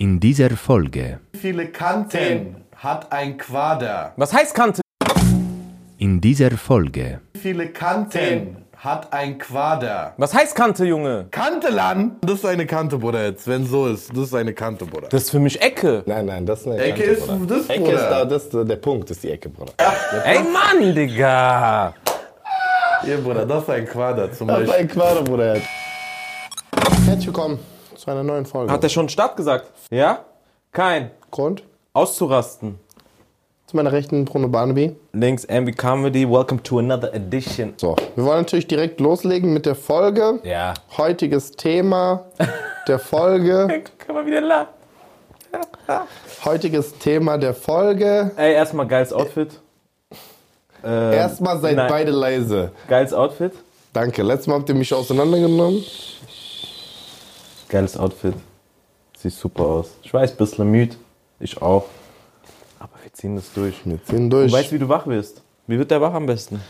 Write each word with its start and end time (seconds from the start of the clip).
In 0.00 0.18
dieser 0.18 0.48
Folge. 0.56 1.20
Wie 1.32 1.38
viele 1.38 1.66
Kanten 1.66 2.56
hat 2.74 3.12
ein 3.12 3.36
Quader? 3.36 4.14
Was 4.16 4.32
heißt 4.32 4.54
Kante? 4.54 4.80
In 5.98 6.22
dieser 6.22 6.52
Folge. 6.52 7.20
Wie 7.34 7.38
viele 7.38 7.66
Kanten 7.68 8.56
hat 8.78 9.12
ein 9.12 9.36
Quader? 9.36 10.14
Was 10.16 10.32
heißt 10.32 10.54
Kante, 10.56 10.86
Junge? 10.86 11.26
Kantelan? 11.30 12.12
Das 12.22 12.36
ist 12.38 12.46
eine 12.46 12.64
Kante, 12.64 12.96
Bruder, 12.96 13.26
jetzt. 13.26 13.46
Wenn 13.46 13.66
so 13.66 13.88
ist, 13.88 14.08
das 14.16 14.28
ist 14.28 14.34
eine 14.34 14.54
Kante, 14.54 14.86
Bruder. 14.86 15.08
Das 15.10 15.24
ist 15.24 15.30
für 15.32 15.38
mich 15.38 15.60
Ecke. 15.60 16.02
Nein, 16.06 16.24
nein, 16.24 16.46
das 16.46 16.60
ist 16.60 16.68
eine 16.68 16.78
Ecke 16.78 17.02
Kante, 17.02 17.10
ist 17.20 17.26
Bruder. 17.26 17.56
das, 17.58 17.68
Ecke 17.68 17.80
Bruder. 17.82 17.92
ist 17.96 18.08
da, 18.08 18.24
das 18.24 18.42
ist 18.44 18.52
der 18.54 18.76
Punkt, 18.76 19.10
ist 19.10 19.22
die 19.22 19.30
Ecke, 19.32 19.50
Bruder. 19.50 19.74
Ey, 20.24 20.38
Mann, 20.44 20.94
Digga. 20.94 21.92
Hier, 23.02 23.18
Bruder, 23.18 23.44
das 23.44 23.64
ist 23.64 23.68
ein 23.68 23.84
Quader 23.86 24.32
zum 24.32 24.48
Das 24.48 24.60
ist 24.60 24.66
Beispiel. 24.68 24.80
ein 24.82 24.88
Quader, 24.88 25.22
Bruder. 25.24 25.56
Herzlich 27.04 27.26
willkommen 27.26 27.58
zu 28.00 28.10
einer 28.10 28.22
neuen 28.22 28.46
Folge. 28.46 28.72
Hat 28.72 28.82
er 28.82 28.88
schon 28.88 29.08
Start 29.10 29.36
gesagt? 29.36 29.70
Ja? 29.90 30.24
Kein. 30.72 31.10
Grund? 31.30 31.62
Auszurasten. 31.92 32.78
Zu 33.66 33.76
meiner 33.76 33.92
rechten 33.92 34.24
Bruno 34.24 34.48
Barnaby. 34.48 34.96
Links 35.12 35.46
MV 35.46 35.76
Comedy. 35.76 36.28
Welcome 36.28 36.62
to 36.62 36.78
another 36.78 37.12
edition. 37.14 37.74
So, 37.76 37.94
wir 38.16 38.24
wollen 38.24 38.38
natürlich 38.38 38.66
direkt 38.66 39.00
loslegen 39.00 39.52
mit 39.52 39.66
der 39.66 39.74
Folge. 39.74 40.40
Ja. 40.44 40.74
Heutiges 40.96 41.52
Thema 41.52 42.24
der 42.88 42.98
Folge. 42.98 43.82
Kann 43.98 44.14
man 44.14 44.26
wieder 44.26 44.40
lachen. 44.40 44.68
Heutiges 46.44 46.94
Thema 46.98 47.36
der 47.36 47.52
Folge. 47.54 48.30
Ey, 48.36 48.54
erstmal 48.54 48.86
geiles 48.86 49.12
Outfit. 49.12 49.60
Ähm, 50.82 51.12
Erstmal 51.12 51.60
seid 51.60 51.76
nein. 51.76 51.88
beide 51.90 52.10
leise. 52.12 52.72
Geiles 52.88 53.12
Outfit. 53.12 53.52
Danke. 53.92 54.22
Letztes 54.22 54.46
Mal 54.46 54.54
habt 54.54 54.68
ihr 54.70 54.74
mich 54.74 54.94
auseinandergenommen. 54.94 55.84
Geiles 57.70 57.96
Outfit. 57.96 58.34
Sieht 59.16 59.32
super 59.32 59.64
aus. 59.64 59.90
Ich 60.02 60.12
weiß, 60.12 60.36
bisschen 60.36 60.68
müde. 60.68 60.96
Ich 61.38 61.62
auch. 61.62 61.86
Aber 62.80 62.90
wir 63.00 63.12
ziehen 63.12 63.36
das 63.36 63.52
durch. 63.52 63.76
Wir 63.84 64.02
ziehen 64.04 64.28
durch. 64.28 64.50
Du 64.50 64.58
weißt, 64.58 64.72
wie 64.72 64.78
du 64.80 64.88
wach 64.88 65.06
wirst. 65.06 65.40
Wie 65.68 65.78
wird 65.78 65.88
der 65.90 66.00
wach 66.00 66.12
am 66.12 66.26
besten? 66.26 66.60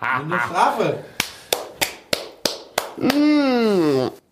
Eine 0.00 0.40
Strafe. 0.40 0.98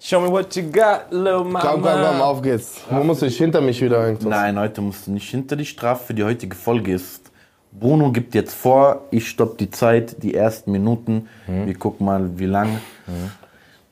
Show 0.01 0.21
me 0.21 0.29
what 0.29 0.55
you 0.57 0.65
got, 0.65 1.11
little 1.11 1.45
mama. 1.45 1.61
komm, 1.61 1.83
komm, 1.83 2.01
komm, 2.03 2.21
auf 2.21 2.43
geht's. 2.43 2.81
Wo 2.91 3.05
muss 3.05 3.23
ich 3.23 3.37
hinter 3.37 3.61
mich 3.61 3.81
wieder 3.81 4.05
irgendwas? 4.05 4.29
Nein, 4.29 4.59
heute 4.59 4.81
musst 4.81 5.07
du 5.07 5.13
nicht 5.13 5.31
hinter 5.31 5.55
die 5.55 5.65
Strafe 5.65 6.07
für 6.07 6.15
die 6.15 6.25
heutige 6.25 6.57
Folge 6.57 6.95
ist. 6.95 7.31
Bruno 7.71 8.11
gibt 8.11 8.35
jetzt 8.35 8.55
vor, 8.55 9.03
ich 9.13 9.29
stopp 9.29 9.57
die 9.59 9.71
Zeit, 9.71 10.21
die 10.23 10.35
ersten 10.35 10.73
Minuten. 10.73 11.29
Wir 11.47 11.75
gucken 11.75 12.07
mal, 12.07 12.39
wie 12.39 12.47
lange. 12.47 12.81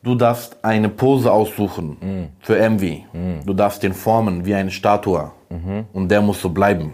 Du 0.07 0.15
darfst 0.15 0.57
eine 0.63 0.89
Pose 0.89 1.33
aussuchen 1.33 2.31
für 2.41 2.57
MV. 2.71 2.83
Du 3.45 3.53
darfst 3.55 3.83
den 3.83 3.93
formen 3.93 4.45
wie 4.47 4.55
eine 4.55 4.71
Statue. 4.71 5.33
Und 5.93 6.09
der 6.09 6.21
muss 6.23 6.41
so 6.41 6.49
bleiben. 6.49 6.93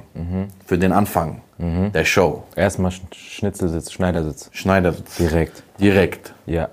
Für 0.64 0.78
den 0.78 0.92
Anfang 0.92 1.42
der 1.58 2.05
Show. 2.06 2.42
Erstmal 2.56 2.90
Sch- 2.90 3.14
Schnitzelsitz, 3.14 3.92
Schneidersitz. 3.92 4.48
Schneidersitz. 4.52 5.16
Direkt. 5.16 5.62
Direkt. 5.78 6.34
Ja. 6.46 6.68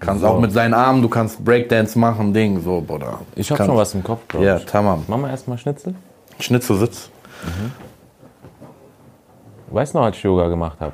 Kannst 0.00 0.24
auch 0.24 0.38
mit 0.40 0.52
seinen 0.52 0.74
Armen, 0.74 1.02
du 1.02 1.08
kannst 1.08 1.44
Breakdance 1.44 1.98
machen, 1.98 2.32
Ding, 2.32 2.60
so, 2.62 2.80
Bruder. 2.80 3.18
Ich 3.34 3.50
hab 3.50 3.58
Kann- 3.58 3.66
schon 3.66 3.76
was 3.76 3.92
im 3.94 4.04
Kopf, 4.04 4.20
glaub 4.28 4.44
Ja, 4.44 4.60
tamam. 4.60 5.04
Machen 5.08 5.22
wir 5.22 5.30
erstmal 5.30 5.58
Schnitzel. 5.58 5.94
Schnitzelsitz. 6.38 7.10
Weißt 9.70 9.92
du 9.92 9.98
noch, 9.98 10.04
als 10.04 10.16
ich 10.16 10.22
Yoga 10.22 10.46
gemacht 10.48 10.78
habe? 10.80 10.92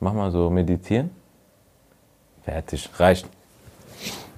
Mach 0.00 0.12
mal 0.12 0.30
so 0.30 0.50
meditieren. 0.50 1.10
Fertig, 2.50 2.90
reicht. 2.98 3.26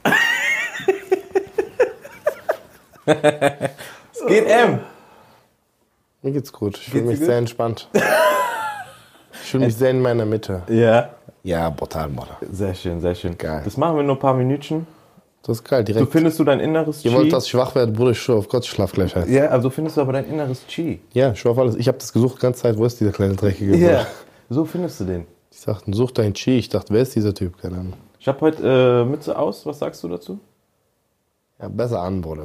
es 3.06 4.27
geht 4.28 4.46
M. 4.46 4.80
Mir 6.20 6.33
geht's 6.33 6.52
gut. 6.52 6.77
Ich 6.77 6.90
fühle 6.90 7.05
mich 7.05 7.20
dir 7.20 7.24
sehr 7.24 7.36
gut? 7.36 7.38
entspannt. 7.38 7.89
Ich 9.33 9.39
fühle 9.48 9.64
mich 9.64 9.77
sehr 9.77 9.92
in 9.92 10.02
meiner 10.02 10.27
Mitte. 10.27 10.62
Ja. 10.68 11.08
Ja, 11.42 11.70
brutal, 11.70 12.11
Bruder. 12.11 12.36
Sehr 12.51 12.74
schön, 12.74 13.01
sehr 13.01 13.14
schön. 13.14 13.39
Geil. 13.39 13.62
Das 13.64 13.78
machen 13.78 13.96
wir 13.96 14.02
nur 14.02 14.17
ein 14.17 14.20
paar 14.20 14.34
Minütchen. 14.34 14.86
Das 15.42 15.56
ist 15.61 15.64
geil, 15.64 15.80
So 15.80 15.84
direkt. 15.95 16.12
findest 16.12 16.39
du 16.39 16.45
dein 16.45 16.61
inneres 16.61 17.01
Chi. 17.01 17.08
Ihr 17.08 17.14
wollt, 17.14 17.33
dass 17.33 17.46
ich 17.46 17.51
schwach 17.51 17.74
werde, 17.74 17.92
Bruder, 17.92 18.11
ich 18.11 18.20
schwör 18.20 18.36
auf 18.36 18.48
Gott, 18.48 18.64
ich 18.64 18.70
schlaf 18.70 18.92
gleich 18.92 19.17
halt. 19.17 19.30
ja, 19.30 19.46
also 19.46 19.70
findest 19.70 19.96
du 19.96 20.02
aber 20.02 20.12
dein 20.12 20.27
inneres 20.27 20.67
Chi. 20.68 21.01
Ja, 21.14 21.33
ich 21.33 21.40
schwör 21.40 21.52
auf 21.52 21.58
alles. 21.58 21.77
Ich 21.77 21.89
habe 21.89 21.96
das 21.96 22.12
gesucht 22.12 22.36
die 22.36 22.42
ganze 22.42 22.61
Zeit. 22.61 22.77
Wo 22.77 22.84
ist 22.84 23.01
dieser 23.01 23.12
kleine 23.12 23.36
dreckige 23.36 23.72
Bruder? 23.72 24.06
So 24.51 24.67
findest 24.67 25.01
du 25.01 25.05
den. 25.05 25.27
Ich 25.52 25.61
sagte, 25.61 25.92
such 25.95 26.13
deinen 26.13 26.33
Chi. 26.35 26.58
Ich 26.58 26.68
dachte, 26.70 26.92
wer 26.95 27.02
ist 27.02 27.14
dieser 27.14 27.35
Typ? 27.35 27.61
Keine 27.61 27.77
Ahnung. 27.77 27.92
Ich 28.18 28.27
habe 28.27 28.40
heute 28.40 29.02
äh, 29.07 29.08
Mütze 29.08 29.39
aus. 29.39 29.67
Was 29.67 29.79
sagst 29.80 30.02
du 30.02 30.08
dazu? 30.08 30.40
Ja, 31.61 31.68
besser 31.68 32.01
an, 32.01 32.20
Bruder. 32.23 32.45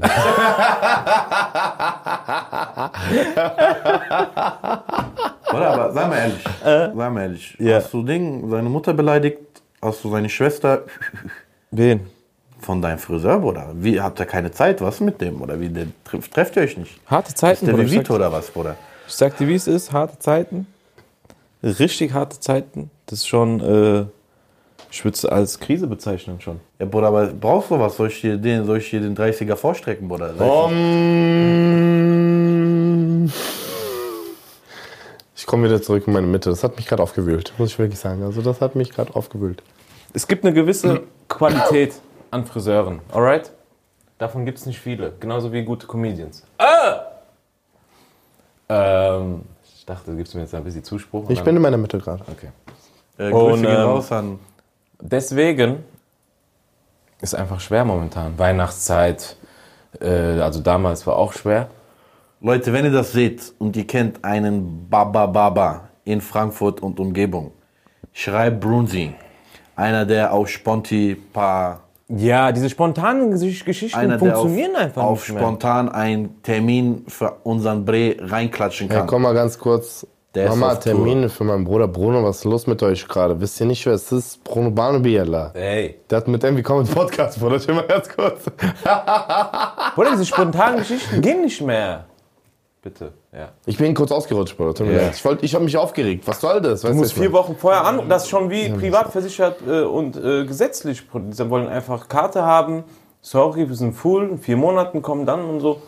Oder? 5.54 5.70
Aber 5.70 5.92
sei 5.94 6.08
mal 6.08 6.18
ehrlich. 6.18 6.44
Sei 6.64 7.10
mal 7.10 7.22
ehrlich. 7.22 7.56
Ja. 7.60 7.76
Hast 7.78 7.94
du 7.94 8.04
Ding, 8.04 8.50
seine 8.50 8.70
Mutter 8.70 8.94
beleidigt? 8.94 9.40
Hast 9.82 10.04
du 10.04 10.10
seine 10.12 10.30
Schwester 10.30 10.84
Wen? 11.72 12.08
von 12.60 12.82
deinem 12.82 12.98
Friseur, 13.00 13.40
Bruder? 13.40 13.70
Wie, 13.76 14.02
habt 14.02 14.20
ihr 14.20 14.26
keine 14.26 14.52
Zeit? 14.52 14.82
Was 14.82 15.00
mit 15.00 15.22
dem? 15.22 15.42
Oder 15.42 15.60
wie, 15.60 15.70
treff- 16.06 16.30
trefft 16.32 16.56
ihr 16.56 16.64
euch 16.64 16.76
nicht? 16.78 17.00
Harte 17.06 17.30
Ist 17.30 17.38
Zeiten, 17.38 17.66
der 17.68 17.74
Bruder. 17.74 17.88
Sag, 17.88 18.10
oder 18.10 18.32
was, 18.32 18.50
Bruder? 18.52 18.76
ich 19.08 19.14
sag 19.14 19.38
dir, 19.38 19.48
wie 19.48 19.56
es 19.56 19.68
ist. 19.68 19.92
Harte 19.94 20.18
Zeiten. 20.20 20.68
Richtig 21.64 22.14
harte 22.14 22.40
Zeiten. 22.40 22.90
Das 23.08 23.20
ist 23.20 23.28
schon, 23.28 23.62
äh, 23.62 24.06
ich 24.92 25.04
würde 25.06 25.16
es 25.16 25.26
als 25.26 25.60
Krise 25.62 25.88
bezeichnen 25.88 26.42
schon. 26.42 26.60
Ja, 26.78 26.86
Bruder, 26.86 27.08
aber 27.08 27.28
brauchst 27.28 27.72
du 27.72 27.80
was? 27.80 27.96
Soll 27.96 28.10
ich 28.10 28.20
dir 28.20 28.36
den, 28.38 28.66
soll 28.66 28.80
ich 28.80 28.90
dir 28.90 29.00
den 29.00 29.16
30er 29.16 29.56
vorstrecken, 29.56 30.10
Bruder? 30.10 30.34
Um, 30.38 30.68
ich 35.38 35.46
komme 35.46 35.70
wieder 35.70 35.82
zurück 35.82 36.04
in 36.06 36.12
meine 36.14 36.28
Mitte. 36.28 36.50
Das 36.50 36.66
hat 36.66 36.76
mich 36.76 36.86
gerade 36.86 37.02
aufgewühlt, 37.02 37.54
muss 37.58 37.70
ich 37.70 37.80
wirklich 37.80 38.00
sagen. 38.00 38.24
Also 38.24 38.42
das 38.42 38.60
hat 38.60 38.76
mich 38.76 38.92
gerade 38.92 39.16
aufgewühlt. 39.16 39.64
Es 40.14 40.28
gibt 40.28 40.44
eine 40.44 40.54
gewisse 40.54 41.04
Qualität 41.30 41.94
an 42.32 42.46
Friseuren, 42.46 43.00
alright? 43.14 43.54
Davon 44.18 44.46
gibt 44.46 44.58
es 44.58 44.66
nicht 44.66 44.80
viele. 44.80 45.14
Genauso 45.18 45.54
wie 45.54 45.64
gute 45.64 45.88
Comedians. 45.88 46.44
Ah! 46.58 47.04
Ähm, 48.68 49.44
ich 49.78 49.86
dachte, 49.86 50.12
du 50.12 50.18
gibst 50.18 50.36
mir 50.36 50.42
jetzt 50.42 50.54
ein 50.54 50.66
bisschen 50.66 50.84
Zuspruch. 50.84 51.30
Ich 51.30 51.42
bin 51.42 51.56
in 51.56 51.62
meiner 51.62 51.78
Mitte 51.78 52.00
gerade. 52.00 52.26
Okay. 52.30 52.50
Äh, 53.18 53.32
Grüße 53.32 53.46
Und, 53.54 53.62
gehen 53.64 53.72
ähm, 53.72 53.78
raus 53.82 54.12
an. 54.12 54.40
Deswegen 55.02 55.84
ist 57.22 57.36
einfach 57.36 57.60
schwer 57.60 57.86
momentan. 57.86 58.38
Weihnachtszeit, 58.38 59.38
äh, 60.00 60.08
also 60.40 60.60
damals 60.62 61.06
war 61.08 61.18
auch 61.18 61.34
schwer. 61.34 61.70
Leute, 62.42 62.72
wenn 62.74 62.86
ihr 62.86 62.92
das 62.92 63.12
seht 63.14 63.54
und 63.58 63.76
ihr 63.76 63.88
kennt 63.88 64.24
einen 64.24 64.88
Baba 64.90 65.26
Baba 65.26 65.90
in 66.06 66.22
Frankfurt 66.22 66.82
und 66.82 67.00
Umgebung, 67.00 67.52
schreibt 68.14 68.60
Brunzi. 68.62 69.14
Einer, 69.76 70.06
der 70.06 70.32
auf 70.34 70.48
Sponti 70.50 71.16
paar 71.34 71.82
Ja, 72.10 72.52
diese 72.52 72.70
spontanen 72.70 73.34
Gesch- 73.34 73.64
Geschichten 73.66 73.98
einer, 74.00 74.18
der 74.18 74.34
auf, 74.36 74.42
funktionieren 74.44 74.76
einfach 74.76 75.04
auf 75.04 75.20
nicht 75.28 75.34
mehr. 75.34 75.44
spontan 75.44 75.90
einen 75.90 76.42
Termin 76.44 77.04
für 77.08 77.32
unseren 77.44 77.86
Bre 77.86 78.16
reinklatschen 78.20 78.88
Ja, 78.90 79.00
kann. 79.00 79.08
komm 79.08 79.24
mal 79.24 79.34
ganz 79.34 79.58
kurz. 79.60 80.06
Der 80.36 80.50
Mach 80.50 80.56
mal 80.56 80.68
auf 80.74 80.80
Tour. 80.84 80.94
Termine 80.94 81.30
für 81.30 81.44
meinen 81.46 81.64
Bruder 81.64 81.88
Bruno. 81.88 82.24
Was 82.24 82.38
ist 82.40 82.44
los 82.44 82.68
mit 82.68 82.84
euch 82.84 83.08
gerade? 83.08 83.40
Wisst 83.40 83.60
ihr 83.60 83.66
nicht, 83.66 83.86
wer 83.86 83.94
es 83.94 84.12
ist? 84.12 84.44
Bruno 84.44 84.70
Barnaby, 84.70 85.20
Allah. 85.20 85.52
Ey. 85.56 85.96
Der 86.10 86.18
hat 86.18 86.28
mit 86.28 86.44
Envy 86.44 86.62
Comment 86.62 86.94
Podcast, 86.94 87.40
Bruder. 87.40 87.60
Schau 87.60 87.74
mal 87.74 87.88
ganz 87.88 88.08
kurz. 88.10 88.44
Bruder, 89.96 90.12
diese 90.12 90.26
spontanen 90.26 90.80
Geschichten 90.80 91.22
gehen 91.22 91.42
nicht 91.42 91.62
mehr. 91.62 92.06
Bitte, 92.84 93.14
ja. 93.34 93.50
Ich 93.66 93.78
bin 93.78 93.94
kurz 93.96 94.12
ausgerutscht, 94.12 94.56
Bruder. 94.58 94.76
Tut 94.76 94.88
mir 94.88 94.94
Ja. 94.98 95.02
leid. 95.04 95.16
Ich, 95.16 95.26
wollt- 95.26 95.44
ich 95.44 95.56
habe 95.56 95.64
mich 95.66 95.76
aufgeregt. 95.78 96.28
Was 96.28 96.42
soll 96.42 96.62
das? 96.62 96.84
Weißt 96.84 96.94
Du 96.94 96.98
musst 96.98 97.14
vier? 97.14 97.32
Wochen 97.34 97.56
vorher 97.56 97.86
an, 97.86 98.08
das 98.08 98.24
ist 98.24 98.30
schon 98.30 98.50
wie 98.50 98.70
privat 98.70 99.12
versichert 99.12 99.58
äh, 99.68 99.82
und 99.82 100.16
äh, 100.18 100.46
gesetzlich. 100.46 101.04
Sie 101.32 101.50
wollen 101.50 101.68
einfach 101.68 102.08
Karte 102.10 102.44
haben. 102.44 102.84
Sorry, 103.22 103.68
wir 103.68 103.76
sind 103.76 103.94
full. 103.94 104.30
In 104.30 104.38
vier 104.38 104.58
Monaten 104.58 105.02
kommen 105.02 105.26
dann 105.26 105.44
und 105.50 105.60
so. 105.62 105.82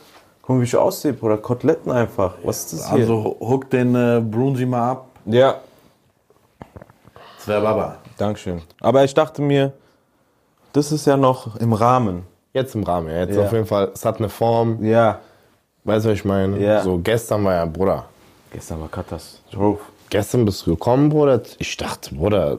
Guck 0.49 0.55
mal, 0.55 0.61
wie 0.63 0.65
ich 0.65 0.75
aussehe, 0.75 1.13
Bruder. 1.13 1.37
Koteletten 1.37 1.91
einfach. 1.91 2.33
Was 2.41 2.61
ist 2.61 2.73
das 2.73 2.89
hier? 2.89 3.01
Also 3.01 3.37
hook 3.39 3.69
den 3.69 3.93
äh, 3.93 4.19
Brunzi 4.19 4.65
mal 4.65 4.89
ab. 4.93 5.05
ja, 5.25 5.57
Das 7.37 7.47
wäre 7.47 7.61
Baba. 7.61 7.97
Dankeschön. 8.17 8.59
Aber 8.81 9.03
ich 9.03 9.13
dachte 9.13 9.43
mir, 9.43 9.73
das 10.73 10.91
ist 10.91 11.05
ja 11.05 11.17
noch 11.17 11.55
im 11.57 11.71
Rahmen. 11.73 12.23
Jetzt 12.51 12.73
im 12.73 12.81
Rahmen. 12.81 13.09
ja. 13.09 13.19
Jetzt 13.19 13.35
Ja. 13.35 13.43
auf 13.43 13.51
jeden 13.53 13.67
Fall. 13.67 13.91
Es 13.93 14.03
hat 14.03 14.17
eine 14.17 14.27
Form. 14.27 14.83
Ja. 14.83 15.19
Weißt 15.83 16.05
du, 16.05 16.09
was 16.09 16.17
ich 16.17 16.25
meine? 16.25 16.57
Ja. 16.57 16.81
So, 16.81 16.97
gestern 16.97 17.45
war 17.45 17.53
ja, 17.53 17.65
Bruder. 17.67 18.05
Gestern 18.51 18.81
war 18.81 18.87
Katastrophe. 18.87 19.83
Gestern 20.09 20.45
bist 20.45 20.65
du 20.65 20.71
gekommen, 20.71 21.09
Bruder. 21.09 21.43
Ich 21.59 21.77
dachte, 21.77 22.15
Bruder, 22.15 22.57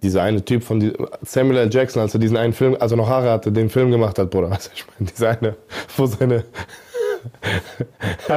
dieser 0.00 0.22
eine 0.22 0.44
Typ 0.44 0.62
von 0.62 0.78
die, 0.78 0.92
Samuel 1.22 1.56
L. 1.58 1.74
Jackson, 1.74 2.02
als 2.02 2.14
er 2.14 2.20
diesen 2.20 2.36
einen 2.36 2.52
Film, 2.52 2.76
also 2.78 2.94
noch 2.94 3.08
Haare 3.08 3.32
hatte, 3.32 3.50
den 3.50 3.68
Film 3.68 3.90
gemacht 3.90 4.16
hat, 4.20 4.30
Bruder. 4.30 4.48
Weißt 4.52 4.68
du, 4.68 4.70
ich 4.76 4.84
meine, 4.96 5.10
dieser 5.10 5.30
eine, 5.30 5.56
wo 5.96 6.06
seine. 6.06 6.44
Wie 8.28 8.32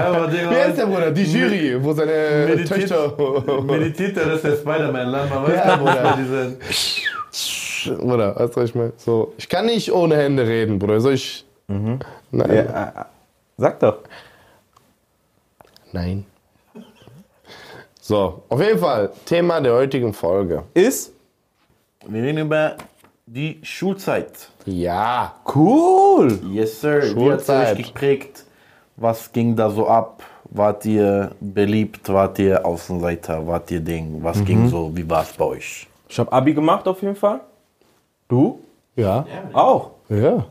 heißt 0.55 0.77
der, 0.77 0.85
Bruder? 0.85 1.11
Die 1.11 1.23
Jury, 1.23 1.83
wo 1.83 1.93
seine 1.93 2.45
Meditiert- 2.47 2.67
Töchter. 2.89 3.61
Meditiert 3.63 4.17
er, 4.17 4.25
das 4.25 4.35
ist 4.35 4.43
der 4.43 4.55
Spider-Man, 4.57 5.07
Land. 5.07 5.29
Man 5.29 5.43
weiß 5.43 5.55
Ja, 5.55 5.75
Bruder. 5.75 6.17
diese 6.19 7.95
Bruder, 7.97 8.35
weißt 8.35 8.55
du, 8.55 8.61
was 8.61 8.69
ich 8.69 8.75
meine? 8.75 8.93
So, 8.97 9.33
ich 9.37 9.47
kann 9.49 9.65
nicht 9.67 9.91
ohne 9.91 10.17
Hände 10.17 10.45
reden, 10.47 10.79
Bruder. 10.79 10.99
Soll 10.99 11.13
ich. 11.13 11.45
Nein. 11.67 12.01
Ja, 12.31 12.87
äh, 12.87 13.05
sag 13.57 13.79
doch. 13.79 13.97
Nein. 15.91 16.25
So, 18.01 18.43
auf 18.49 18.61
jeden 18.61 18.79
Fall, 18.79 19.11
Thema 19.25 19.59
der 19.61 19.73
heutigen 19.73 20.13
Folge. 20.13 20.63
Ist 20.73 21.11
Wir 22.07 22.21
reden 22.21 22.39
über 22.39 22.75
die 23.25 23.59
Schulzeit. 23.63 24.31
Ja. 24.65 25.35
cool. 25.55 26.39
Yes, 26.51 26.81
sir. 26.81 27.01
Wie 27.01 27.31
hat 27.31 27.39
es 27.39 27.45
Schulzeit. 27.47 27.79
euch 27.79 27.87
geprägt? 27.87 28.43
Was 28.97 29.31
ging 29.31 29.55
da 29.55 29.69
so 29.69 29.87
ab? 29.87 30.23
Wart 30.45 30.85
ihr 30.85 31.31
beliebt? 31.39 32.07
Wart 32.09 32.39
ihr 32.39 32.65
Außenseiter? 32.65 33.45
Wart 33.45 33.69
ihr 33.71 33.79
Ding? 33.81 34.23
Was 34.23 34.37
Mhm. 34.37 34.45
ging 34.45 34.69
so? 34.69 34.95
Wie 34.95 35.09
war 35.09 35.23
es 35.23 35.33
bei 35.33 35.45
euch? 35.45 35.87
Ich 36.07 36.17
habe 36.19 36.31
Abi 36.31 36.53
gemacht 36.53 36.87
auf 36.87 37.01
jeden 37.01 37.15
Fall. 37.15 37.41
Du? 38.29 38.59
Ja. 38.95 39.25
Auch. 39.53 39.91
Ja. 40.09 40.45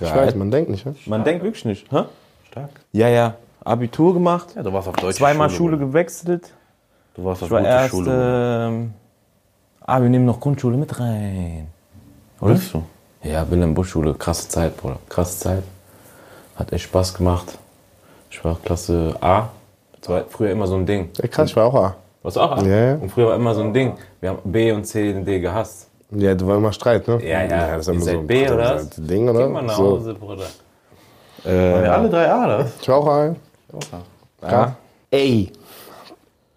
Ich 0.00 0.14
weiß, 0.14 0.34
man 0.36 0.50
denkt 0.50 0.70
nicht, 0.70 0.86
ne? 0.86 0.94
Man 1.06 1.24
denkt 1.24 1.42
wirklich 1.42 1.64
nicht. 1.64 1.90
Hä? 1.90 2.04
Stark. 2.50 2.70
Ja, 2.92 3.08
ja. 3.08 3.34
Abitur 3.64 4.14
gemacht. 4.14 4.54
Ja, 4.54 4.62
du 4.62 4.72
warst 4.72 4.86
auf 4.88 4.94
deutsche 4.96 5.18
Zweimal 5.18 5.50
Schule, 5.50 5.76
Schule. 5.76 5.86
gewechselt. 5.88 6.52
Du 7.14 7.24
warst 7.24 7.42
auf 7.42 7.48
Ich 7.48 7.52
war 7.52 7.60
gute 7.60 7.70
erst. 7.70 7.90
Schule. 7.90 8.66
Ähm, 8.68 8.94
ah, 9.80 10.00
wir 10.00 10.08
nehmen 10.08 10.24
noch 10.24 10.38
Grundschule 10.38 10.76
mit 10.76 10.98
rein. 11.00 11.66
Oder? 12.40 12.52
Bist 12.54 12.72
du? 12.74 12.84
Ja, 13.24 13.50
Wilhelm 13.50 13.74
Busch 13.74 13.90
Schule. 13.90 14.14
Krasse 14.14 14.48
Zeit, 14.48 14.76
Bruder. 14.76 14.98
Krasse 15.08 15.38
Zeit. 15.40 15.62
Hat 16.54 16.72
echt 16.72 16.84
Spaß 16.84 17.14
gemacht. 17.14 17.58
Ich 18.30 18.44
war 18.44 18.56
Klasse 18.64 19.16
A. 19.20 19.48
Das 20.00 20.08
war 20.08 20.24
früher 20.28 20.50
immer 20.50 20.66
so 20.66 20.76
ein 20.76 20.86
Ding. 20.86 21.10
Ja, 21.16 21.28
krass, 21.28 21.50
ich 21.50 21.56
war 21.56 21.66
auch 21.66 21.74
A. 21.74 21.96
Warst 22.22 22.36
du 22.36 22.40
auch 22.40 22.52
A? 22.52 22.62
Ja, 22.62 22.76
ja. 22.90 22.94
Und 22.96 23.10
früher 23.10 23.28
war 23.28 23.36
immer 23.36 23.54
so 23.54 23.62
ein 23.62 23.72
Ding. 23.72 23.94
Wir 24.20 24.30
haben 24.30 24.38
B 24.44 24.72
und 24.72 24.84
C 24.84 25.14
und 25.14 25.24
D 25.24 25.40
gehasst. 25.40 25.88
Ja, 26.10 26.34
du 26.34 26.46
war 26.46 26.56
immer 26.56 26.72
Streit, 26.72 27.06
ne? 27.06 27.22
Ja, 27.22 27.42
ja. 27.42 27.76
das 27.76 27.86
ist 27.86 27.94
immer 27.94 28.00
so 28.00 28.10
ein 28.10 28.26
B, 28.26 28.48
oder? 28.48 28.56
das 28.56 28.82
ist 28.82 28.98
ein 28.98 29.06
Ding, 29.06 29.28
oder? 29.28 29.46
Geh 29.46 29.52
mal 29.52 29.62
nach 29.62 29.76
so. 29.76 29.90
Hause, 29.98 30.14
Bruder. 30.14 30.46
Waren 31.44 31.82
wir 31.82 31.94
alle 31.94 32.08
drei 32.08 32.30
A, 32.30 32.58
das? 32.58 32.72
Ich 32.80 32.88
war 32.88 32.96
auch 32.96 33.06
A. 33.06 33.34
Ja. 34.42 34.76
A. 35.12 35.46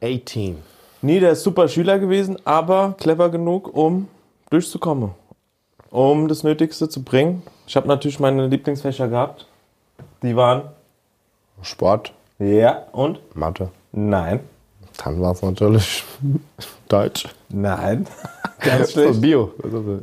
18. 0.04 0.58
Nie 1.02 1.20
der 1.20 1.36
super 1.36 1.68
Schüler 1.68 2.00
gewesen, 2.00 2.38
aber 2.46 2.96
clever 2.98 3.30
genug, 3.30 3.76
um 3.76 4.08
durchzukommen. 4.50 5.12
Um 5.90 6.28
das 6.28 6.44
Nötigste 6.44 6.90
zu 6.90 7.04
bringen. 7.04 7.44
Ich 7.68 7.76
habe 7.76 7.88
natürlich 7.88 8.20
meine 8.20 8.48
Lieblingsfächer 8.48 9.08
gehabt. 9.08 9.48
Die 10.24 10.36
waren. 10.36 10.64
Sport, 11.62 12.14
Ja. 12.40 12.84
Und? 12.92 13.20
Mathe. 13.36 13.70
Nein. 13.92 14.40
Dann 15.04 15.20
war 15.22 15.32
es 15.32 15.42
natürlich 15.42 16.04
Deutsch. 16.88 17.28
Nein. 17.50 18.06
Ganz 18.60 18.92
schlecht. 18.92 19.20
Bio. 19.20 19.52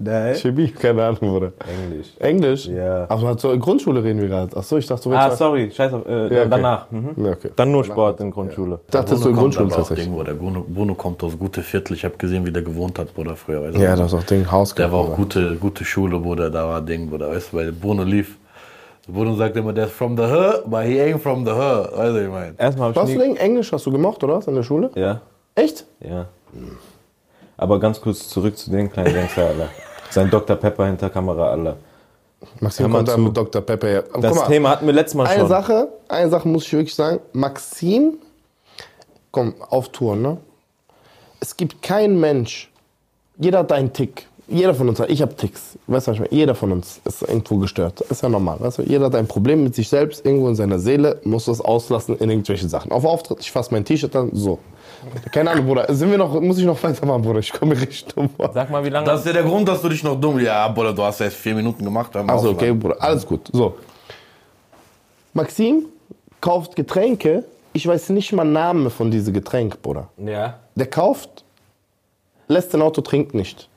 Nein. 0.03 0.35
Chemie, 0.35 0.69
keine 0.69 1.05
Ahnung, 1.05 1.31
oder? 1.37 1.53
Englisch. 1.85 2.09
Englisch? 2.19 2.67
Ja. 2.67 3.07
Hast 3.09 3.41
so 3.41 3.57
Grundschule 3.57 4.03
reden 4.03 4.21
wir 4.21 4.27
gerade. 4.29 4.57
Achso, 4.57 4.77
ich 4.79 4.87
dachte, 4.87 5.05
du 5.05 5.11
willst 5.11 5.23
Ah, 5.23 5.37
sorry. 5.37 5.71
Scheiß 5.71 5.93
auf. 5.93 6.05
Äh, 6.07 6.11
Ja, 6.35 6.41
okay. 6.41 6.47
Danach. 6.51 6.91
Mhm. 6.91 7.11
Ja, 7.25 7.33
okay. 7.33 7.51
Dann 7.55 7.71
nur 7.71 7.85
Sport 7.85 8.19
in 8.21 8.33
Grundschule. 8.33 8.81
Ich 8.87 8.91
dachte, 8.91 9.15
du 9.15 9.21
Bruno 9.21 9.37
Grundschule 9.37 9.67
aber 9.67 9.77
tatsächlich. 9.77 10.07
Ding, 10.07 10.17
Bruder. 10.17 10.35
Bruno, 10.35 10.65
Bruno 10.69 10.95
kommt 10.97 11.23
aus 11.23 11.39
gute 11.39 11.63
Viertel. 11.63 11.95
Ich 11.95 12.05
habe 12.05 12.17
gesehen, 12.17 12.45
wie 12.47 12.51
der 12.51 12.63
gewohnt 12.63 12.99
hat, 12.99 13.15
Bruder, 13.15 13.37
früher. 13.37 13.63
Weißt 13.63 13.77
du? 13.77 13.81
Ja, 13.81 13.95
das 13.95 14.13
ist 14.13 14.19
auch 14.19 14.25
Ding, 14.25 14.51
Haus. 14.51 14.75
Der 14.75 14.91
war 14.91 14.99
auch 14.99 15.15
gute, 15.15 15.55
gute 15.55 15.85
Schule, 15.85 16.19
Bruder. 16.19 16.51
Da 16.51 16.67
war 16.69 16.81
Ding, 16.81 17.09
Bruder. 17.09 17.31
Weißt 17.31 17.53
du, 17.53 17.59
weil 17.59 17.71
Bruno 17.71 18.03
lief. 18.03 18.38
Bruno 19.09 19.35
sagt 19.37 19.57
immer, 19.57 19.73
der 19.73 19.87
ist 19.87 19.95
from 19.95 20.17
the 20.17 20.23
hood, 20.23 20.65
but 20.67 20.83
he 20.83 21.01
ain't 21.01 21.19
from 21.19 21.45
the 21.45 21.53
hood. 21.53 21.97
Weißt 21.97 22.15
du, 22.15 22.25
ich 22.25 22.31
meine. 22.31 22.55
Erstmal 22.59 22.95
Was 22.95 23.03
habe 23.03 23.15
du 23.15 23.23
ich 23.23 23.29
nie... 23.31 23.37
Englisch 23.39 23.73
hast 23.73 23.87
du 23.87 23.91
gemacht, 23.91 24.23
oder 24.23 24.37
was, 24.37 24.47
in 24.47 24.55
der 24.55 24.63
Schule? 24.63 24.91
Ja. 24.95 25.21
Echt? 25.55 25.87
Ja. 26.01 26.27
Aber 27.57 27.81
ganz 27.81 28.01
kurz 28.01 28.29
zurück 28.29 28.57
zu 28.57 28.71
den 28.71 28.93
kleinen 28.93 29.15
Gangster, 29.15 29.47
Alter. 29.47 29.69
Sein 30.11 30.31
Dr. 30.31 30.57
Pepper 30.57 30.87
hinter 30.87 31.09
Kamera, 31.11 31.51
Alter. 31.51 31.77
Maxim 32.61 32.93
kommt 32.93 33.09
dann 33.09 33.25
mit 33.25 33.37
Dr. 33.37 33.63
Pepper. 33.63 33.89
her. 33.89 34.05
Guck 34.13 34.23
Das 34.23 34.35
mal, 34.37 34.47
Thema 34.47 34.71
hatten 34.71 34.87
wir 34.87 34.93
letztes 34.93 35.15
Mal 35.15 35.27
eine 35.27 35.41
schon. 35.41 35.49
Sache, 35.49 35.89
eine 36.09 36.31
Sache 36.31 36.47
muss 36.49 36.65
ich 36.65 36.73
wirklich 36.73 36.95
sagen. 36.95 37.19
Maxim, 37.33 38.19
komm, 39.31 39.55
auf 39.71 39.89
Tour, 39.89 40.17
ne? 40.17 40.37
Es 41.41 41.57
gibt 41.57 41.83
keinen 41.83 42.21
Mensch, 42.21 42.71
jeder 43.39 43.61
hat 43.61 43.73
einen 43.73 43.93
Tick. 43.93 44.27
Jeder 44.51 44.75
von 44.75 44.89
uns 44.89 44.99
hat, 44.99 45.11
ich 45.11 45.21
habe 45.21 45.35
Ticks. 45.37 45.79
Weißt 45.87 46.07
du, 46.07 46.11
was 46.11 46.17
ich 46.17 46.21
meine? 46.21 46.33
Jeder 46.33 46.55
von 46.55 46.73
uns 46.73 47.01
ist 47.05 47.21
irgendwo 47.23 47.59
gestört. 47.59 48.01
Ist 48.01 48.23
ja 48.23 48.31
normal. 48.31 48.57
Weißt 48.61 48.79
du? 48.79 48.83
Jeder 48.83 49.07
hat 49.07 49.15
ein 49.15 49.27
Problem 49.27 49.63
mit 49.63 49.75
sich 49.75 49.89
selbst, 49.91 50.25
irgendwo 50.25 50.49
in 50.49 50.55
seiner 50.55 50.79
Seele, 50.79 51.21
muss 51.25 51.45
das 51.45 51.61
auslassen 51.61 52.17
in 52.17 52.31
irgendwelche 52.31 52.67
Sachen. 52.67 52.91
Auf 52.91 53.05
Auftritt, 53.05 53.41
ich 53.41 53.51
fasse 53.51 53.73
mein 53.73 53.85
T-Shirt 53.85 54.17
an, 54.17 54.31
so. 54.33 54.59
Keine 55.33 55.51
Ahnung, 55.51 55.67
Bruder. 55.67 55.93
Sind 55.95 56.11
wir 56.11 56.17
noch, 56.17 56.41
muss 56.41 56.59
ich 56.59 56.65
noch 56.65 56.83
weitermachen, 56.83 57.23
Bruder? 57.23 57.41
Ich 57.41 57.53
komme 57.53 57.75
mir 57.75 57.81
richtig 57.83 58.07
dumm 58.15 58.31
vor. 58.31 58.51
Sag 58.55 58.71
mal, 58.71 58.83
wie 58.83 58.89
lange... 58.89 59.07
Das 59.07 59.21
ist 59.21 59.27
ja 59.27 59.35
der 59.35 59.43
Grund, 59.43 59.69
dass 59.69 59.83
du 59.83 59.89
dich 59.91 60.03
noch 60.03 60.19
dumm. 60.19 60.41
Ja, 60.41 60.67
Bruder, 60.69 60.95
du 60.95 61.03
hast 61.03 61.21
erst 61.21 61.37
vier 61.37 61.55
Minuten 61.55 61.85
gemacht. 61.85 62.17
Also 62.17 62.51
okay. 62.51 62.73
Bruder, 62.73 62.97
alles 63.01 63.27
gut. 63.27 63.51
So. 63.53 63.77
Maxim 65.35 65.85
kauft 66.41 66.75
Getränke. 66.75 67.45
Ich 67.75 67.87
weiß 67.87 68.09
nicht 68.11 68.33
mal 68.33 68.45
Namen 68.45 68.91
von 68.91 69.11
diesem 69.11 69.35
Getränk, 69.35 69.83
Bruder. 69.83 70.09
ja. 70.17 70.59
Der 70.75 70.87
kauft, 70.87 71.45
lässt 72.47 72.71
sein 72.71 72.81
Auto, 72.83 73.03
trinkt 73.03 73.35
nicht. 73.35 73.69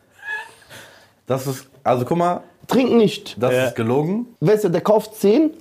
Das 1.31 1.47
ist, 1.47 1.65
also 1.83 2.03
guck 2.03 2.17
mal, 2.17 2.41
Trinkt 2.67 2.91
nicht. 2.93 3.41
das 3.41 3.53
Ja. 3.53 3.65
ist 3.67 3.75
gelogen. 3.75 4.27
Weißt 4.41 4.65
du, 4.65 4.69
der 4.69 4.81
kauft 4.81 5.15
10, 5.15 5.51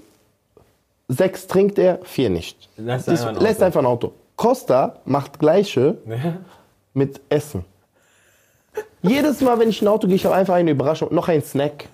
6 1.08 1.46
trinkt 1.46 1.78
er, 1.78 1.98
4 2.02 2.28
nicht. 2.30 2.68
Lässt 2.76 3.06
Dies- 3.08 3.20
einfach 3.22 3.28
ein 3.28 3.42
lässt 3.42 3.56
Auto. 3.58 3.64
einfach 3.66 3.80
ein 3.80 3.86
Auto. 3.86 4.12
Costa 4.36 4.96
macht 5.04 5.38
gleiche 5.38 5.96
mit 6.94 7.20
Essen. 7.28 7.64
Jedes 9.02 9.40
Mal, 9.40 9.58
wenn 9.58 9.68
ich 9.68 9.80
in 9.80 9.88
ein 9.88 9.92
Auto 9.92 10.06
gehe, 10.06 10.16
ich 10.16 10.24
habe 10.24 10.34
einfach 10.34 10.54
eine 10.54 10.70
Überraschung, 10.72 11.14
noch 11.14 11.28
ein 11.28 11.42
Snack. 11.42 11.86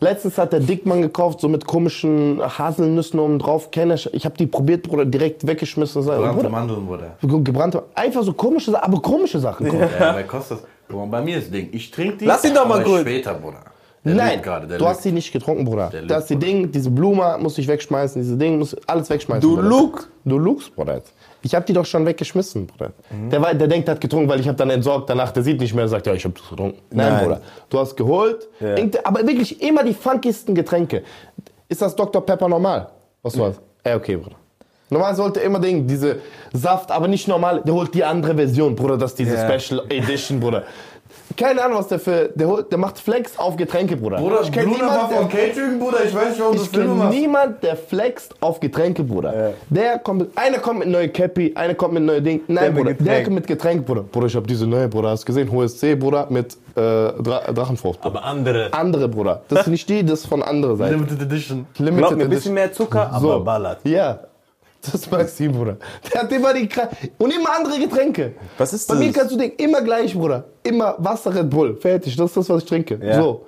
Letztens 0.00 0.36
hat 0.38 0.52
der 0.52 0.60
Dickmann 0.60 1.02
gekauft, 1.02 1.40
so 1.40 1.48
mit 1.48 1.66
komischen 1.66 2.40
Haselnüssen 2.40 3.18
oben 3.18 3.38
drauf. 3.38 3.68
Ich 3.72 4.14
ich 4.14 4.24
habe 4.24 4.36
die 4.36 4.46
probiert, 4.46 4.82
Bruder, 4.88 5.04
direkt 5.04 5.46
weggeschmissen. 5.46 6.02
So, 6.02 6.10
Brannte 6.10 6.34
Bruder, 6.36 6.48
Mandeln, 6.50 6.86
Bruder. 6.86 7.16
gebrannte, 7.22 7.82
einfach 7.94 8.22
so 8.22 8.32
komische 8.32 8.70
Sachen, 8.72 8.84
aber 8.92 9.00
komische 9.02 9.38
Sachen. 9.40 9.66
Ja, 9.66 10.12
bei 10.12 10.22
Kostas. 10.24 10.58
Guck 10.88 10.98
mal, 10.98 11.06
bei 11.06 11.20
mir 11.22 11.38
ist 11.38 11.44
das 11.48 11.52
Ding, 11.52 11.68
ich 11.72 11.90
trinke 11.90 12.16
die. 12.18 12.24
Lass 12.24 12.44
ihn 12.44 12.54
doch 12.54 12.66
mal 12.66 12.82
kurz. 12.82 13.02
später, 13.02 13.34
Bruder. 13.34 13.60
Der 14.04 14.14
Nein, 14.14 14.40
der 14.42 14.78
du 14.78 14.86
hast 14.86 14.98
lügt. 14.98 15.02
sie 15.02 15.12
nicht 15.12 15.32
getrunken, 15.32 15.64
Bruder. 15.64 15.90
lügt, 15.92 16.10
Das 16.10 16.22
ist 16.24 16.30
die. 16.30 16.36
Ding, 16.36 16.70
diese 16.72 16.88
Blume 16.90 17.36
muss 17.40 17.58
ich 17.58 17.66
wegschmeißen, 17.68 18.22
diese 18.22 18.36
Ding 18.36 18.58
muss 18.58 18.74
alles 18.86 19.10
wegschmeißen. 19.10 19.42
Du 19.42 19.60
lügst. 19.60 20.08
Du 20.24 20.38
lügst, 20.38 20.74
Bruder. 20.74 21.02
Ich 21.42 21.54
habe 21.54 21.66
die 21.66 21.72
doch 21.72 21.84
schon 21.84 22.06
weggeschmissen, 22.06 22.66
Bruder. 22.66 22.92
Der, 23.30 23.42
war, 23.42 23.52
der 23.54 23.68
denkt, 23.68 23.88
er 23.88 23.94
hat 23.96 24.00
getrunken, 24.00 24.28
weil 24.28 24.40
ich 24.40 24.46
habe 24.48 24.56
dann 24.56 24.70
entsorgt. 24.70 25.10
Danach, 25.10 25.30
der 25.32 25.42
sieht 25.42 25.60
nicht 25.60 25.74
mehr 25.74 25.84
und 25.84 25.90
sagt, 25.90 26.06
ja, 26.06 26.14
ich 26.14 26.24
habe 26.24 26.34
das 26.38 26.48
getrunken. 26.48 26.78
Nein, 26.90 27.12
Nein. 27.12 27.24
Bruder. 27.24 27.40
Du 27.68 27.78
hast 27.78 27.96
geholt, 27.96 28.48
irgende- 28.60 29.04
aber 29.04 29.26
wirklich 29.26 29.60
immer 29.60 29.82
die 29.84 29.94
funkiesten 29.94 30.54
Getränke. 30.54 31.02
Ist 31.68 31.82
das 31.82 31.94
Dr. 31.94 32.24
Pepper 32.24 32.48
normal? 32.48 32.88
Was 33.22 33.34
du 33.34 33.44
hast? 33.44 33.60
Ja, 33.84 33.96
okay, 33.96 34.16
Bruder. 34.16 34.36
Normal 34.90 35.14
sollte 35.14 35.40
immer 35.40 35.60
Ding, 35.60 35.86
diese 35.86 36.16
Saft, 36.52 36.90
aber 36.90 37.08
nicht 37.08 37.28
normal. 37.28 37.62
Der 37.64 37.74
holt 37.74 37.94
die 37.94 38.04
andere 38.04 38.34
Version, 38.34 38.74
Bruder. 38.74 38.96
Das 38.96 39.10
ist 39.12 39.18
diese 39.18 39.34
Ja. 39.34 39.58
Special 39.58 39.82
Edition, 39.90 40.40
Bruder. 40.40 40.62
Keine 41.36 41.62
Ahnung, 41.62 41.78
was 41.78 41.88
der 41.88 41.98
für. 42.00 42.30
Der, 42.34 42.48
holt, 42.48 42.70
der 42.72 42.78
macht 42.78 42.98
Flex 42.98 43.38
auf 43.38 43.56
Getränke, 43.56 43.96
Bruder. 43.96 44.16
Bruder, 44.16 44.40
ich 44.42 44.50
kenne 44.50 44.72
niemanden, 44.72 45.14
von 45.14 45.28
der, 45.28 45.46
Catering, 45.48 45.78
Bruder. 45.78 45.98
Ich 46.04 46.14
weiß 46.14 46.30
nicht, 46.30 46.40
warum 46.40 46.56
du 46.56 46.62
ich 46.62 46.86
machst. 46.96 47.18
niemand, 47.18 47.62
der 47.62 47.76
flext 47.76 48.34
auf 48.40 48.58
Getränke, 48.60 49.04
Bruder. 49.04 49.52
Der 49.68 49.98
kommt 49.98 50.20
mit, 50.20 50.30
einer 50.36 50.58
kommt 50.58 50.80
mit 50.80 50.88
neue 50.88 51.08
Cappy, 51.10 51.52
einer 51.54 51.74
kommt 51.74 51.94
mit 51.94 52.02
neue 52.02 52.20
Ding. 52.22 52.40
Nein, 52.48 52.64
Der 52.64 52.72
mit 52.72 52.98
Bruder, 52.98 53.04
der 53.12 53.22
kommt 53.24 53.34
mit 53.36 53.46
Getränk, 53.46 53.86
Bruder. 53.86 54.02
Bruder, 54.02 54.26
ich 54.26 54.36
hab 54.36 54.46
diese 54.46 54.66
neue, 54.66 54.88
Bruder. 54.88 55.10
Hast 55.10 55.22
du 55.22 55.26
gesehen? 55.26 55.50
HSC, 55.52 55.94
Bruder, 55.96 56.26
mit 56.30 56.54
äh, 56.54 56.80
Dra 56.80 57.12
Drachenfrucht. 57.52 58.00
Bruder. 58.00 58.16
Aber 58.16 58.24
andere. 58.24 58.72
Andere, 58.72 59.08
Bruder. 59.08 59.42
Das 59.48 59.60
ist 59.60 59.66
nicht 59.68 59.88
die, 59.88 60.04
das 60.04 60.20
ist 60.20 60.26
von 60.26 60.42
anderer 60.42 60.76
Seite. 60.76 60.94
Limited 60.94 61.22
Edition. 61.22 61.66
Limited 61.78 61.98
Glaub 61.98 62.10
mir, 62.16 62.16
ein 62.16 62.20
Edition. 62.20 62.30
bisschen 62.30 62.54
mehr 62.54 62.72
Zucker, 62.72 63.10
aber 63.12 63.20
So. 63.20 63.44
ballert. 63.44 63.78
Ja. 63.84 64.18
Das 64.82 64.94
ist 64.94 65.10
Maxim, 65.10 65.52
Bruder. 65.52 65.76
Der 66.12 66.22
hat 66.22 66.32
immer 66.32 66.54
die 66.54 66.68
Kra 66.68 66.88
Und 67.18 67.34
immer 67.34 67.56
andere 67.56 67.78
Getränke. 67.80 68.32
Was 68.56 68.72
ist 68.72 68.88
Bei 68.88 68.94
mir 68.94 69.08
das? 69.08 69.16
kannst 69.16 69.34
du 69.34 69.38
denken, 69.38 69.60
immer 69.62 69.82
gleich, 69.82 70.14
Bruder. 70.14 70.44
Immer 70.62 70.94
Wasser 70.98 71.34
Red 71.34 71.50
Bull. 71.50 71.76
Fertig. 71.76 72.14
Das 72.16 72.26
ist 72.30 72.36
das, 72.36 72.48
was 72.48 72.62
ich 72.62 72.68
trinke. 72.68 72.98
Ja. 73.02 73.20
So. 73.20 73.44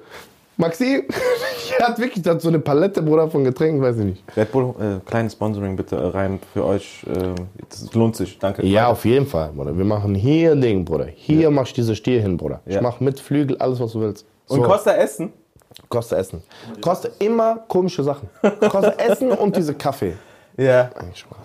Maxim, 0.57 1.05
der 1.79 1.87
hat 1.89 1.99
wirklich 1.99 2.23
der 2.23 2.35
hat 2.35 2.43
so 2.43 2.49
eine 2.49 2.59
Palette, 2.59 3.01
Bruder, 3.01 3.31
von 3.31 3.45
Getränken, 3.45 3.81
weiß 3.81 3.97
ich 3.99 4.05
nicht. 4.05 4.23
Red 4.37 4.53
Bull, 4.53 4.75
äh, 4.79 5.09
kleines 5.09 5.33
Sponsoring 5.33 5.75
bitte 5.75 5.97
äh, 5.97 6.07
rein 6.09 6.39
für 6.53 6.67
euch. 6.67 7.03
Äh, 7.07 7.35
das 7.71 7.95
lohnt 7.95 8.15
sich. 8.17 8.39
Danke. 8.39 8.67
Ja, 8.67 8.89
auf 8.89 9.05
jeden 9.07 9.27
Fall, 9.27 9.53
Bruder. 9.57 9.75
Wir 9.79 9.87
machen 9.87 10.15
hier 10.15 10.53
ein 10.53 10.61
Ding, 10.61 10.85
Bruder. 10.85 11.07
Hier 11.07 11.51
mach 11.51 11.67
ich 11.67 11.73
diese 11.73 11.97
Stier 11.97 12.21
hin, 12.21 12.37
Bruder. 12.37 12.61
Ich 12.67 12.75
Ja. 12.75 12.83
mach 12.83 13.01
mit 13.01 13.21
Flügel 13.21 13.57
alles, 13.57 13.81
was 13.81 13.93
du 13.93 14.01
willst. 14.01 14.27
So. 14.47 14.57
Und 14.57 14.65
Costa 14.65 14.93
Essen? 14.93 15.33
Kostet 15.89 16.19
Essen. 16.19 16.43
Kostet 16.83 17.13
immer 17.21 17.61
komische 17.69 18.03
Sachen. 18.03 18.29
Kostet 18.69 19.01
Essen 19.01 19.31
und 19.31 19.57
diese 19.57 19.73
Kaffee. 19.75 20.15
Ja. 20.61 20.91
Eigentlich 20.95 21.21
Spaß. 21.21 21.39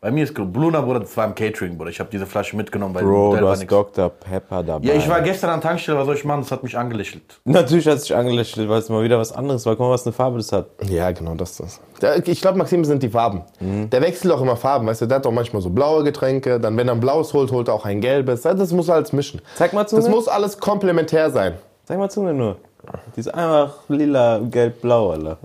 Bei 0.00 0.10
mir 0.10 0.24
ist 0.24 0.34
Bluna, 0.34 0.80
Bruder, 0.80 0.98
das 0.98 1.16
war 1.16 1.26
im 1.26 1.34
Catering, 1.36 1.78
Bruder. 1.78 1.90
Ich 1.90 2.00
habe 2.00 2.10
diese 2.10 2.26
Flasche 2.26 2.56
mitgenommen, 2.56 2.92
weil 2.92 3.04
Bro, 3.04 3.36
du 3.36 3.42
war 3.44 3.52
hast 3.52 3.60
nix. 3.60 3.70
Dr. 3.70 4.08
Pepper 4.08 4.64
dabei. 4.64 4.84
Ja, 4.84 4.94
ich 4.94 5.08
war 5.08 5.20
gestern 5.22 5.50
an 5.50 5.60
der 5.60 5.68
Tankstelle, 5.68 5.96
was 5.96 6.06
soll 6.06 6.16
ich 6.16 6.24
machen? 6.24 6.40
Das 6.40 6.50
hat 6.50 6.64
mich 6.64 6.76
angelächelt. 6.76 7.22
Natürlich 7.44 7.86
hat 7.86 8.00
sich 8.00 8.12
angelächelt, 8.12 8.68
weil 8.68 8.80
es 8.80 8.88
mal 8.88 9.04
wieder 9.04 9.16
was 9.20 9.30
anderes 9.30 9.64
war. 9.64 9.76
Guck 9.76 9.86
mal, 9.86 9.92
was 9.92 10.04
eine 10.04 10.12
Farbe 10.12 10.38
das 10.38 10.50
hat. 10.50 10.66
Ja, 10.88 11.12
genau, 11.12 11.36
das 11.36 11.60
ist 11.60 11.80
das. 12.00 12.26
Ich 12.26 12.40
glaube, 12.40 12.58
Maxim 12.58 12.84
sind 12.84 13.00
die 13.04 13.10
Farben. 13.10 13.42
Der 13.60 14.02
wechselt 14.02 14.32
auch 14.32 14.40
immer 14.40 14.56
Farben, 14.56 14.88
weißt 14.88 15.02
du, 15.02 15.06
der 15.06 15.18
hat 15.18 15.26
auch 15.26 15.30
manchmal 15.30 15.62
so 15.62 15.70
blaue 15.70 16.02
Getränke, 16.02 16.58
dann 16.58 16.76
wenn 16.76 16.88
er 16.88 16.94
ein 16.94 17.00
blaues 17.00 17.32
holt, 17.32 17.52
holt 17.52 17.68
er 17.68 17.74
auch 17.74 17.84
ein 17.84 18.00
gelbes. 18.00 18.42
Das 18.42 18.72
muss 18.72 18.90
alles 18.90 19.12
mischen. 19.12 19.40
Zeig 19.54 19.72
mal 19.72 19.86
Zunge. 19.86 20.02
Das 20.02 20.10
muss 20.10 20.26
alles 20.26 20.58
komplementär 20.58 21.30
sein. 21.30 21.54
Sag 21.84 21.98
mal 21.98 22.10
zu 22.10 22.22
mir 22.22 22.34
nur. 22.34 22.56
Die 23.14 23.20
ist 23.20 23.32
einfach 23.32 23.74
lila, 23.86 24.40
gelb, 24.50 24.80
blau, 24.82 25.12
Alter. 25.12 25.38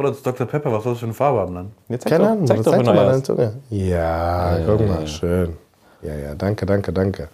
Bruder, 0.00 0.12
das 0.12 0.18
ist 0.18 0.26
Dr. 0.26 0.46
Pepper, 0.46 0.72
was 0.72 0.82
soll 0.82 0.92
das 0.94 1.00
für 1.00 1.04
eine 1.04 1.12
Farbe 1.12 1.40
haben 1.40 1.54
dann? 1.54 1.72
Jetzt 1.90 2.04
zeig 2.04 2.12
Keine 2.12 2.30
Ahnung, 2.30 2.46
zeig 2.46 2.56
das 2.56 2.64
doch, 2.64 2.72
zeig 2.72 2.86
mal 2.86 2.96
deine 2.96 3.10
hast. 3.10 3.26
Zunge. 3.26 3.52
Ja, 3.68 4.58
guck 4.64 4.88
mal, 4.88 5.06
schön. 5.06 5.58
Ja, 6.00 6.14
ja, 6.14 6.34
danke, 6.34 6.64
danke, 6.64 6.90
danke. 6.90 7.28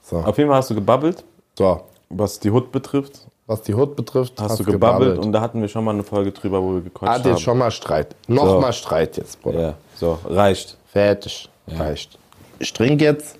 So, 0.00 0.18
Auf 0.18 0.38
jeden 0.38 0.48
Fall 0.48 0.58
hast 0.58 0.70
du 0.70 0.76
gebabbelt, 0.76 1.24
so 1.58 1.80
was 2.10 2.38
die 2.38 2.52
Hut 2.52 2.70
betrifft. 2.70 3.26
was 3.48 3.62
die 3.62 3.74
Hut 3.74 3.96
betrifft, 3.96 4.40
Hast, 4.40 4.60
du 4.60 4.64
gebabbelt, 4.64 5.18
und 5.18 5.32
da 5.32 5.40
hatten 5.40 5.60
wir 5.60 5.66
schon 5.66 5.82
mal 5.84 5.90
eine 5.90 6.04
Folge 6.04 6.30
drüber, 6.30 6.62
wo 6.62 6.74
wir 6.74 6.82
gequatscht 6.82 7.12
Hat 7.12 7.24
haben. 7.24 7.30
jetzt 7.32 7.40
schon 7.42 7.58
mal 7.58 7.72
Streit. 7.72 8.14
Nochmal 8.28 8.72
Streit 8.72 9.16
jetzt, 9.16 9.42
Bruder. 9.42 9.60
Ja, 9.60 9.74
so, 9.96 10.20
reicht. 10.24 10.76
Fertig. 10.92 11.48
Reicht. 11.66 12.16
Ich 12.60 12.72
trinke 12.72 13.02
jetzt. 13.06 13.36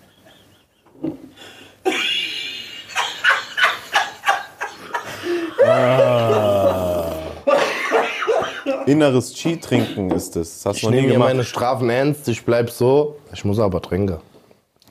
Inneres 8.87 9.33
Chi-Trinken 9.35 10.11
ist 10.11 10.37
es. 10.37 10.63
Das 10.63 10.67
hast 10.67 10.77
Ich 10.77 10.81
du 10.83 10.87
noch 10.89 10.91
nie 10.93 10.97
nehme 10.97 11.09
mir 11.09 11.15
gemacht. 11.15 11.29
meine 11.31 11.45
Strafen 11.45 11.91
ernst. 11.91 12.29
Ich 12.29 12.45
bleib 12.45 12.71
so. 12.71 13.17
Ich 13.33 13.45
muss 13.45 13.59
aber 13.59 13.81
trinken. 13.81 14.19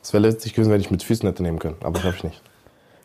Es 0.02 0.12
wäre 0.14 0.24
lustig 0.26 0.54
gewesen, 0.54 0.72
wenn 0.72 0.82
ich 0.82 0.92
mit 0.92 1.04
Füßen 1.04 1.28
hätte 1.28 1.44
nehmen 1.44 1.60
können. 1.60 1.76
Aber 1.84 1.94
das 1.94 2.04
habe 2.04 2.16
ich 2.16 2.24
nicht. 2.24 2.42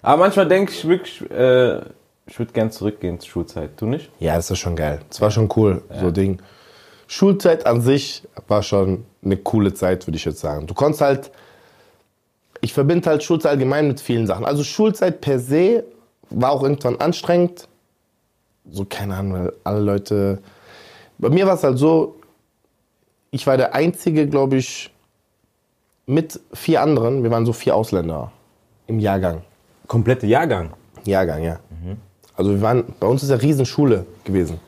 Aber 0.02 0.22
manchmal 0.22 0.48
denke 0.48 0.72
ich 0.72 0.86
wirklich, 0.88 1.30
äh, 1.30 1.78
ich 2.26 2.38
würde 2.38 2.52
gern 2.52 2.70
zurückgehen 2.70 3.20
zur 3.20 3.30
Schulzeit. 3.30 3.70
Du 3.76 3.86
nicht? 3.86 4.10
Ja, 4.18 4.36
das 4.36 4.50
ist 4.50 4.58
schon 4.58 4.76
geil. 4.76 5.00
Das 5.08 5.20
war 5.20 5.30
schon 5.30 5.48
cool, 5.56 5.82
so 6.00 6.10
Ding. 6.10 6.40
Schulzeit 7.06 7.66
an 7.66 7.80
sich 7.80 8.22
war 8.48 8.62
schon 8.62 9.04
eine 9.24 9.36
coole 9.36 9.72
Zeit, 9.74 10.06
würde 10.06 10.16
ich 10.16 10.24
jetzt 10.24 10.40
sagen. 10.40 10.66
Du 10.66 10.74
konntest 10.74 11.00
halt, 11.00 11.30
ich 12.60 12.72
verbinde 12.74 13.08
halt 13.08 13.22
Schulzeit 13.22 13.52
allgemein 13.52 13.88
mit 13.88 14.00
vielen 14.00 14.26
Sachen. 14.26 14.44
Also 14.44 14.62
Schulzeit 14.64 15.20
per 15.20 15.38
se 15.38 15.84
war 16.30 16.50
auch 16.52 16.62
irgendwann 16.62 16.96
anstrengend. 17.00 17.66
So, 18.70 18.84
keine 18.84 19.14
Ahnung, 19.16 19.32
weil 19.32 19.52
alle 19.64 19.80
Leute, 19.80 20.38
bei 21.18 21.28
mir 21.28 21.46
war 21.46 21.54
es 21.54 21.64
halt 21.64 21.78
so, 21.78 22.16
ich 23.30 23.46
war 23.46 23.56
der 23.56 23.74
Einzige, 23.74 24.26
glaube 24.26 24.56
ich, 24.56 24.90
mit 26.06 26.40
vier 26.54 26.80
anderen, 26.82 27.22
wir 27.22 27.30
waren 27.30 27.44
so 27.44 27.52
vier 27.52 27.76
Ausländer 27.76 28.32
im 28.86 28.98
Jahrgang. 28.98 29.42
Komplette 29.86 30.26
Jahrgang. 30.26 30.70
Jahrgang, 31.04 31.42
ja. 31.42 31.60
Also 32.34 32.52
wir 32.52 32.62
waren, 32.62 32.84
bei 33.00 33.06
uns 33.06 33.22
ist 33.22 33.30
ja 33.30 33.36
Riesenschule 33.36 34.06
gewesen. 34.24 34.60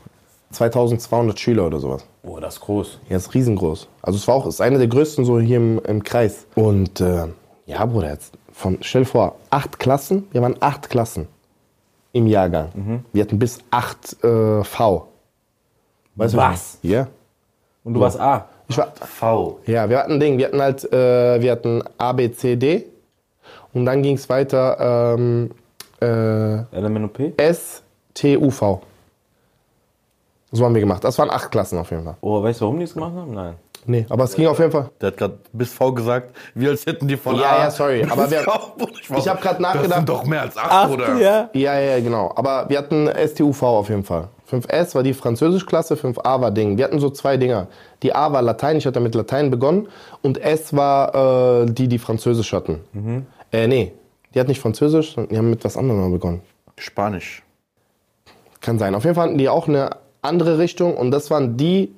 2200 0.51 1.39
Schüler 1.39 1.67
oder 1.67 1.79
sowas. 1.79 2.05
Oh, 2.25 2.39
das 2.41 2.55
ist 2.55 2.61
groß. 2.61 2.99
Ja, 3.09 3.17
ist 3.17 3.33
riesengroß. 3.33 3.89
Also 4.03 4.19
es 4.19 4.27
war 4.27 4.35
auch, 4.35 4.47
ist 4.47 4.61
eine 4.61 4.79
der 4.79 4.89
größten 4.89 5.25
so 5.25 5.39
hier 5.39 5.59
im, 5.59 5.81
im 5.87 6.03
Kreis. 6.03 6.47
Und 6.57 7.01
äh, 7.01 7.27
ja, 7.67 7.87
Bruder, 7.87 8.11
jetzt 8.11 8.35
von, 8.53 8.79
stell 8.81 9.03
dir 9.03 9.09
vor, 9.09 9.37
acht 9.51 9.79
Klassen, 9.79 10.27
wir 10.33 10.43
waren 10.43 10.57
acht 10.61 10.91
Klassen 10.91 11.29
im 12.13 12.27
Jahrgang. 12.27 12.71
Wir 13.13 13.23
hatten 13.23 13.39
bis 13.39 13.61
acht 13.71 14.23
äh, 14.25 14.65
V. 14.65 15.07
Weißt 16.21 16.37
Was? 16.37 16.79
Du, 16.83 16.89
ja. 16.89 17.07
Und 17.85 17.95
du 17.95 18.01
warst 18.01 18.21
A. 18.21 18.47
Ich 18.69 18.79
war, 18.79 18.93
V. 18.95 19.59
ja, 19.67 19.89
wir 19.89 19.99
hatten 19.99 20.13
ein 20.13 20.21
Ding, 20.21 20.39
wir 20.39 20.47
hatten 20.47 20.61
halt, 20.63 20.85
äh, 20.93 21.41
wir 21.41 21.51
hatten 21.53 21.83
A, 21.99 22.13
B, 22.13 22.31
C, 22.31 22.55
D. 22.57 22.87
Und 23.73 23.85
dann 23.87 24.03
ging 24.03 24.17
es 24.17 24.29
weiter 24.29 25.17
ähm, 25.19 25.51
äh? 26.01 27.33
S, 27.37 27.83
T, 28.15 28.37
U, 28.37 28.51
V. 28.51 28.81
So 30.53 30.65
haben 30.65 30.75
wir 30.75 30.81
gemacht. 30.81 31.05
Das 31.05 31.19
waren 31.19 31.31
acht 31.31 31.51
Klassen 31.51 31.79
auf 31.79 31.91
jeden 31.91 32.05
Fall. 32.05 32.17
Oh, 32.21 32.43
weißt 32.43 32.61
du, 32.61 32.65
warum 32.65 32.79
die 32.79 32.85
es 32.85 32.95
gemacht 32.95 33.13
haben? 33.15 33.33
Nein. 33.35 33.55
Nee, 33.87 34.05
aber 34.11 34.25
es 34.25 34.35
ging 34.35 34.47
auf 34.47 34.59
jeden 34.59 34.73
Fall. 34.73 34.91
Der 35.01 35.09
hat 35.09 35.17
gerade 35.17 35.39
bis 35.53 35.73
V 35.73 35.93
gesagt, 35.93 36.37
wie 36.55 36.69
als 36.69 36.85
hätten 36.85 37.09
die 37.09 37.17
von 37.17 37.37
Ja, 37.37 37.51
A 37.51 37.59
ja, 37.65 37.71
sorry, 37.71 38.03
bis 38.03 38.13
aber 38.13 38.31
wir- 38.31 38.47
war 38.47 38.61
ich 38.99 39.07
so, 39.25 39.31
hab 39.31 39.41
grad 39.41 39.55
Das 39.55 39.61
nachgedacht- 39.61 39.95
sind 39.97 40.09
doch 40.09 40.25
mehr 40.25 40.43
als 40.43 40.57
acht, 40.57 40.91
Bruder. 40.91 41.17
ja. 41.19 41.49
Ja, 41.55 41.79
ja, 41.79 41.97
ja, 41.97 42.01
genau. 42.01 42.31
Aber 42.37 42.69
wir 42.69 42.77
hatten 42.77 43.09
STUV 43.09 43.63
auf 43.63 43.89
jeden 43.89 44.05
Fall. 44.05 44.29
5S 44.51 44.95
war 44.95 45.03
die 45.03 45.15
Französischklasse, 45.15 45.95
5A 45.95 46.41
war 46.41 46.51
Ding. 46.51 46.77
Wir 46.77 46.85
hatten 46.85 46.99
so 46.99 47.11
zwei 47.11 47.37
Dinger. 47.37 47.69
Die 48.03 48.15
A 48.15 48.33
war 48.33 48.43
Latein, 48.43 48.77
ich 48.77 48.87
hatte 48.87 49.01
mit 49.01 49.15
Latein 49.15 49.51
begonnen. 49.51 49.89
Und 50.23 50.39
S 50.39 50.75
war 50.75 51.63
äh, 51.63 51.67
die, 51.67 51.89
die 51.89 51.99
Französisch 51.99 52.53
hatten. 52.53 52.81
Äh, 53.53 53.67
nee, 53.69 53.93
die 54.35 54.41
hat 54.41 54.49
nicht 54.49 54.61
Französisch, 54.61 55.15
sondern 55.15 55.31
die 55.31 55.39
haben 55.39 55.51
mit 55.51 55.65
was 55.65 55.77
anderem 55.77 56.11
begonnen. 56.11 56.41
Spanisch. 56.79 57.43
Kann 58.61 58.79
sein. 58.79 58.95
Auf 58.95 59.05
jeden 59.05 59.15
Fall 59.15 59.29
hatten 59.29 59.39
die 59.39 59.49
auch 59.49 59.69
eine 59.69 59.91
andere 60.23 60.59
Richtung. 60.59 60.97
Und 60.97 61.11
das 61.11 61.31
waren 61.31 61.57
die, 61.57 61.95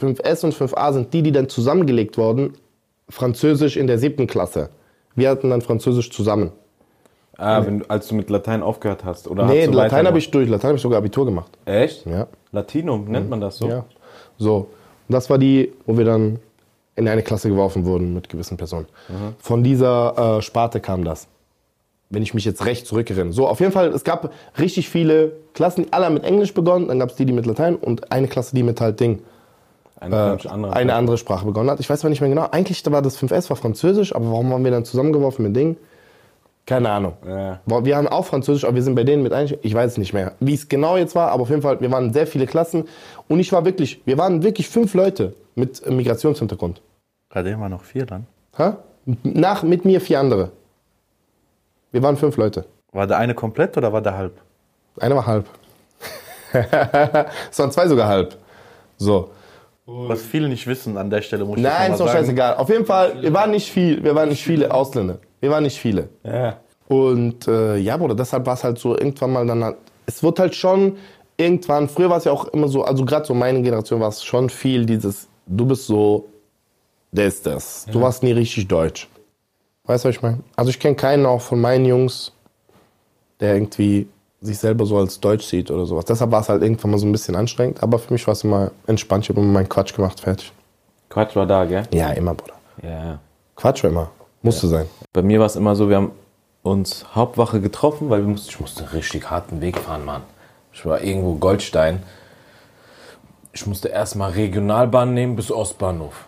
5S 0.00 0.44
und 0.44 0.54
5A 0.54 0.92
sind 0.92 1.12
die, 1.14 1.22
die 1.22 1.32
dann 1.32 1.48
zusammengelegt 1.48 2.18
wurden. 2.18 2.54
Französisch 3.08 3.76
in 3.76 3.86
der 3.86 3.98
siebten 3.98 4.26
Klasse. 4.26 4.70
Wir 5.14 5.30
hatten 5.30 5.50
dann 5.50 5.62
Französisch 5.62 6.10
zusammen. 6.10 6.52
Ah, 7.38 7.64
wenn, 7.66 7.80
du- 7.80 7.90
als 7.90 8.08
du 8.08 8.14
mit 8.14 8.30
Latein 8.30 8.62
aufgehört 8.62 9.04
hast. 9.04 9.28
Oder 9.28 9.44
Nee, 9.46 9.66
Latein 9.66 10.06
habe 10.06 10.18
ich 10.18 10.30
durch. 10.30 10.48
Latein 10.48 10.68
habe 10.68 10.76
ich 10.76 10.82
sogar 10.82 10.98
Abitur 10.98 11.24
gemacht. 11.26 11.50
Echt? 11.66 12.06
Ja. 12.06 12.26
Latinum, 12.52 13.04
nennt 13.10 13.28
man 13.28 13.40
das 13.40 13.58
so? 13.58 13.68
Ja. 13.68 13.84
So. 14.38 14.68
Und 15.08 15.12
das 15.12 15.28
war 15.28 15.36
die, 15.38 15.72
wo 15.84 15.96
wir 15.98 16.04
dann 16.04 16.38
in 16.94 17.06
eine 17.08 17.22
Klasse 17.22 17.48
geworfen 17.50 17.84
wurden 17.84 18.14
mit 18.14 18.28
gewissen 18.30 18.56
Personen. 18.56 18.86
Von 19.38 19.62
dieser 19.62 20.38
äh, 20.38 20.42
Sparte 20.42 20.80
kam 20.80 21.04
das. 21.04 21.28
Wenn 22.08 22.22
ich 22.22 22.32
mich 22.32 22.44
jetzt 22.44 22.64
recht 22.64 22.86
zurückerinnere. 22.86 23.32
So, 23.34 23.48
auf 23.48 23.60
jeden 23.60 23.72
Fall, 23.72 23.88
es 23.88 24.04
gab 24.04 24.30
richtig 24.58 24.88
viele 24.88 25.32
Klassen, 25.54 25.84
die 25.84 25.92
alle 25.92 26.08
mit 26.08 26.24
Englisch 26.24 26.54
begonnen, 26.54 26.88
dann 26.88 26.98
gab 27.00 27.10
es 27.10 27.16
die, 27.16 27.26
die 27.26 27.32
mit 27.32 27.44
Latein 27.46 27.76
und 27.76 28.10
eine 28.12 28.28
Klasse, 28.28 28.54
die 28.54 28.62
mit 28.62 28.80
halt 28.80 28.98
Ding, 29.00 29.18
Eine, 30.00 30.38
äh, 30.42 30.48
andere. 30.48 30.72
eine 30.72 30.94
andere 30.94 31.18
Sprache 31.18 31.44
begonnen 31.44 31.68
hat. 31.68 31.80
Ich 31.80 31.90
weiß 31.90 32.00
zwar 32.00 32.08
nicht 32.10 32.20
mehr 32.20 32.30
genau. 32.30 32.46
Eigentlich 32.50 32.82
war 32.90 33.02
das 33.02 33.18
5S, 33.18 33.50
war 33.50 33.56
Französisch, 33.56 34.14
aber 34.14 34.30
warum 34.30 34.50
haben 34.52 34.64
wir 34.64 34.70
dann 34.70 34.84
zusammengeworfen 34.84 35.44
mit 35.44 35.54
Ding? 35.56 35.76
Keine 36.66 36.90
Ahnung. 36.90 37.14
Ja. 37.26 37.60
Boah, 37.64 37.84
Wir 37.84 37.96
haben 37.96 38.08
auch 38.08 38.26
Französisch, 38.26 38.64
aber 38.64 38.74
wir 38.74 38.82
sind 38.82 38.96
bei 38.96 39.04
denen 39.04 39.22
mit 39.22 39.32
eigentlich, 39.32 39.58
ich 39.62 39.72
weiß 39.72 39.92
es 39.92 39.98
nicht 39.98 40.12
mehr, 40.12 40.32
wie 40.40 40.54
es 40.54 40.68
genau 40.68 40.96
jetzt 40.96 41.14
war, 41.14 41.30
aber 41.30 41.42
auf 41.42 41.48
jeden 41.50 41.62
Fall, 41.62 41.80
wir 41.80 41.90
waren 41.92 42.12
sehr 42.12 42.26
viele 42.26 42.46
Klassen 42.46 42.84
und 43.28 43.38
ich 43.38 43.52
war 43.52 43.64
wirklich, 43.64 44.02
wir 44.04 44.18
waren 44.18 44.42
wirklich 44.42 44.68
fünf 44.68 44.92
Leute 44.94 45.34
mit 45.54 45.88
Migrationshintergrund. 45.88 46.82
Gerade 47.30 47.50
immer 47.50 47.68
noch 47.68 47.84
vier 47.84 48.04
dann. 48.04 48.26
Hä? 48.56 48.72
Nach, 49.22 49.62
mit 49.62 49.84
mir 49.84 50.00
vier 50.00 50.18
andere. 50.18 50.50
Wir 51.92 52.02
waren 52.02 52.16
fünf 52.16 52.36
Leute. 52.36 52.64
War 52.92 53.06
der 53.06 53.18
eine 53.18 53.34
komplett 53.34 53.76
oder 53.76 53.92
war 53.92 54.02
der 54.02 54.16
halb? 54.16 54.32
Einer 54.98 55.16
war 55.16 55.26
halb. 55.26 55.46
es 56.52 57.58
waren 57.58 57.70
zwei 57.70 57.86
sogar 57.86 58.08
halb. 58.08 58.36
So. 58.96 59.30
Was 59.86 60.22
viele 60.22 60.48
nicht 60.48 60.66
wissen 60.66 60.96
an 60.96 61.10
der 61.10 61.22
Stelle, 61.22 61.44
muss 61.44 61.58
ich 61.58 61.62
Nein, 61.62 61.82
jetzt 61.82 61.92
ist 61.92 62.00
doch 62.00 62.06
sagen. 62.08 62.18
scheißegal. 62.18 62.56
Auf 62.56 62.68
jeden 62.70 62.86
Fall, 62.86 63.22
wir 63.22 63.32
waren 63.32 63.52
nicht 63.52 63.70
viel, 63.70 64.02
wir 64.02 64.16
waren 64.16 64.30
nicht 64.30 64.42
viele 64.42 64.72
Ausländer. 64.72 65.18
Wir 65.40 65.50
waren 65.50 65.62
nicht 65.62 65.78
viele. 65.78 66.08
Ja. 66.24 66.58
Und 66.88 67.48
äh, 67.48 67.76
ja, 67.76 67.96
Bruder, 67.96 68.14
deshalb 68.14 68.46
war 68.46 68.54
es 68.54 68.64
halt 68.64 68.78
so 68.78 68.96
irgendwann 68.96 69.32
mal 69.32 69.46
dann 69.46 69.64
halt, 69.64 69.76
es 70.06 70.22
wird 70.22 70.38
halt 70.38 70.54
schon 70.54 70.96
irgendwann, 71.36 71.88
früher 71.88 72.10
war 72.10 72.18
es 72.18 72.24
ja 72.24 72.32
auch 72.32 72.46
immer 72.48 72.68
so, 72.68 72.84
also 72.84 73.04
gerade 73.04 73.26
so 73.26 73.34
meine 73.34 73.60
Generation 73.62 74.00
war 74.00 74.08
es 74.08 74.24
schon 74.24 74.48
viel 74.48 74.86
dieses, 74.86 75.28
du 75.46 75.66
bist 75.66 75.86
so, 75.86 76.28
der 77.12 77.26
ist 77.26 77.46
das. 77.46 77.86
Du 77.90 78.00
warst 78.00 78.22
nie 78.22 78.32
richtig 78.32 78.68
deutsch. 78.68 79.08
Weißt 79.84 80.04
du, 80.04 80.08
was 80.08 80.16
ich 80.16 80.22
meine? 80.22 80.40
Also 80.56 80.70
ich 80.70 80.80
kenne 80.80 80.96
keinen 80.96 81.26
auch 81.26 81.40
von 81.40 81.60
meinen 81.60 81.84
Jungs, 81.84 82.32
der 83.40 83.54
irgendwie 83.54 84.08
sich 84.40 84.58
selber 84.58 84.86
so 84.86 84.98
als 84.98 85.18
deutsch 85.20 85.44
sieht 85.46 85.70
oder 85.70 85.86
sowas. 85.86 86.04
Deshalb 86.04 86.30
war 86.30 86.40
es 86.40 86.48
halt 86.48 86.62
irgendwann 86.62 86.90
mal 86.90 86.98
so 86.98 87.06
ein 87.06 87.12
bisschen 87.12 87.36
anstrengend, 87.36 87.82
aber 87.82 87.98
für 87.98 88.12
mich 88.12 88.26
war 88.26 88.32
es 88.32 88.44
immer 88.44 88.70
entspannt. 88.86 89.24
Ich 89.24 89.30
habe 89.30 89.40
immer 89.40 89.52
meinen 89.52 89.68
Quatsch 89.68 89.94
gemacht, 89.94 90.20
fertig. 90.20 90.52
Quatsch 91.08 91.36
war 91.36 91.46
da, 91.46 91.64
gell? 91.64 91.84
Ja, 91.92 92.10
immer, 92.10 92.34
Bruder. 92.34 92.54
Ja. 92.82 93.18
Quatsch 93.54 93.82
war 93.84 93.90
immer. 93.90 94.10
Musste 94.46 94.68
sein. 94.68 94.86
Bei 95.12 95.22
mir 95.22 95.40
war 95.40 95.46
es 95.46 95.56
immer 95.56 95.74
so, 95.74 95.88
wir 95.88 95.96
haben 95.96 96.12
uns 96.62 97.04
Hauptwache 97.16 97.60
getroffen, 97.60 98.10
weil 98.10 98.20
wir 98.20 98.28
mussten, 98.28 98.50
ich 98.50 98.60
musste 98.60 98.84
einen 98.84 98.92
richtig 98.92 99.28
harten 99.28 99.60
Weg 99.60 99.76
fahren, 99.76 100.04
Mann. 100.04 100.22
Ich 100.72 100.86
war 100.86 101.02
irgendwo 101.02 101.34
Goldstein. 101.34 102.04
Ich 103.52 103.66
musste 103.66 103.88
erstmal 103.88 104.30
Regionalbahn 104.30 105.14
nehmen 105.14 105.34
bis 105.34 105.50
Ostbahnhof. 105.50 106.26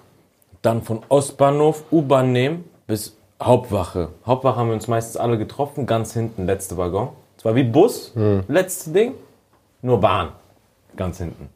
Dann 0.62 0.82
von 0.82 1.02
Ostbahnhof 1.08 1.84
U-Bahn 1.92 2.32
nehmen 2.32 2.64
bis 2.88 3.16
Hauptwache. 3.40 4.08
Hauptwache 4.26 4.56
haben 4.56 4.66
wir 4.66 4.74
uns 4.74 4.88
meistens 4.88 5.16
alle 5.16 5.38
getroffen, 5.38 5.86
ganz 5.86 6.12
hinten, 6.12 6.44
letzte 6.44 6.76
Waggon. 6.76 7.10
Es 7.36 7.44
war 7.44 7.54
wie 7.54 7.62
Bus, 7.62 8.14
letzte 8.48 8.90
Ding, 8.90 9.14
nur 9.80 10.00
Bahn, 10.00 10.30
ganz 10.96 11.18
hinten. 11.18 11.50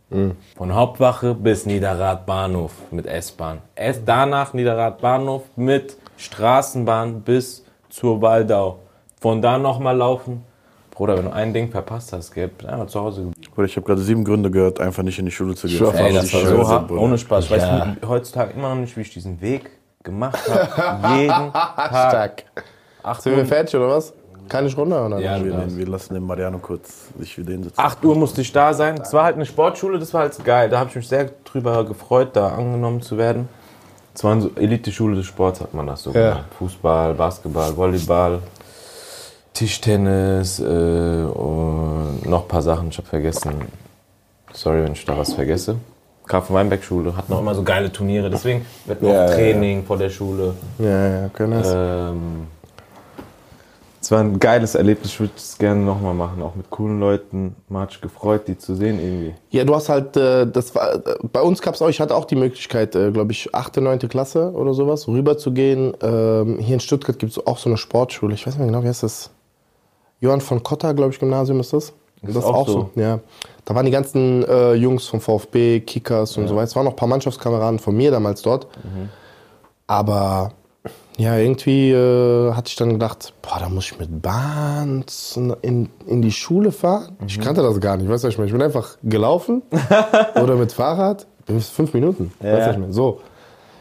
Von 0.57 0.75
Hauptwache 0.75 1.35
bis 1.35 1.67
Niederrad 1.67 2.25
Bahnhof 2.25 2.71
mit 2.93 3.07
S-Bahn. 3.07 3.59
Danach 4.07 4.53
Niederrad 4.53 5.01
Bahnhof 5.01 5.43
mit 5.57 5.97
Straßenbahn 6.23 7.23
bis 7.23 7.65
zur 7.89 8.23
Waldau. 8.23 8.79
Von 9.21 9.43
da 9.43 9.59
nochmal 9.59 9.97
laufen. 9.97 10.45
Bruder, 10.91 11.17
wenn 11.17 11.25
du 11.25 11.33
ein 11.33 11.55
Ding 11.55 11.71
verpasst 11.71 12.13
hast, 12.13 12.33
gell, 12.33 12.49
bin 12.49 12.69
einfach 12.69 12.87
zu 12.87 13.01
Hause 13.01 13.23
geblieben. 13.23 13.53
Bruder, 13.55 13.67
ich 13.67 13.77
habe 13.77 13.87
gerade 13.87 14.01
sieben 14.03 14.25
Gründe 14.25 14.51
gehört, 14.51 14.79
einfach 14.81 15.03
nicht 15.03 15.19
in 15.19 15.25
die 15.25 15.31
Schule 15.33 15.55
zu 15.55 15.67
gehen. 15.67 15.83
Ey, 15.95 16.13
das 16.13 16.33
war 16.33 16.41
Scheiße, 16.41 16.57
so 16.57 16.69
hart, 16.69 16.91
ohne 16.91 17.17
Spaß. 17.19 17.45
Ich 17.47 17.51
weiß 17.51 17.63
Ja. 17.63 17.97
heutzutage 18.07 18.53
immer 18.53 18.69
noch 18.71 18.81
nicht, 18.81 18.97
wie 18.97 19.01
ich 19.01 19.11
diesen 19.11 19.41
Weg 19.41 19.71
gemacht 20.03 20.39
habe. 20.51 21.15
Jeden 21.21 21.53
Tag. 21.53 21.89
Stark. 21.89 22.45
Acht 23.03 23.23
Sind 23.23 23.33
wir 23.33 23.43
Uhr, 23.43 23.47
fertig 23.47 23.75
oder 23.77 23.89
was? 23.89 24.13
Kann 24.49 24.67
ich 24.67 24.77
runter 24.77 25.07
oder? 25.07 25.19
Ja, 25.19 25.43
Wir, 25.43 25.53
ja. 25.53 25.65
wir 25.67 25.87
lassen 25.87 26.15
den 26.15 26.25
Mariano 26.25 26.59
kurz 26.59 27.09
sich 27.19 27.39
wieder 27.39 27.53
hinsetzen. 27.53 27.83
8 27.83 28.05
Uhr 28.05 28.15
musste 28.17 28.41
ich 28.43 28.53
da 28.53 28.75
sein. 28.75 29.01
Es 29.01 29.13
war 29.13 29.25
halt 29.25 29.37
eine 29.37 29.47
Sportschule, 29.47 29.99
das 29.99 30.13
war 30.13 30.23
halt 30.23 30.45
geil. 30.45 30.69
Da 30.69 30.79
habe 30.81 30.91
ich 30.91 30.97
mich 30.97 31.09
sehr 31.09 31.31
drüber 31.45 31.85
gefreut, 31.85 32.31
da 32.35 32.49
angenommen 32.49 33.01
zu 33.01 33.17
werden. 33.17 33.49
Es 34.15 34.23
war 34.25 34.41
so 34.41 34.51
Elite-Schule 34.57 35.17
des 35.17 35.27
Sports, 35.27 35.61
hat 35.61 35.73
man 35.75 35.87
das 35.87 36.03
so 36.03 36.11
Ja. 36.11 36.31
genannt. 36.31 36.45
Fußball, 36.59 37.15
Basketball, 37.15 37.77
Volleyball. 37.77 38.41
Tischtennis 39.55 40.61
äh, 40.61 40.65
und 40.65 42.27
noch 42.27 42.43
ein 42.43 42.49
paar 42.49 42.63
Sachen. 42.63 42.89
Ich 42.89 42.99
habe 42.99 43.09
vergessen. 43.09 43.55
Sorry, 44.53 44.83
wenn 44.85 44.93
ich 44.93 45.05
da 45.05 45.17
was 45.17 45.33
vergesse. 45.35 45.77
Karl 46.27 46.43
Weinberg 46.49 46.83
Schule 46.85 47.17
hat 47.17 47.29
noch 47.29 47.41
immer 47.41 47.55
so 47.55 47.63
geile 47.63 47.91
Turniere. 47.93 48.31
Deswegen 48.31 48.65
wird 48.87 49.03
noch 49.03 49.11
Ja, 49.11 49.27
ja, 49.29 49.35
Training 49.35 49.85
vor 49.85 49.99
der 49.99 50.09
Schule. 50.11 50.55
Ja, 50.79 51.09
ja, 51.23 51.29
können 51.29 51.53
das. 51.53 51.69
Ähm, 51.75 52.47
es 54.03 54.11
war 54.11 54.19
ein 54.19 54.41
geiles 54.41 54.75
Erlebnis. 54.75 55.13
Ich 55.13 55.21
würde 55.21 55.33
es 55.37 55.57
gerne 55.57 55.81
nochmal 55.81 56.13
machen. 56.13 56.43
Auch 56.43 56.57
mit 56.57 56.69
coolen 56.71 56.99
Leuten. 56.99 57.55
Man 57.69 57.83
hat 57.83 57.93
sich 57.93 58.01
gefreut, 58.01 58.49
die 58.49 58.59
zu 58.59 58.75
sehen 58.75 58.99
irgendwie. 58.99 59.35
Ja, 59.51 59.65
du 59.65 59.77
hast 59.77 59.89
halt, 59.89 60.17
äh, 60.17 60.45
das 60.45 60.75
war, 60.75 60.95
äh, 60.95 61.01
bei 61.33 61.41
uns 61.41 61.63
gab 61.63 61.75
es 61.75 61.83
auch, 61.83 61.89
ich 61.89 62.01
hatte 62.01 62.17
auch 62.17 62.25
die 62.25 62.35
Möglichkeit, 62.35 62.97
äh, 62.97 63.13
glaube 63.13 63.31
ich, 63.31 63.55
8., 63.55 63.77
9. 63.77 64.01
Klasse 64.09 64.51
oder 64.55 64.75
sowas, 64.75 65.07
rüber 65.07 65.39
zu 65.39 65.53
gehen. 65.53 65.97
Ähm, 66.03 66.59
hier 66.59 66.75
in 66.75 66.81
Stuttgart 66.81 67.17
gibt 67.17 67.31
es 67.31 67.47
auch 67.47 67.59
so 67.59 67.71
eine 67.71 67.77
Sportschule, 67.77 68.35
ich 68.35 68.45
weiß 68.45 68.55
nicht 68.55 68.59
mehr 68.59 68.67
genau, 68.67 68.83
wie 68.83 68.89
heißt 68.89 69.05
das? 69.05 69.31
Johann 70.19 70.41
von 70.41 70.65
Cotta, 70.65 70.93
glaube 70.93 71.13
ich, 71.13 71.21
Gymnasium 71.21 71.61
ist 71.61 71.73
das. 71.73 71.93
Das 72.23 72.37
ist 72.37 72.45
auch, 72.45 72.69
so. 72.69 72.91
Ja. 72.97 73.21
Da 73.65 73.75
waren 73.75 73.87
die 73.87 73.93
ganzen 73.93 74.45
äh, 74.45 74.75
Jungs 74.75 75.07
vom 75.07 75.21
VfB, 75.21 75.81
Kickers 75.81 76.37
und 76.37 76.49
so 76.49 76.57
weiter. 76.57 76.65
Es 76.65 76.77
waren 76.77 76.85
noch 76.85 76.93
ein 76.93 76.97
paar 76.97 77.09
Mannschaftskameraden 77.09 77.79
von 77.79 77.97
mir 77.97 78.11
damals 78.11 78.43
dort. 78.43 78.67
Aber 79.87 80.53
ja, 81.19 81.37
irgendwie 81.37 81.91
äh, 81.91 82.53
hatte 82.53 82.69
ich 82.69 82.77
dann 82.77 82.95
gedacht, 82.95 83.35
boah, 83.43 83.59
da 83.59 83.69
muss 83.69 83.85
ich 83.87 83.99
mit 83.99 84.23
Bahn 84.23 85.05
in, 85.63 85.89
in 86.07 86.23
die 86.23 86.33
Schule 86.33 86.73
fahren. 86.73 87.17
Ich 87.27 87.39
kannte 87.39 87.63
das 87.63 87.81
gar 87.81 87.97
nicht, 87.97 88.09
weißt 88.09 88.25
du, 88.25 88.29
was 88.29 88.35
ich 88.35 88.39
meine? 88.39 88.47
Ich 88.47 88.53
bin 88.53 88.63
einfach 88.63 88.97
gelaufen 89.03 89.63
oder 90.43 90.57
mit 90.57 90.73
Fahrrad. 90.73 91.27
Fünf 91.47 91.93
Minuten, 91.93 92.33
weißt 92.41 92.53
du, 92.55 92.67
was 92.67 92.75
ich 92.75 92.81
meine? 92.81 92.93
So. 92.93 93.21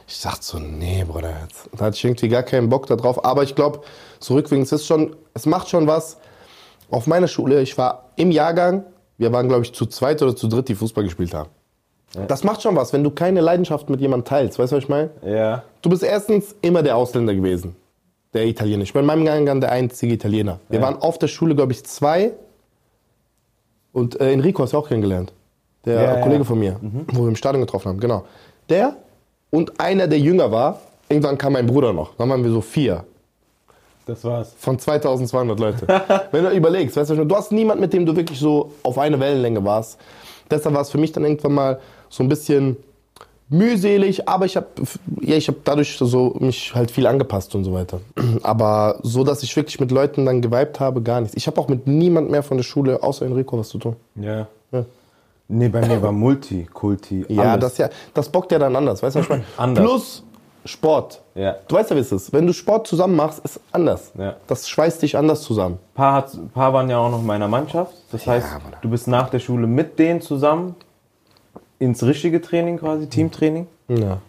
Ich 0.08 0.22
dachte 0.22 0.44
so, 0.44 0.60
nee, 0.60 1.06
Bruder, 1.08 1.32
jetzt. 1.44 1.70
Da 1.72 1.86
hatte 1.86 1.96
ich 1.96 2.04
irgendwie 2.04 2.28
gar 2.28 2.44
keinen 2.44 2.68
Bock 2.68 2.86
da 2.88 2.98
drauf. 2.98 3.24
Aber 3.24 3.44
ich 3.44 3.56
glaube, 3.56 3.80
es 4.20 4.72
ist 4.72 4.86
schon, 4.86 5.16
es 5.34 5.46
macht 5.46 5.70
schon 5.70 5.88
was. 5.88 6.18
Auf 6.90 7.08
meiner 7.08 7.30
Schule, 7.30 7.62
ich 7.62 7.78
war 7.78 8.10
im 8.18 8.32
Jahrgang, 8.32 8.84
wir 9.18 9.32
waren, 9.32 9.48
glaube 9.48 9.64
ich, 9.64 9.74
zu 9.74 9.86
zweit 9.86 10.22
oder 10.22 10.36
zu 10.36 10.50
dritt, 10.50 10.68
die 10.68 10.76
Fußball 10.76 11.06
gespielt 11.06 11.34
haben. 11.34 11.50
Das 12.28 12.44
macht 12.44 12.62
schon 12.62 12.76
was, 12.76 12.92
wenn 12.92 13.04
du 13.04 13.12
keine 13.12 13.42
Leidenschaft 13.42 13.90
mit 13.90 14.02
jemandem 14.02 14.26
teilst, 14.26 14.60
weißt 14.60 14.72
du, 14.72 14.76
was 14.76 14.84
ich 14.84 14.90
meine? 14.90 15.10
Ja. 15.26 15.64
Du 15.82 15.90
bist 15.90 16.04
erstens 16.04 16.56
immer 16.62 16.84
der 16.84 16.98
Ausländer 16.98 17.34
gewesen. 17.34 17.76
Der 18.34 18.46
Italiener. 18.46 18.84
Ich 18.84 18.94
bin 18.94 19.02
in 19.02 19.06
meinem 19.06 19.26
Jahrgang 19.26 19.60
der 19.62 19.72
einzige 19.72 20.14
Italiener. 20.14 20.60
Wir 20.70 20.82
waren 20.82 20.98
auf 21.02 21.18
der 21.20 21.28
Schule, 21.28 21.56
glaube 21.56 21.72
ich, 21.74 21.84
zwei. 21.86 22.32
Und 23.94 24.20
äh, 24.20 24.32
Enrico 24.32 24.64
hast 24.64 24.74
du 24.74 24.78
auch 24.78 24.88
kennengelernt. 24.88 25.34
Der 25.86 25.96
Ja, 25.96 26.16
ja. 26.16 26.22
Kollege 26.22 26.46
von 26.46 26.60
mir, 26.60 26.78
wo 27.12 27.22
wir 27.24 27.28
im 27.30 27.36
Stadion 27.36 27.62
getroffen 27.62 27.90
haben. 27.90 28.00
Genau. 28.00 28.24
Der 28.70 28.96
und 29.50 29.80
einer, 29.80 30.08
der 30.08 30.20
jünger 30.20 30.52
war. 30.52 30.80
Irgendwann 31.10 31.38
kam 31.38 31.54
mein 31.54 31.68
Bruder 31.68 31.92
noch. 31.92 32.16
Dann 32.16 32.30
waren 32.30 32.44
wir 32.44 32.52
so 32.52 32.62
vier. 32.62 33.04
Das 34.06 34.24
war's. 34.24 34.54
Von 34.58 34.80
2200 34.80 35.60
Leute. 35.60 35.88
Wenn 36.32 36.44
du 36.46 36.52
überlegst, 36.52 36.96
weißt 36.96 37.10
du, 37.12 37.26
du 37.26 37.36
hast 37.36 37.52
niemanden, 37.52 37.82
mit 37.82 37.92
dem 37.92 38.06
du 38.06 38.16
wirklich 38.16 38.40
so 38.40 38.72
auf 38.84 38.98
eine 38.98 39.20
Wellenlänge 39.20 39.64
warst. 39.64 40.00
Deshalb 40.50 40.74
war 40.74 40.82
es 40.82 40.90
für 40.90 40.98
mich 40.98 41.12
dann 41.12 41.24
irgendwann 41.24 41.54
mal 41.54 41.80
so 42.12 42.22
ein 42.24 42.30
bisschen 42.30 42.78
mühselig, 43.50 44.28
aber 44.28 44.46
ich 44.46 44.56
habe 44.56 44.68
ja, 45.22 45.36
ich 45.36 45.48
habe 45.48 45.58
dadurch 45.64 45.98
so 45.98 46.36
mich 46.40 46.76
halt 46.76 46.92
viel 46.92 47.08
angepasst 47.08 47.56
und 47.56 47.64
so 47.64 47.74
weiter. 47.74 48.00
Aber 48.44 49.00
so, 49.04 49.24
dass 49.24 49.44
ich 49.44 49.56
wirklich 49.56 49.80
mit 49.80 49.92
Leuten 49.92 50.26
dann 50.26 50.42
geweibt 50.42 50.80
habe, 50.80 51.02
gar 51.02 51.20
nichts. 51.20 51.36
Ich 51.36 51.48
habe 51.48 51.60
auch 51.60 51.68
mit 51.68 51.88
niemand 51.88 52.32
mehr 52.32 52.44
von 52.44 52.58
der 52.58 52.64
Schule 52.64 53.04
außer 53.04 53.26
Enrico 53.26 53.58
was 53.58 53.70
zu 53.70 53.78
tun. 53.78 53.96
Ja. 54.16 54.48
Ja. 54.72 54.86
Nee, 55.50 55.68
bei 55.68 55.86
mir 55.86 56.02
war 56.02 56.14
Multikulti. 56.14 57.26
Ja, 57.30 57.54
alles. 57.54 57.62
das 57.62 57.78
ja, 57.78 57.90
das 58.14 58.30
bockt 58.30 58.54
ja 58.54 58.60
dann 58.60 58.76
anders, 58.76 59.04
weißt 59.04 59.16
du, 59.16 59.20
was 59.20 59.26
ich 59.26 59.30
meine? 59.30 59.44
Anders. 59.58 59.86
Plus 59.86 60.24
Sport. 60.64 61.22
Ja. 61.36 61.56
Du 61.68 61.76
weißt 61.76 61.90
ja, 61.90 61.96
wie 61.96 62.02
es 62.02 62.12
ist. 62.12 62.32
Wenn 62.32 62.46
du 62.46 62.54
Sport 62.54 62.88
zusammen 62.88 63.16
machst, 63.16 63.40
ist 63.44 63.60
anders. 63.72 64.12
Ja. 64.18 64.36
Das 64.48 64.70
schweißt 64.70 65.02
dich 65.02 65.18
anders 65.18 65.42
zusammen. 65.42 65.76
Ein 65.76 65.96
paar, 65.96 66.14
hat, 66.14 66.54
paar 66.54 66.72
waren 66.72 66.90
ja 66.90 67.00
auch 67.00 67.10
noch 67.10 67.20
in 67.20 67.26
meiner 67.26 67.48
Mannschaft. 67.48 67.94
Das 68.12 68.28
heißt, 68.28 68.48
Bruder. 68.64 68.78
du 68.82 68.90
bist 68.90 69.08
nach 69.08 69.30
der 69.30 69.40
Schule 69.40 69.66
mit 69.66 69.98
denen 69.98 70.22
zusammen 70.22 70.76
ins 71.82 72.04
richtige 72.04 72.40
Training 72.40 72.78
quasi, 72.78 73.08
Teamtraining. 73.08 73.68
Ja. 73.88 74.20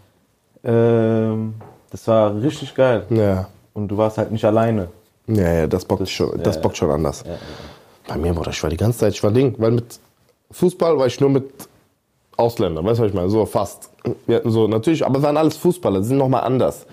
Ähm, 0.64 1.54
das 1.90 2.08
war 2.08 2.34
richtig 2.40 2.74
geil. 2.74 3.04
Ja. 3.10 3.48
Und 3.74 3.88
du 3.88 3.96
warst 3.98 4.16
halt 4.16 4.32
nicht 4.32 4.44
alleine. 4.44 4.88
Ja, 5.26 5.52
ja, 5.52 5.66
das 5.66 5.84
bockt, 5.84 6.08
schon, 6.08 6.42
das 6.42 6.56
ja, 6.56 6.62
bockt 6.62 6.78
schon 6.78 6.90
anders. 6.90 7.22
Bei 8.08 8.16
mir, 8.16 8.32
Bruder, 8.32 8.50
ich 8.50 8.62
war 8.62 8.70
die 8.70 8.76
ganze 8.78 9.00
Zeit, 9.00 9.12
ich 9.12 9.22
war 9.22 9.30
Ding, 9.30 9.54
weil 9.58 9.72
mit 9.72 10.00
Fußball 10.50 10.98
war 10.98 11.06
ich 11.06 11.20
nur 11.20 11.28
mit 11.28 11.50
Ausländern, 12.38 12.84
weißt 12.86 12.98
du, 12.98 13.02
was 13.04 13.10
ich 13.10 13.14
meine? 13.14 13.28
So 13.28 13.44
fast. 13.44 13.90
Wir 14.26 14.36
hatten 14.36 14.50
so, 14.50 14.66
natürlich, 14.66 15.04
aber 15.04 15.20
wir 15.20 15.22
waren 15.22 15.36
alles 15.36 15.58
Fußballer, 15.58 16.00
die 16.00 16.06
sind 16.06 16.16
nochmal 16.16 16.44
anders. 16.44 16.86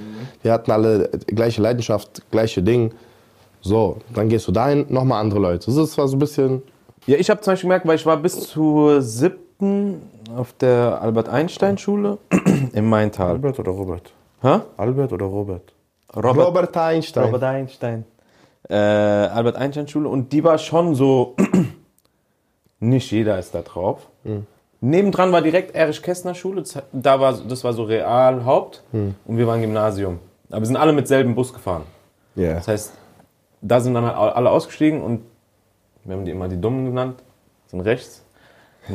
Wir 0.43 0.51
hatten 0.51 0.71
alle 0.71 1.09
gleiche 1.27 1.61
Leidenschaft, 1.61 2.21
gleiche 2.31 2.61
Ding. 2.61 2.91
So, 3.61 3.97
dann 4.13 4.27
gehst 4.27 4.47
du 4.47 4.51
dahin, 4.51 4.85
nochmal 4.89 5.21
andere 5.21 5.39
Leute. 5.39 5.71
Das 5.71 5.97
war 5.97 6.07
so 6.07 6.17
ein 6.17 6.19
bisschen, 6.19 6.61
Ja, 7.07 7.17
ich 7.17 7.29
habe 7.29 7.39
zum 7.41 7.53
Beispiel 7.53 7.69
gemerkt, 7.69 7.87
weil 7.87 7.95
ich 7.95 8.05
war 8.05 8.17
bis 8.17 8.39
zur 8.41 9.01
siebten 9.01 9.48
auf 9.61 10.53
der 10.53 11.01
Albert-Einstein-Schule 11.01 12.17
im 12.73 12.89
Maintal. 12.89 13.31
Albert 13.31 13.59
oder 13.59 13.71
Robert? 13.71 14.13
Hä? 14.41 14.59
Albert 14.77 15.11
oder 15.11 15.25
Robert? 15.25 15.73
Robert, 16.15 16.47
Robert 16.47 16.77
Einstein. 16.77 17.25
Robert 17.25 17.43
Einstein. 17.43 18.05
Äh, 18.69 18.75
Albert 18.75 19.57
Einstein 19.57 19.87
Schule 19.87 20.07
und 20.07 20.31
die 20.31 20.43
war 20.43 20.57
schon 20.57 20.95
so, 20.95 21.35
nicht 22.79 23.11
jeder 23.11 23.37
ist 23.37 23.53
da 23.53 23.61
drauf. 23.61 24.07
Nebendran 24.81 25.31
war 25.33 25.41
direkt 25.41 25.75
Erich 25.75 26.01
Kästner 26.01 26.35
Schule, 26.35 26.61
das, 26.61 26.81
da 26.93 27.19
war, 27.19 27.33
das 27.33 27.63
war 27.63 27.73
so 27.73 27.83
Real 27.83 28.45
Haupt 28.45 28.83
und 28.93 29.37
wir 29.37 29.45
waren 29.45 29.59
Gymnasium. 29.61 30.19
Aber 30.49 30.61
wir 30.61 30.67
sind 30.67 30.77
alle 30.77 30.93
mit 30.93 31.07
selben 31.07 31.35
Bus 31.35 31.53
gefahren. 31.53 31.83
Ja. 32.35 32.53
Das 32.55 32.67
heißt, 32.67 32.93
da 33.61 33.81
sind 33.81 33.93
dann 33.93 34.05
halt 34.05 34.15
alle 34.15 34.49
ausgestiegen 34.49 35.01
und 35.01 35.21
wir 36.05 36.15
haben 36.15 36.23
die 36.23 36.31
immer 36.31 36.47
die 36.47 36.59
Dummen 36.59 36.85
genannt, 36.85 37.21
sind 37.67 37.81
rechts 37.81 38.23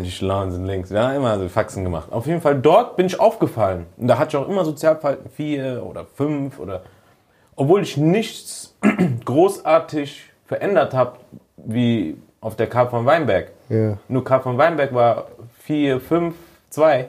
die 0.02 0.10
Schlauen 0.10 0.50
sind 0.50 0.66
links. 0.66 0.90
Ja, 0.90 1.12
immer 1.12 1.38
so 1.38 1.48
Faxen 1.48 1.84
gemacht. 1.84 2.12
Auf 2.12 2.26
jeden 2.26 2.40
Fall 2.40 2.56
dort 2.60 2.96
bin 2.96 3.06
ich 3.06 3.20
aufgefallen. 3.20 3.86
Und 3.96 4.08
da 4.08 4.18
hatte 4.18 4.36
ich 4.36 4.42
auch 4.42 4.48
immer 4.48 4.64
Sozialverhalten 4.64 5.30
4 5.30 5.84
oder 5.84 6.04
5 6.04 6.58
oder. 6.58 6.82
Obwohl 7.56 7.82
ich 7.82 7.96
nichts 7.96 8.74
großartig 9.24 10.30
verändert 10.46 10.94
habe, 10.94 11.18
wie 11.56 12.16
auf 12.40 12.56
der 12.56 12.66
Karl 12.66 12.88
von 12.88 13.06
Weinberg. 13.06 13.52
Ja. 13.68 13.96
Nur 14.08 14.24
Karl 14.24 14.40
von 14.40 14.58
Weinberg 14.58 14.92
war 14.92 15.28
4, 15.60 16.00
5, 16.00 16.34
2. 16.70 17.08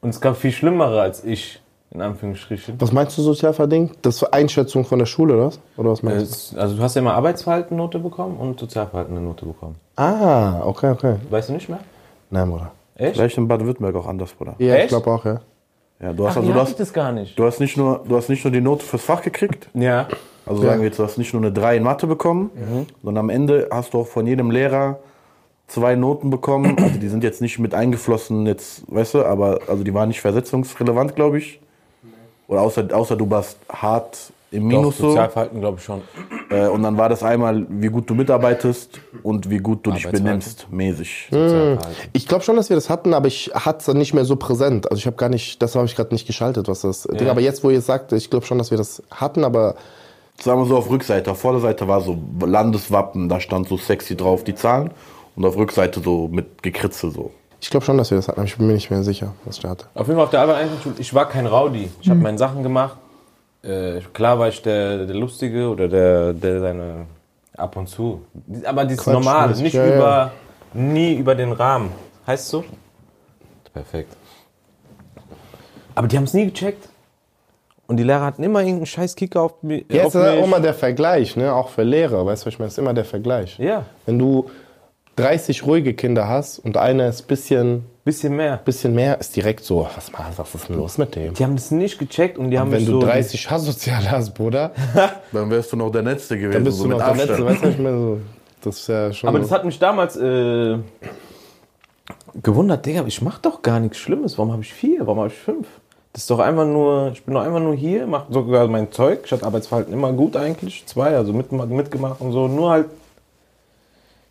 Und 0.00 0.10
es 0.10 0.20
gab 0.20 0.36
viel 0.36 0.52
Schlimmere 0.52 1.00
als 1.00 1.24
ich, 1.24 1.60
in 1.90 2.00
Anführungsstrichen. 2.02 2.74
Was 2.78 2.92
meinst 2.92 3.16
du 3.16 3.22
sozialverding? 3.22 3.92
Das 4.02 4.20
war 4.22 4.34
Einschätzung 4.34 4.84
von 4.84 4.98
der 4.98 5.06
Schule, 5.06 5.34
oder 5.34 5.46
was? 5.46 5.60
Oder 5.76 5.90
was 5.90 6.02
meinst 6.02 6.52
Es- 6.52 6.56
Also 6.58 6.76
du 6.76 6.82
hast 6.82 6.94
ja 6.96 7.00
immer 7.02 7.14
Arbeitsverhalten-Note 7.14 7.98
bekommen 7.98 8.36
und 8.36 8.60
Sozialverhalten 8.60 9.16
eine 9.16 9.24
Note 9.24 9.46
bekommen. 9.46 9.76
du? 9.96 10.02
Ah, 10.02 10.62
okay, 10.64 10.90
okay. 10.90 11.16
Weißt 11.30 11.48
du 11.48 11.54
nicht 11.54 11.68
mehr? 11.68 11.80
Nein, 12.30 12.50
Bruder. 12.50 12.72
Echt? 12.96 13.14
Vielleicht 13.16 13.38
in 13.38 13.48
Baden-Württemberg 13.48 13.94
auch 13.96 14.06
anders, 14.06 14.32
Bruder. 14.32 14.54
Ja, 14.58 14.74
ich 14.74 14.80
Echt? 14.82 14.88
glaube 14.88 15.10
auch, 15.10 15.24
ja. 15.24 15.40
Ja, 16.00 16.12
du 16.12 16.26
hast 16.26 16.32
Ach, 16.34 16.36
also 16.38 16.52
du 16.52 16.54
ich 16.54 16.60
hast, 16.62 16.78
das 16.78 16.92
gar 16.92 17.10
nicht. 17.10 17.36
du 17.38 17.44
hast 17.44 17.58
nicht 17.58 17.76
nur 17.76 18.04
du 18.08 18.16
hast 18.16 18.28
nicht 18.28 18.44
nur 18.44 18.52
die 18.52 18.60
Note 18.60 18.84
fürs 18.84 19.02
Fach 19.02 19.20
gekriegt, 19.22 19.68
Ja. 19.74 20.06
also 20.46 20.62
Ja. 20.62 20.68
sagen 20.68 20.80
wir 20.82 20.86
jetzt, 20.88 20.98
du 21.00 21.02
hast 21.04 21.18
nicht 21.18 21.32
nur 21.32 21.42
eine 21.42 21.50
3 21.52 21.76
in 21.78 21.82
Mathe 21.82 22.06
bekommen, 22.06 22.50
sondern 23.02 23.24
am 23.24 23.30
Ende 23.30 23.68
hast 23.72 23.94
du 23.94 23.98
auch 24.00 24.06
von 24.06 24.24
jedem 24.26 24.50
Lehrer 24.52 24.98
zwei 25.66 25.96
Noten 25.96 26.30
bekommen. 26.30 26.76
Also 26.78 26.98
die 27.00 27.08
sind 27.08 27.24
jetzt 27.24 27.40
nicht 27.42 27.58
mit 27.58 27.74
eingeflossen, 27.74 28.46
jetzt, 28.46 28.82
weißt 28.92 29.14
du, 29.14 29.24
aber 29.24 29.58
also 29.66 29.82
die 29.82 29.92
waren 29.92 30.08
nicht 30.08 30.20
versetzungsrelevant, 30.20 31.16
glaube 31.16 31.38
ich. 31.38 31.60
Oder 32.48 32.62
außer, 32.62 32.88
außer 32.90 33.14
du 33.14 33.30
warst 33.30 33.58
hart 33.68 34.32
im 34.50 34.66
Minus 34.66 34.96
Doch, 34.96 35.02
so. 35.02 35.08
Sozialverhalten 35.10 35.60
glaube 35.60 35.76
ich 35.78 35.84
schon. 35.84 36.00
Äh, 36.50 36.68
und 36.68 36.82
dann 36.82 36.96
war 36.96 37.10
das 37.10 37.22
einmal, 37.22 37.66
wie 37.68 37.88
gut 37.88 38.08
du 38.08 38.14
mitarbeitest 38.14 38.98
und 39.22 39.50
wie 39.50 39.58
gut 39.58 39.86
du 39.86 39.90
dich 39.90 40.10
benimmst, 40.10 40.66
mäßig. 40.70 41.28
Sozialverhalten. 41.30 42.08
Ich 42.14 42.26
glaube 42.26 42.42
schon, 42.42 42.56
dass 42.56 42.70
wir 42.70 42.76
das 42.76 42.88
hatten, 42.88 43.12
aber 43.12 43.28
ich 43.28 43.50
hatte 43.54 43.80
es 43.80 43.84
dann 43.84 43.98
nicht 43.98 44.14
mehr 44.14 44.24
so 44.24 44.36
präsent. 44.36 44.90
Also 44.90 44.98
ich 44.98 45.06
habe 45.06 45.16
gar 45.16 45.28
nicht, 45.28 45.60
das 45.60 45.74
habe 45.74 45.84
ich 45.84 45.94
gerade 45.94 46.14
nicht 46.14 46.26
geschaltet, 46.26 46.66
was 46.68 46.80
das 46.80 47.02
Ding. 47.02 47.28
Aber 47.28 47.42
jetzt, 47.42 47.62
wo 47.62 47.70
ihr 47.70 47.78
es 47.78 47.86
sagt, 47.86 48.12
ich 48.12 48.30
glaube 48.30 48.46
schon, 48.46 48.56
dass 48.56 48.70
wir 48.70 48.78
das 48.78 49.02
hatten, 49.10 49.44
aber 49.44 49.76
Sagen 50.40 50.60
wir 50.60 50.66
so 50.66 50.76
auf 50.76 50.88
Rückseite. 50.88 51.32
Auf 51.32 51.40
Vorderseite 51.40 51.88
war 51.88 52.00
so 52.00 52.16
Landeswappen, 52.40 53.28
da 53.28 53.40
stand 53.40 53.68
so 53.68 53.76
sexy 53.76 54.16
drauf 54.16 54.44
die 54.44 54.54
Zahlen. 54.54 54.92
Und 55.34 55.44
auf 55.44 55.56
Rückseite 55.56 56.00
so 56.00 56.28
mit 56.28 56.62
Gekritzel 56.62 57.10
so. 57.10 57.32
Ich 57.60 57.70
glaube 57.70 57.84
schon, 57.84 57.98
dass 57.98 58.10
wir 58.10 58.16
das 58.16 58.28
hatten. 58.28 58.40
Aber 58.40 58.46
ich 58.46 58.56
bin 58.56 58.66
mir 58.66 58.74
nicht 58.74 58.90
mehr 58.90 59.02
sicher, 59.02 59.34
was 59.44 59.60
da 59.60 59.70
hatte. 59.70 59.86
Auf 59.94 60.06
jeden 60.06 60.16
Fall 60.16 60.24
auf 60.24 60.30
der 60.30 60.40
Albert-Einstein-Schule, 60.40 60.94
ich 60.98 61.12
war 61.14 61.28
kein 61.28 61.46
Rowdy. 61.46 61.90
Ich 62.00 62.08
habe 62.08 62.20
meine 62.20 62.38
Sachen 62.38 62.62
gemacht. 62.62 62.96
Äh, 63.62 64.00
klar 64.12 64.38
war 64.38 64.48
ich 64.48 64.62
der, 64.62 65.06
der 65.06 65.16
Lustige 65.16 65.68
oder 65.68 65.88
der, 65.88 66.32
der 66.32 66.60
seine 66.60 67.06
ab 67.56 67.76
und 67.76 67.88
zu. 67.88 68.24
Aber 68.64 68.84
dieses 68.84 69.02
Quatsch, 69.02 69.14
Normale, 69.14 69.48
mäßig, 69.48 69.64
nicht 69.64 69.74
ja, 69.74 69.86
ja. 69.86 69.96
über, 69.96 70.32
nie 70.74 71.14
über 71.14 71.34
den 71.34 71.52
Rahmen. 71.52 71.90
Heißt 72.26 72.48
so? 72.48 72.64
Perfekt. 73.72 74.16
Aber 75.94 76.06
die 76.06 76.16
haben 76.16 76.24
es 76.24 76.34
nie 76.34 76.46
gecheckt. 76.46 76.88
Und 77.88 77.96
die 77.96 78.02
Lehrer 78.02 78.20
hatten 78.26 78.42
immer 78.42 78.60
irgendeinen 78.60 78.86
scheiß 78.86 79.16
Kicker 79.16 79.42
auf, 79.42 79.54
Jetzt 79.62 79.90
auf 79.90 80.14
ist 80.14 80.14
ja 80.14 80.34
mich. 80.34 80.42
auch 80.42 80.46
mal 80.46 80.60
der 80.60 80.74
Vergleich, 80.74 81.36
ne? 81.36 81.52
auch 81.54 81.70
für 81.70 81.82
Lehrer. 81.82 82.24
Weißt 82.26 82.42
du, 82.42 82.46
was 82.46 82.54
ich 82.54 82.58
meine? 82.58 82.68
Es 82.68 82.74
ist 82.74 82.78
immer 82.78 82.92
der 82.92 83.06
Vergleich. 83.06 83.58
Ja. 83.58 83.86
Wenn 84.04 84.18
du 84.18 84.50
30 85.18 85.66
ruhige 85.66 85.94
Kinder 85.94 86.28
hast 86.28 86.58
und 86.58 86.76
einer 86.76 87.08
ist 87.08 87.22
ein 87.22 87.26
bisschen, 87.26 87.84
Bisschen 88.08 88.36
mehr. 88.36 88.56
Bisschen 88.64 88.94
mehr 88.94 89.20
ist 89.20 89.36
direkt 89.36 89.62
so, 89.64 89.86
was, 89.94 90.10
was 90.38 90.54
ist 90.54 90.70
denn 90.70 90.76
los 90.76 90.96
mit 90.96 91.14
dem? 91.14 91.34
Die 91.34 91.44
haben 91.44 91.56
das 91.56 91.70
nicht 91.70 91.98
gecheckt 91.98 92.38
und 92.38 92.50
die 92.50 92.58
haben 92.58 92.70
Wenn 92.72 92.86
du 92.86 92.92
so 92.92 93.00
30 93.00 93.50
asozial 93.50 94.10
hast, 94.10 94.32
Bruder, 94.32 94.72
Dann 95.32 95.50
wärst 95.50 95.72
du 95.72 95.76
noch 95.76 95.90
der 95.92 96.04
Letzte 96.04 96.38
gewesen. 96.38 96.52
dann 96.52 96.64
bist 96.64 96.78
so 96.78 96.84
du 96.84 96.88
mit 96.88 96.98
noch 96.98 97.04
der 97.04 97.12
Abstand. 97.12 97.28
Letzte, 97.28 97.44
weißt 97.44 97.64
du, 97.64 97.68
ich 97.68 97.78
meine? 97.78 97.98
So, 97.98 98.20
das 98.62 98.76
ist 98.78 98.88
ja 98.88 99.12
schon. 99.12 99.28
Aber 99.28 99.38
das 99.40 99.50
hat 99.50 99.66
mich 99.66 99.78
damals 99.78 100.16
äh, 100.16 100.78
gewundert, 102.42 102.86
Digga, 102.86 103.04
ich 103.06 103.20
mach 103.20 103.38
doch 103.40 103.60
gar 103.60 103.78
nichts 103.78 103.98
Schlimmes. 103.98 104.38
Warum 104.38 104.52
habe 104.52 104.62
ich 104.62 104.72
vier? 104.72 105.00
Warum 105.00 105.18
habe 105.18 105.28
ich 105.28 105.34
fünf? 105.34 105.66
Das 106.14 106.22
ist 106.22 106.30
doch 106.30 106.38
einfach 106.38 106.64
nur, 106.64 107.10
ich 107.12 107.22
bin 107.24 107.34
doch 107.34 107.42
einfach 107.42 107.60
nur 107.60 107.74
hier, 107.74 108.06
mach 108.06 108.24
sogar 108.30 108.66
mein 108.68 108.90
Zeug. 108.90 109.20
Ich 109.26 109.32
hatte 109.32 109.44
Arbeitsverhalten 109.44 109.92
immer 109.92 110.14
gut 110.14 110.34
eigentlich. 110.34 110.86
Zwei, 110.86 111.14
also 111.14 111.34
mit, 111.34 111.52
mitgemacht 111.52 112.22
und 112.22 112.32
so. 112.32 112.48
Nur 112.48 112.70
halt, 112.70 112.86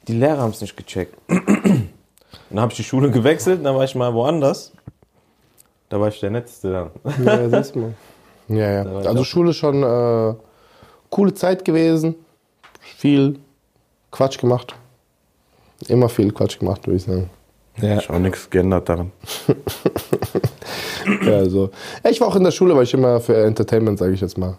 die 0.07 0.13
Lehrer 0.13 0.39
haben 0.39 0.51
es 0.51 0.61
nicht 0.61 0.77
gecheckt. 0.77 1.15
Dann 1.27 2.59
habe 2.59 2.71
ich 2.71 2.77
die 2.77 2.83
Schule 2.83 3.11
gewechselt, 3.11 3.65
dann 3.65 3.75
war 3.75 3.83
ich 3.83 3.93
mal 3.93 4.13
woanders. 4.13 4.71
Da 5.89 5.99
war 5.99 6.07
ich 6.07 6.19
der 6.19 6.29
Netzte 6.29 6.71
dann. 6.71 6.91
Ja, 7.25 7.49
siehst 7.49 7.75
du 7.75 7.79
mal. 7.79 7.93
Ja, 8.47 8.83
ja. 8.83 8.99
ich 9.01 9.07
Also 9.07 9.23
Schule 9.25 9.53
schon 9.53 9.83
äh, 9.83 10.33
coole 11.09 11.33
Zeit 11.33 11.65
gewesen. 11.65 12.15
Viel 12.79 13.39
Quatsch 14.11 14.37
gemacht. 14.37 14.75
Immer 15.87 16.07
viel 16.07 16.31
Quatsch 16.31 16.59
gemacht, 16.59 16.87
würde 16.87 16.97
ich 16.97 17.03
sagen. 17.03 17.29
Ja. 17.81 17.97
Ist 17.97 18.09
auch 18.09 18.19
nichts 18.19 18.49
geändert 18.49 18.87
daran. 18.87 19.11
Ja, 21.25 21.37
also. 21.37 21.69
Ich 22.09 22.19
war 22.19 22.27
auch 22.27 22.35
in 22.35 22.43
der 22.43 22.51
Schule, 22.51 22.75
weil 22.75 22.83
ich 22.83 22.93
immer 22.93 23.19
für 23.19 23.37
Entertainment, 23.37 23.97
sage 23.97 24.13
ich 24.13 24.21
jetzt 24.21 24.37
mal. 24.37 24.57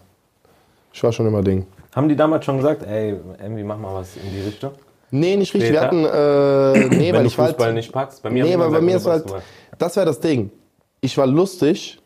Ich 0.91 1.03
war 1.03 1.11
schon 1.11 1.27
immer 1.27 1.43
Ding. 1.43 1.65
Haben 1.95 2.09
die 2.09 2.15
damals 2.15 2.45
schon 2.45 2.57
gesagt, 2.57 2.83
ey, 2.83 3.15
Envy, 3.37 3.63
mach 3.63 3.77
mal 3.77 3.93
was 3.93 4.15
in 4.15 4.31
die 4.33 4.41
Richtung? 4.41 4.71
Nee, 5.11 5.35
nicht 5.37 5.53
richtig. 5.53 5.71
Wir 5.71 5.81
hatten, 5.81 6.05
äh, 6.05 6.87
nee, 6.95 7.07
Wenn 7.11 7.15
weil 7.15 7.21
du 7.23 7.27
ich 7.27 7.37
war 7.37 7.47
Fußball 7.47 7.65
halt, 7.67 7.75
nicht 7.75 7.91
packst. 7.91 8.21
Bei 8.21 8.29
mir 8.29 8.43
Nee, 8.43 8.53
aber 8.53 8.69
bei 8.69 8.81
mir 8.81 8.97
ist 8.97 9.05
halt, 9.05 9.25
das 9.77 9.95
wäre 9.95 10.05
das 10.05 10.19
Ding. 10.19 10.51
Ich 11.01 11.17
war 11.17 11.27
lustig, 11.27 11.99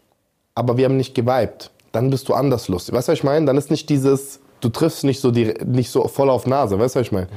aber 0.55 0.77
wir 0.77 0.85
haben 0.85 0.97
nicht 0.97 1.15
geweibt. 1.15 1.71
Dann 1.91 2.09
bist 2.09 2.29
du 2.29 2.33
anders 2.33 2.67
lustig. 2.67 2.93
Weißt 2.93 3.07
du, 3.07 3.11
was 3.11 3.19
ich 3.19 3.23
meine? 3.23 3.45
Dann 3.45 3.57
ist 3.57 3.69
nicht 3.71 3.89
dieses, 3.89 4.39
du 4.61 4.69
triffst 4.69 5.03
nicht 5.03 5.19
so, 5.19 5.31
die, 5.31 5.53
nicht 5.65 5.89
so 5.89 6.07
voll 6.07 6.29
auf 6.29 6.47
Nase. 6.47 6.79
Weißt 6.79 6.95
du, 6.95 6.99
was 6.99 7.07
ich 7.07 7.11
meine? 7.11 7.27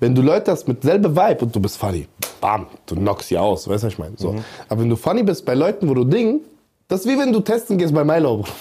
Wenn 0.00 0.14
du 0.14 0.22
Leute 0.22 0.50
hast 0.50 0.66
mit 0.66 0.82
selbe 0.82 1.14
Vibe 1.14 1.44
und 1.44 1.54
du 1.54 1.60
bist 1.60 1.76
funny, 1.76 2.08
bam, 2.40 2.66
du 2.86 2.96
knockst 2.96 3.28
sie 3.28 3.38
aus. 3.38 3.68
Weißt 3.68 3.82
du, 3.82 3.86
was 3.86 3.92
ich 3.92 3.98
meine? 3.98 4.14
So. 4.16 4.34
Aber 4.68 4.80
wenn 4.80 4.88
du 4.88 4.96
funny 4.96 5.22
bist 5.22 5.44
bei 5.44 5.54
Leuten, 5.54 5.88
wo 5.88 5.94
du 5.94 6.04
Ding, 6.04 6.40
das 6.88 7.00
ist 7.00 7.06
wie 7.06 7.18
wenn 7.18 7.32
du 7.32 7.40
testen 7.40 7.78
gehst 7.78 7.94
bei 7.94 8.04
Milo. 8.04 8.44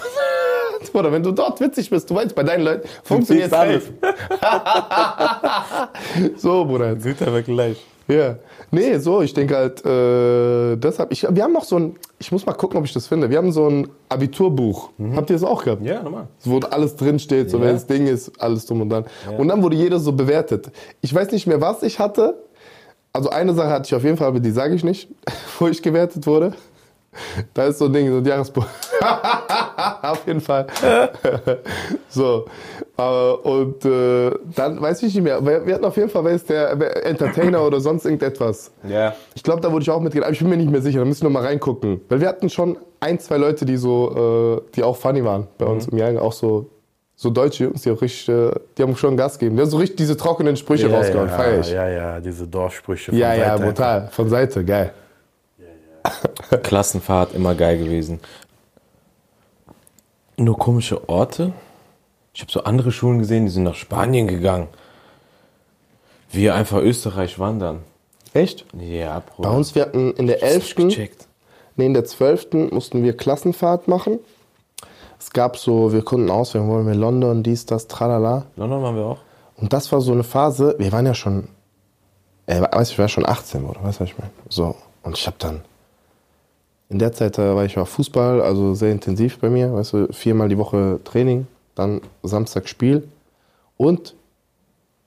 Bruder. 0.79 0.99
Oder 0.99 1.11
wenn 1.11 1.23
du 1.23 1.31
dort 1.31 1.59
witzig 1.59 1.89
bist, 1.89 2.09
du 2.09 2.15
weißt, 2.15 2.35
bei 2.35 2.43
deinen 2.43 2.63
Leuten 2.63 2.87
funktioniert 3.03 3.53
alles. 3.53 3.83
so, 6.37 6.65
Bruder. 6.65 6.99
Sieht 6.99 7.21
aber 7.21 7.41
gleich. 7.41 7.83
Ja. 8.07 8.37
Nee, 8.71 8.97
so, 8.97 9.21
ich 9.21 9.33
denke 9.33 9.55
halt, 9.55 9.85
äh, 9.85 10.75
deshalb, 10.77 11.11
ich, 11.11 11.25
wir 11.29 11.43
haben 11.43 11.53
noch 11.53 11.63
so 11.63 11.77
ein, 11.77 11.95
ich 12.17 12.31
muss 12.31 12.45
mal 12.45 12.53
gucken, 12.53 12.79
ob 12.79 12.85
ich 12.85 12.93
das 12.93 13.05
finde. 13.07 13.29
Wir 13.29 13.37
haben 13.37 13.51
so 13.51 13.67
ein 13.67 13.87
Abiturbuch. 14.09 14.89
Habt 15.15 15.29
ihr 15.29 15.35
das 15.35 15.43
auch 15.43 15.63
gehabt? 15.63 15.83
Ja, 15.85 16.01
normal. 16.01 16.27
Wo 16.43 16.57
alles 16.59 16.95
drin 16.95 17.19
steht, 17.19 17.51
so 17.51 17.59
Ja. 17.59 17.71
das 17.71 17.85
Ding 17.85 18.07
ist, 18.07 18.31
alles 18.41 18.65
drum 18.65 18.81
und 18.81 18.89
dran. 18.89 19.05
Und 19.37 19.47
dann 19.47 19.61
wurde 19.61 19.75
jeder 19.75 19.99
so 19.99 20.11
bewertet. 20.11 20.71
Ich 21.01 21.13
weiß 21.13 21.31
nicht 21.31 21.45
mehr, 21.45 21.61
was 21.61 21.83
ich 21.83 21.99
hatte. 21.99 22.43
Also 23.13 23.29
eine 23.29 23.53
Sache 23.53 23.69
hatte 23.69 23.87
ich 23.87 23.95
auf 23.95 24.03
jeden 24.03 24.17
Fall, 24.17 24.27
aber 24.27 24.39
die 24.39 24.51
sage 24.51 24.75
ich 24.75 24.83
nicht, 24.83 25.09
wo 25.59 25.67
ich 25.67 25.81
gewertet 25.81 26.25
wurde. 26.27 26.53
Da 27.53 27.65
ist 27.65 27.79
so 27.79 27.85
ein 27.85 27.93
Ding, 27.93 28.09
so 28.11 28.17
ein 28.17 28.25
Jahresbuch. 28.25 28.65
auf 30.01 30.25
jeden 30.27 30.41
Fall. 30.41 30.67
so. 32.09 32.45
Äh, 32.97 33.01
und 33.01 33.85
äh, 33.85 34.31
dann 34.55 34.81
weiß 34.81 35.03
ich 35.03 35.15
nicht 35.15 35.23
mehr. 35.23 35.43
Wir 35.45 35.73
hatten 35.73 35.85
auf 35.85 35.97
jeden 35.97 36.09
Fall, 36.09 36.23
wer 36.25 36.33
ist 36.33 36.49
der 36.49 37.05
Entertainer 37.05 37.65
oder 37.65 37.79
sonst 37.79 38.05
irgendetwas. 38.05 38.71
Ja. 38.87 39.13
Ich 39.35 39.43
glaube, 39.43 39.61
da 39.61 39.71
wurde 39.71 39.83
ich 39.83 39.89
auch 39.89 40.01
mitgedacht, 40.01 40.27
aber 40.27 40.33
ich 40.33 40.39
bin 40.39 40.49
mir 40.49 40.57
nicht 40.57 40.71
mehr 40.71 40.81
sicher, 40.81 40.99
da 40.99 41.05
müssen 41.05 41.23
wir 41.23 41.29
mal 41.29 41.43
reingucken. 41.43 42.01
Weil 42.09 42.21
wir 42.21 42.27
hatten 42.27 42.49
schon 42.49 42.77
ein, 42.99 43.19
zwei 43.19 43.37
Leute, 43.37 43.65
die 43.65 43.77
so, 43.77 44.61
äh, 44.69 44.75
die 44.75 44.83
auch 44.83 44.97
funny 44.97 45.23
waren 45.23 45.47
bei 45.57 45.65
uns 45.65 45.87
im 45.87 45.97
Jahrgang, 45.97 46.21
auch 46.21 46.33
so, 46.33 46.69
so 47.15 47.29
deutsche 47.29 47.65
Jungs, 47.65 47.81
die 47.81 47.91
auch 47.91 48.01
richtig, 48.01 48.29
äh, 48.29 48.51
die 48.77 48.83
haben 48.83 48.95
schon 48.95 49.15
Gas 49.17 49.39
gegeben. 49.39 49.55
Die 49.55 49.61
haben 49.61 49.69
so 49.69 49.77
richtig 49.77 49.97
diese 49.97 50.17
trockenen 50.17 50.57
Sprüche 50.57 50.91
rausgehauen, 50.91 51.29
ja, 51.29 51.35
feier 51.35 51.59
ich. 51.59 51.71
ja, 51.71 51.87
ja, 51.87 52.19
diese 52.19 52.47
Dorfsprüche. 52.47 53.11
von 53.11 53.19
Ja, 53.19 53.33
ja, 53.33 53.57
Seite 53.57 53.63
brutal. 53.63 54.09
Von 54.11 54.29
Seite, 54.29 54.63
geil. 54.65 54.93
Klassenfahrt 56.63 57.33
immer 57.33 57.55
geil 57.55 57.77
gewesen. 57.77 58.19
Nur 60.37 60.57
komische 60.57 61.09
Orte. 61.09 61.53
Ich 62.33 62.41
habe 62.41 62.51
so 62.51 62.63
andere 62.63 62.91
Schulen 62.91 63.19
gesehen, 63.19 63.45
die 63.45 63.51
sind 63.51 63.63
nach 63.63 63.75
Spanien 63.75 64.27
gegangen. 64.27 64.67
Wir 66.31 66.55
einfach 66.55 66.77
Österreich 66.77 67.39
wandern. 67.39 67.81
Echt? 68.33 68.65
Ja, 68.79 69.19
Bruder. 69.21 69.49
Bei 69.49 69.55
uns, 69.55 69.75
wir 69.75 69.81
hatten 69.81 70.13
in 70.13 70.27
der 70.27 70.37
Ich 70.37 70.43
hab's 70.43 70.53
11., 70.53 70.75
gecheckt. 70.75 71.27
nee, 71.75 71.87
in 71.87 71.93
der 71.93 72.05
12. 72.05 72.71
mussten 72.71 73.03
wir 73.03 73.17
Klassenfahrt 73.17 73.87
machen. 73.87 74.19
Es 75.19 75.31
gab 75.31 75.57
so, 75.57 75.91
wir 75.91 76.03
konnten 76.03 76.29
auswählen, 76.29 76.69
wollen 76.69 76.87
wir 76.87 76.95
London, 76.95 77.43
dies, 77.43 77.65
das, 77.65 77.87
tralala. 77.87 78.45
London 78.55 78.81
waren 78.83 78.95
wir 78.95 79.03
auch. 79.05 79.17
Und 79.57 79.73
das 79.73 79.91
war 79.91 79.99
so 79.99 80.13
eine 80.13 80.23
Phase, 80.23 80.75
wir 80.77 80.91
waren 80.93 81.05
ja 81.05 81.13
schon, 81.13 81.49
äh, 82.45 82.61
weiß 82.61 82.91
ich 82.91 82.99
war 82.99 83.09
schon 83.09 83.27
18, 83.27 83.65
oder? 83.65 83.83
Weißt 83.83 83.99
du, 83.99 84.03
was 84.03 84.09
ich 84.11 84.17
meine? 84.17 84.31
So. 84.47 84.75
Und 85.03 85.17
ich 85.17 85.27
habe 85.27 85.35
dann, 85.39 85.61
in 86.89 86.99
der 86.99 87.13
Zeit 87.13 87.37
äh, 87.37 87.55
war 87.55 87.65
ich 87.65 87.77
auf 87.77 87.89
Fußball, 87.89 88.41
also 88.41 88.73
sehr 88.73 88.91
intensiv 88.91 89.39
bei 89.39 89.49
mir, 89.49 89.73
weißt 89.73 89.93
du, 89.93 90.07
viermal 90.11 90.49
die 90.49 90.57
Woche 90.57 90.99
Training, 91.03 91.47
dann 91.75 92.01
Samstag 92.23 92.67
Spiel. 92.67 93.07
Und 93.77 94.15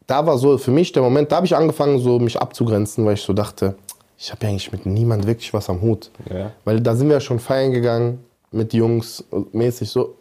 da 0.07 0.25
war 0.27 0.38
so 0.38 0.59
für 0.59 0.71
mich 0.71 0.92
der 0.92 1.03
Moment, 1.03 1.33
da 1.33 1.37
habe 1.37 1.47
ich 1.47 1.57
angefangen, 1.57 1.99
so 1.99 2.18
mich 2.18 2.40
abzugrenzen, 2.40 3.05
weil 3.05 3.14
ich 3.14 3.23
so 3.23 3.33
dachte, 3.33 3.75
ich 4.16 4.31
habe 4.31 4.45
ja 4.45 4.51
eigentlich 4.51 4.71
mit 4.71 4.87
niemand 4.87 5.27
wirklich 5.27 5.53
was 5.53 5.68
am 5.68 5.81
Hut. 5.83 6.11
Ja. 6.33 6.53
Weil 6.64 6.81
da 6.81 6.95
sind 6.95 7.09
wir 7.09 7.14
ja 7.14 7.21
schon 7.21 7.40
feiern 7.40 7.73
gegangen 7.73 8.25
mit 8.53 8.73
Jungs 8.73 9.25
mäßig 9.53 9.90
so. 9.90 10.14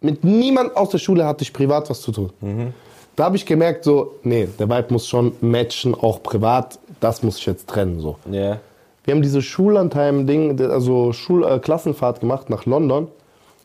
Mit 0.00 0.24
niemand 0.24 0.76
aus 0.76 0.90
der 0.90 0.98
Schule 0.98 1.24
hatte 1.24 1.42
ich 1.44 1.52
privat 1.52 1.88
was 1.88 2.00
zu 2.00 2.10
tun. 2.10 2.32
Da 3.14 3.24
habe 3.24 3.36
ich 3.36 3.46
gemerkt, 3.46 3.84
so, 3.84 4.16
nee, 4.24 4.48
der 4.58 4.68
Vibe 4.68 4.86
muss 4.90 5.06
schon 5.06 5.32
matchen, 5.40 5.94
auch 5.94 6.22
privat. 6.22 6.78
Das 6.98 7.22
muss 7.22 7.38
ich 7.38 7.46
jetzt 7.46 7.68
trennen. 7.68 8.00
So. 8.00 8.16
Ja. 8.30 8.58
Wir 9.04 9.14
haben 9.14 9.22
diese 9.22 9.42
Schullandheim-Ding, 9.42 10.60
also 10.60 11.12
Schul 11.12 11.44
äh, 11.44 11.58
Klassenfahrt 11.58 12.20
gemacht 12.20 12.48
nach 12.48 12.64
London. 12.64 13.08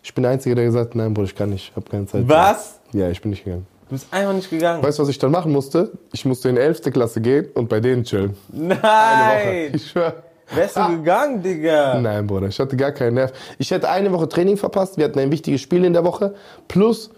Ich 0.04 0.14
bin 0.14 0.24
der 0.24 0.32
Einzige, 0.34 0.56
der 0.56 0.66
gesagt 0.66 0.90
hat, 0.90 0.96
nein, 0.96 1.14
Bruder, 1.14 1.28
ich 1.28 1.36
kann 1.36 1.50
nicht, 1.50 1.70
ich 1.70 1.76
habe 1.76 1.90
keine 1.90 2.06
Zeit. 2.06 2.28
Was? 2.28 2.80
Ja, 2.92 3.10
ich 3.10 3.22
bin 3.22 3.32
nicht 3.32 3.46
gegangen. 3.46 3.66
Du 3.88 3.96
bist 3.96 4.08
einfach 4.12 4.34
nicht 4.34 4.50
gegangen. 4.50 4.84
Weißt 4.84 5.00
du, 5.00 5.04
was 5.04 5.10
ich 5.10 5.18
dann 5.18 5.32
machen 5.32 5.52
musste? 5.52 5.92
Ich 6.12 6.26
musste 6.26 6.50
in 6.50 6.56
die 6.56 6.62
11. 6.62 6.82
Klasse 6.92 7.22
gehen 7.22 7.48
und 7.56 7.70
bei 7.70 7.80
denen 7.80 8.04
chillen. 8.04 8.36
Eine 8.54 8.70
Woche. 8.70 8.80
Nein! 8.82 9.72
Ich 9.74 9.90
schwör. 9.90 10.24
Wärst 10.52 10.78
du 10.78 10.88
gegangen, 10.90 11.42
Digga? 11.42 12.00
Nein, 12.00 12.26
Bruder, 12.26 12.48
ich 12.48 12.60
hatte 12.60 12.76
gar 12.76 12.92
keinen 12.92 13.16
Nerv. 13.16 13.32
Ich 13.58 13.72
hätte 13.72 13.90
eine 13.90 14.12
Woche 14.12 14.28
Training 14.28 14.58
verpasst, 14.58 14.98
wir 14.98 15.06
hatten 15.06 15.20
ein 15.20 15.32
wichtiges 15.32 15.62
Spiel 15.62 15.86
in 15.86 15.94
der 15.94 16.04
Woche. 16.04 16.36
Plus, 16.68 17.12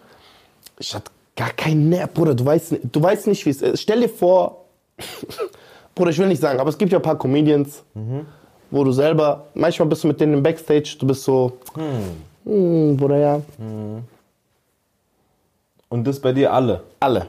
ich 0.80 0.94
hatte 0.94 1.12
gar 1.36 1.52
keinen 1.52 1.90
Nerv, 1.90 2.14
Bruder. 2.14 2.36
Du 2.36 2.46
weißt, 2.46 2.80
du 2.84 3.02
weißt 3.02 3.28
nicht, 3.28 3.46
wie 3.46 3.50
es 3.52 3.62
ist. 3.62 3.82
Stell 3.82 4.02
dir 4.02 4.10
vor, 4.10 4.66
Bruder, 6.02 6.10
ich 6.10 6.18
will 6.18 6.30
nicht 6.30 6.42
sagen, 6.42 6.60
aber 6.60 6.70
es 6.72 6.78
gibt 6.80 6.92
ja 6.92 6.98
ein 6.98 7.04
paar 7.04 7.16
Comedians, 7.20 7.84
wo 8.72 8.84
du 8.84 8.92
selber, 8.92 9.46
manchmal 9.54 9.88
bist 9.88 10.04
du 10.04 10.08
mit 10.08 10.20
denen 10.20 10.34
im 10.34 10.42
Backstage, 10.42 10.96
du 10.98 11.06
bist 11.06 11.24
so, 11.24 11.60
hm, 12.44 12.98
Bruder, 12.98 13.18
ja. 13.18 13.42
Und 15.90 16.08
das 16.08 16.20
bei 16.20 16.34
dir 16.34 16.52
alle. 16.52 16.82
Alle. 17.00 17.28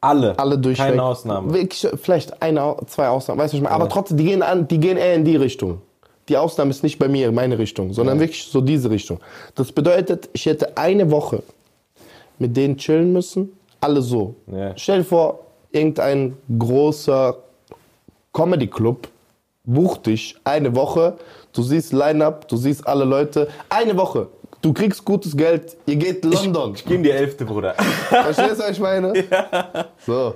Alle. 0.00 0.36
Alle 0.36 0.58
durchweg. 0.58 0.86
Keine 0.86 1.02
Ausnahme. 1.04 1.54
Wirklich, 1.54 1.86
vielleicht 2.02 2.42
eine, 2.42 2.74
zwei 2.88 3.06
Ausnahmen, 3.06 3.38
weißt 3.38 3.52
du, 3.52 3.58
was 3.58 3.58
ich 3.58 3.62
meine? 3.62 3.76
Aber 3.76 3.88
trotzdem, 3.88 4.16
die 4.16 4.24
gehen, 4.24 4.42
an, 4.42 4.66
die 4.66 4.80
gehen 4.80 4.96
eher 4.96 5.14
in 5.14 5.24
die 5.24 5.36
Richtung. 5.36 5.80
Die 6.28 6.36
Ausnahme 6.36 6.70
ist 6.70 6.82
nicht 6.82 6.98
bei 6.98 7.06
mir, 7.06 7.30
meine 7.30 7.60
Richtung, 7.60 7.92
sondern 7.92 8.18
wirklich 8.18 8.44
so 8.44 8.60
diese 8.60 8.90
Richtung. 8.90 9.20
Das 9.54 9.70
bedeutet, 9.70 10.28
ich 10.32 10.46
hätte 10.46 10.76
eine 10.76 11.12
Woche 11.12 11.44
mit 12.40 12.56
denen 12.56 12.76
chillen 12.76 13.12
müssen, 13.12 13.52
alle 13.80 14.02
so. 14.02 14.34
Ja. 14.48 14.72
Stell 14.76 14.98
dir 14.98 15.04
vor, 15.04 15.38
irgendein 15.70 16.36
großer 16.58 17.36
Comedy-Club 18.32 19.08
bucht 19.64 20.06
dich 20.06 20.36
eine 20.44 20.74
Woche, 20.74 21.18
du 21.52 21.62
siehst 21.62 21.92
Line-Up, 21.92 22.48
du 22.48 22.56
siehst 22.56 22.86
alle 22.86 23.04
Leute, 23.04 23.48
eine 23.68 23.96
Woche. 23.96 24.28
Du 24.62 24.72
kriegst 24.72 25.04
gutes 25.04 25.36
Geld, 25.36 25.76
ihr 25.86 25.96
geht 25.96 26.24
London. 26.24 26.72
Ich 26.74 26.84
geh 26.84 26.96
in 26.96 27.02
die 27.02 27.10
Elfte, 27.10 27.44
Bruder. 27.44 27.74
Verstehst 27.74 28.58
du, 28.58 28.64
was 28.64 28.70
ich 28.70 28.80
meine? 28.80 29.12
So. 30.04 30.34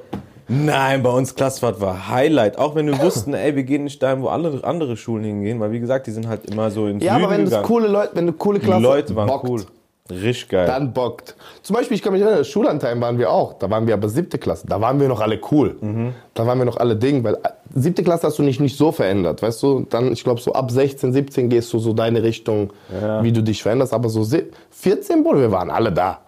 Nein, 0.48 1.02
bei 1.02 1.10
uns 1.10 1.34
Klassfahrt 1.34 1.80
war 1.80 2.08
Highlight. 2.08 2.58
Auch 2.58 2.74
wenn 2.74 2.86
wir 2.86 3.00
wussten, 3.00 3.32
ey, 3.32 3.56
wir 3.56 3.62
gehen 3.62 3.84
nicht 3.84 4.02
dahin, 4.02 4.22
wo 4.22 4.28
alle 4.28 4.62
andere 4.64 4.96
Schulen 4.96 5.24
hingehen, 5.24 5.60
weil 5.60 5.72
wie 5.72 5.80
gesagt, 5.80 6.06
die 6.06 6.10
sind 6.10 6.28
halt 6.28 6.50
immer 6.50 6.70
so 6.70 6.86
in 6.88 7.00
Ja, 7.00 7.14
aber 7.14 7.30
wenn 7.30 7.48
das 7.48 7.62
coole 7.62 7.88
Leute, 7.88 8.10
wenn 8.14 8.26
du 8.26 8.32
coole 8.32 8.58
Die 8.58 8.66
Klasse 8.66 8.82
Leute 8.82 9.16
waren 9.16 9.28
bockt, 9.28 9.48
cool. 9.48 9.64
Richtig 10.12 10.48
geil. 10.48 10.66
dann 10.66 10.92
bockt. 10.92 11.34
Zum 11.62 11.74
Beispiel, 11.76 11.96
ich 11.96 12.02
kann 12.02 12.12
mich 12.12 12.22
erinnern, 12.22 12.44
Schullandheim 12.44 13.00
waren 13.00 13.18
wir 13.18 13.30
auch. 13.30 13.54
Da 13.54 13.70
waren 13.70 13.86
wir 13.86 13.94
aber 13.94 14.08
siebte 14.08 14.38
Klasse. 14.38 14.66
Da 14.66 14.80
waren 14.80 15.00
wir 15.00 15.08
noch 15.08 15.20
alle 15.20 15.40
cool. 15.50 15.76
Mhm. 15.80 16.14
Da 16.34 16.46
waren 16.46 16.58
wir 16.58 16.64
noch 16.64 16.76
alle 16.76 16.96
Ding, 16.96 17.24
weil 17.24 17.34
äh, 17.34 17.48
siebte 17.74 18.02
Klasse 18.02 18.26
hast 18.26 18.38
du 18.38 18.42
nicht, 18.42 18.60
nicht 18.60 18.76
so 18.76 18.92
verändert, 18.92 19.42
weißt 19.42 19.62
du? 19.62 19.86
Dann, 19.88 20.12
ich 20.12 20.22
glaube, 20.24 20.40
so 20.40 20.52
ab 20.52 20.70
16, 20.70 21.12
17 21.12 21.48
gehst 21.48 21.72
du 21.72 21.78
so 21.78 21.92
deine 21.92 22.22
Richtung, 22.22 22.72
Ja. 23.00 23.22
wie 23.22 23.32
du 23.32 23.42
dich 23.42 23.62
veränderst. 23.62 23.92
Aber 23.94 24.08
so 24.08 24.22
se- 24.24 24.46
14, 24.70 25.22
Bruder, 25.22 25.40
wir 25.40 25.52
waren 25.52 25.70
alle 25.70 25.92
da. 25.92 26.18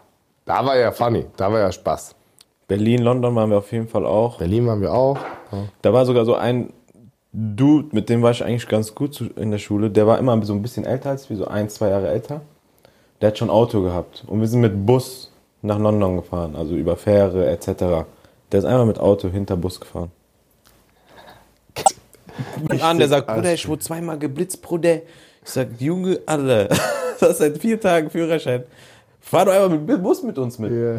Da 0.46 0.64
war 0.66 0.76
ja 0.76 0.92
funny, 0.92 1.24
da 1.36 1.50
war 1.52 1.60
ja 1.60 1.72
Spaß. 1.72 2.14
Berlin, 2.68 3.02
London 3.02 3.34
waren 3.34 3.50
wir 3.50 3.58
auf 3.58 3.72
jeden 3.72 3.88
Fall 3.88 4.06
auch. 4.06 4.38
Berlin 4.38 4.66
waren 4.66 4.80
wir 4.80 4.92
auch. 4.92 5.16
Ja. 5.52 5.58
Da 5.82 5.92
war 5.92 6.06
sogar 6.06 6.24
so 6.24 6.34
ein 6.34 6.70
Dude, 7.32 7.88
mit 7.92 8.08
dem 8.08 8.22
war 8.22 8.30
ich 8.30 8.44
eigentlich 8.44 8.68
ganz 8.68 8.94
gut 8.94 9.20
in 9.36 9.50
der 9.50 9.58
Schule. 9.58 9.90
Der 9.90 10.06
war 10.06 10.18
immer 10.20 10.40
so 10.44 10.52
ein 10.52 10.62
bisschen 10.62 10.84
älter 10.84 11.10
als 11.10 11.28
wir, 11.28 11.36
so 11.36 11.46
ein, 11.48 11.68
zwei 11.68 11.88
Jahre 11.90 12.08
älter. 12.08 12.42
Der 13.24 13.30
hat 13.30 13.38
schon 13.38 13.48
Auto 13.48 13.80
gehabt. 13.80 14.22
Und 14.26 14.40
wir 14.42 14.48
sind 14.48 14.60
mit 14.60 14.84
Bus 14.84 15.32
nach 15.62 15.78
London 15.78 16.16
gefahren, 16.16 16.54
also 16.56 16.74
über 16.74 16.94
Fähre 16.94 17.48
etc. 17.48 18.04
Der 18.52 18.58
ist 18.58 18.66
einfach 18.66 18.84
mit 18.84 19.00
Auto 19.00 19.30
hinter 19.30 19.56
Bus 19.56 19.80
gefahren. 19.80 20.10
Und 22.68 22.82
an, 22.82 22.98
der 22.98 23.08
sagt, 23.08 23.28
Bruder, 23.28 23.54
ich 23.54 23.66
wurde 23.66 23.80
zweimal 23.80 24.18
geblitzt, 24.18 24.60
Bruder. 24.60 24.96
Ich 25.42 25.50
sag, 25.50 25.68
Junge, 25.78 26.20
alle, 26.26 26.68
das 27.18 27.30
ist 27.30 27.38
seit 27.38 27.56
vier 27.56 27.80
Tagen 27.80 28.10
Führerschein. 28.10 28.64
Fahr 29.22 29.46
doch 29.46 29.54
einfach 29.54 29.70
mit 29.70 30.02
Bus 30.02 30.22
mit 30.22 30.36
uns 30.36 30.58
mit. 30.58 30.70
Ja. 30.70 30.96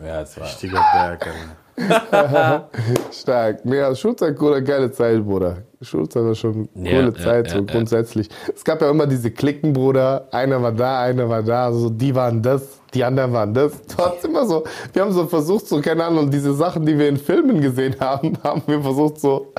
Ja, 0.00 0.20
das 0.20 0.36
war. 0.38 0.46
Richtiger 0.46 0.74
Berg, 0.92 1.26
Alter. 1.26 1.56
Stark. 3.12 3.64
Mega, 3.64 3.94
Schulzeit, 3.94 4.36
cooler, 4.36 4.60
geile 4.60 4.90
Zeit, 4.90 5.24
Bruder. 5.24 5.58
Schulzeit 5.80 6.22
war 6.24 6.34
schon 6.34 6.68
Ja, 6.74 6.90
coole 6.92 7.12
ja, 7.16 7.24
Zeit, 7.24 7.46
ja, 7.48 7.52
so 7.54 7.58
ja. 7.58 7.64
grundsätzlich. 7.64 8.28
Es 8.54 8.62
gab 8.64 8.80
ja 8.82 8.90
immer 8.90 9.06
diese 9.06 9.30
Klicken, 9.30 9.72
Bruder. 9.72 10.28
Einer 10.30 10.62
war 10.62 10.72
da, 10.72 11.00
einer 11.02 11.28
war 11.28 11.42
da. 11.42 11.72
So, 11.72 11.90
die 11.90 12.14
waren 12.14 12.40
das, 12.42 12.62
die 12.94 13.02
anderen 13.02 13.32
waren 13.32 13.52
das. 13.54 13.72
Trotzdem 13.88 14.30
immer 14.32 14.46
so. 14.46 14.64
Wir 14.92 15.02
haben 15.02 15.12
so 15.12 15.26
versucht, 15.26 15.66
so, 15.66 15.80
keine 15.80 16.04
Ahnung, 16.04 16.30
diese 16.30 16.52
Sachen, 16.54 16.84
die 16.86 16.96
wir 16.98 17.08
in 17.08 17.16
Filmen 17.16 17.60
gesehen 17.60 17.96
haben, 17.98 18.34
haben 18.44 18.62
wir 18.66 18.80
versucht, 18.82 19.20
so 19.20 19.52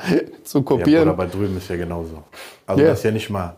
zu 0.44 0.60
Ja, 0.60 0.64
kopieren. 0.64 1.04
Bruder, 1.10 1.18
bei 1.18 1.26
drüben 1.28 1.58
ist 1.58 1.70
ja 1.70 1.76
genauso. 1.78 2.24
Also 2.68 2.82
Ja. 2.82 2.90
das 2.90 3.00
ist 3.00 3.04
ja 3.06 3.12
nicht 3.12 3.30
mal, 3.30 3.56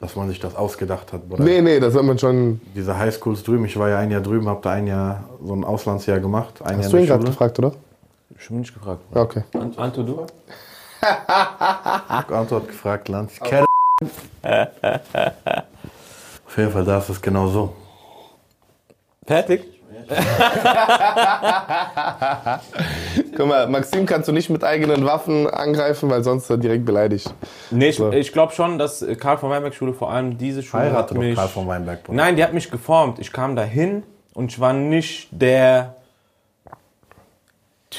dass 0.00 0.16
man 0.16 0.28
sich 0.28 0.40
das 0.40 0.54
ausgedacht 0.56 1.12
hat, 1.12 1.28
Bruder. 1.28 1.42
nee, 1.44 1.60
nee, 1.60 1.80
das 1.80 1.94
hat 1.94 2.02
man 2.04 2.18
schon. 2.18 2.60
Diese 2.74 2.96
Highschools 2.96 3.42
drüben, 3.42 3.64
ich 3.66 3.78
war 3.78 3.88
ja 3.90 3.98
ein 3.98 4.10
Jahr 4.10 4.20
drüben, 4.22 4.48
hab 4.48 4.62
da 4.62 4.70
ein 4.70 4.86
Jahr 4.86 5.24
so 5.44 5.52
ein 5.54 5.64
Auslandsjahr 5.64 6.20
gemacht. 6.20 6.62
Ein 6.62 6.78
Hast 6.78 6.84
Jahr 6.84 6.90
du 6.92 6.98
ihn 6.98 7.06
gerade 7.06 7.24
gefragt, 7.26 7.58
oder? 7.58 7.72
Schon 8.38 8.60
nicht 8.60 8.74
gefragt. 8.74 9.00
Ja, 9.14 9.22
okay. 9.22 9.44
Ant- 9.54 9.78
Anto, 9.78 10.02
du? 10.02 10.26
Antwort 12.34 12.68
gefragt, 12.68 13.08
Lanz. 13.08 13.38
Kerl. 13.40 13.64
Auf 16.46 16.56
jeden 16.58 16.70
Fall, 16.72 16.84
da 16.84 16.98
ist 16.98 17.08
es 17.08 17.20
genau 17.22 17.46
so. 17.48 17.74
Fertig? 19.26 19.64
Guck 23.36 23.46
mal, 23.48 23.66
Maxim 23.68 24.06
kannst 24.06 24.28
du 24.28 24.32
nicht 24.32 24.50
mit 24.50 24.62
eigenen 24.62 25.04
Waffen 25.04 25.48
angreifen, 25.48 26.08
weil 26.10 26.22
sonst 26.22 26.48
er 26.50 26.58
direkt 26.58 26.84
beleidigt. 26.84 27.32
Nee, 27.70 27.88
ich, 27.88 27.96
So. 27.96 28.12
ich 28.12 28.32
glaube 28.32 28.52
schon, 28.52 28.78
dass 28.78 29.02
äh, 29.02 29.16
Karl 29.16 29.38
von 29.38 29.50
Weinberg 29.50 29.74
Schule, 29.74 29.92
vor 29.94 30.10
allem 30.10 30.38
diese 30.38 30.62
Schule, 30.62 30.84
Heirate 30.84 31.14
hat 31.14 31.18
mich... 31.18 31.34
Karl 31.34 31.48
von 31.48 31.66
Weinberg, 31.66 32.04
Bruder. 32.04 32.16
Nein, 32.16 32.36
die 32.36 32.44
hat 32.44 32.52
mich 32.52 32.70
geformt. 32.70 33.18
Ich 33.18 33.32
kam 33.32 33.56
dahin 33.56 34.04
und 34.34 34.52
ich 34.52 34.60
war 34.60 34.72
nicht 34.72 35.28
der 35.32 35.96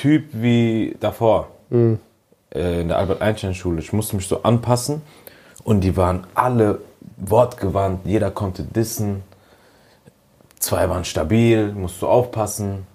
Typ 0.01 0.25
wie 0.31 0.95
davor. 0.99 1.47
Äh, 1.71 2.81
in 2.81 2.87
der 2.87 2.97
Albert-Einstein-Schule. 2.97 3.79
Ich 3.79 3.93
musste 3.93 4.15
mich 4.15 4.27
so 4.27 4.43
anpassen 4.43 5.01
und 5.63 5.81
die 5.81 5.97
waren 5.97 6.25
alle 6.35 6.79
wortgewandt. 7.17 8.01
Jeder 8.05 8.31
konnte 8.31 8.63
dissen. 8.63 9.23
Zwei 10.59 10.89
waren 10.89 11.03
stabil, 11.03 11.71
musst 11.73 12.01
du 12.01 12.07
aufpassen. 12.07 12.85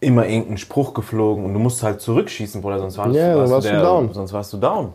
Immer 0.00 0.26
irgendein 0.26 0.56
Spruch 0.58 0.94
geflogen 0.94 1.44
und 1.44 1.52
du 1.52 1.60
musst 1.60 1.82
halt 1.82 2.00
zurückschießen, 2.00 2.62
Bruder, 2.62 2.78
sonst 2.78 2.96
warst, 2.96 3.14
Ja, 3.14 3.34
dann 3.36 3.50
warst 3.50 3.66
du 3.66 3.70
der, 3.70 3.82
down. 3.82 4.12
sonst 4.14 4.32
warst 4.32 4.52
du 4.54 4.56
down. 4.56 4.92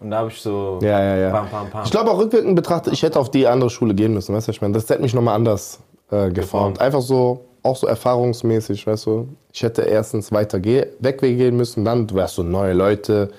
Und 0.00 0.10
da 0.10 0.18
habe 0.18 0.28
ich 0.28 0.40
so 0.40 0.80
Ja, 0.82 1.00
ja, 1.00 1.16
ja. 1.16 1.30
Pam, 1.30 1.48
pam, 1.48 1.70
pam. 1.70 1.84
Ich 1.84 1.90
glaube 1.92 2.10
auch 2.10 2.18
rückwirkend 2.18 2.56
betrachtet, 2.56 2.92
ich 2.92 3.02
hätte 3.04 3.20
auf 3.20 3.30
die 3.30 3.46
andere 3.46 3.70
Schule 3.70 3.94
gehen 3.94 4.12
müssen, 4.12 4.34
weißt 4.34 4.48
du, 4.48 4.50
ich 4.50 4.60
meine? 4.60 4.74
Das 4.74 4.90
hätte 4.90 5.02
mich 5.02 5.14
nochmal 5.14 5.36
anders 5.36 5.78
äh, 6.10 6.30
geformt. 6.30 6.80
Einfach 6.80 7.00
so, 7.00 7.44
auch 7.64 7.76
so 7.76 7.86
erfahrungsmäßig, 7.86 8.86
weißt 8.86 9.06
du. 9.06 9.28
Ich 9.52 9.62
hätte 9.62 9.82
erstens 9.82 10.30
weiter 10.30 10.60
geh 10.60 10.86
weggehen 11.00 11.56
müssen, 11.56 11.84
dann 11.84 12.08
wärst 12.14 12.38
du 12.38 12.42
neue 12.42 12.74
Leute, 12.74 13.30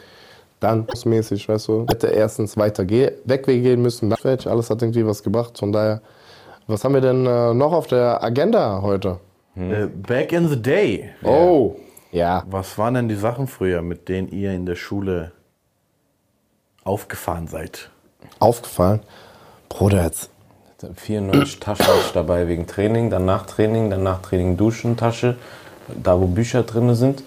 dann 0.60 0.88
mäßig, 1.06 1.48
weißt 1.48 1.68
du. 1.68 1.86
Hätte 1.88 2.08
erstens 2.08 2.58
weiter 2.58 2.84
geh 2.86 3.12
weggehen 3.24 3.82
müssen, 3.82 4.10
dann 4.10 4.40
alles 4.46 4.70
hat 4.70 4.82
irgendwie 4.82 5.06
was 5.06 5.22
gebracht. 5.22 5.58
Von 5.58 5.72
daher, 5.72 6.02
was 6.68 6.84
haben 6.84 6.96
wir 6.96 7.02
denn 7.02 7.26
äh, 7.26 7.54
noch 7.54 7.72
auf 7.72 7.88
der 7.88 8.24
Agenda 8.24 8.82
heute? 8.82 9.20
Äh, 9.56 9.86
back 9.86 10.32
in 10.32 10.50
the 10.50 10.62
day. 10.62 11.12
Oh, 11.24 11.76
ja. 12.12 12.44
Was 12.50 12.78
waren 12.78 12.96
denn 12.96 13.08
die 13.08 13.16
Sachen 13.16 13.48
früher, 13.48 13.84
mit 13.84 14.10
denen 14.10 14.30
ihr 14.30 14.54
in 14.54 14.66
der 14.66 14.76
Schule 14.76 15.34
aufgefahren 16.84 17.48
seid? 17.48 17.92
Aufgefallen. 18.40 19.02
Bruder, 19.70 20.04
jetzt 20.04 20.32
94 20.95 21.60
Taschen 21.60 21.86
hatte 21.86 22.00
ich 22.06 22.12
dabei 22.12 22.48
wegen 22.48 22.67
Training, 22.67 23.10
dann 23.10 23.26
nach 23.26 23.45
Training, 23.45 23.89
dann 23.89 24.04
nach 24.04 24.21
Training 24.21 24.58
Duschen, 24.58 24.98
Tasche, 24.98 25.36
da 25.88 26.19
wo 26.19 26.28
Bücher 26.28 26.63
drin 26.63 26.93
sind, 26.95 27.24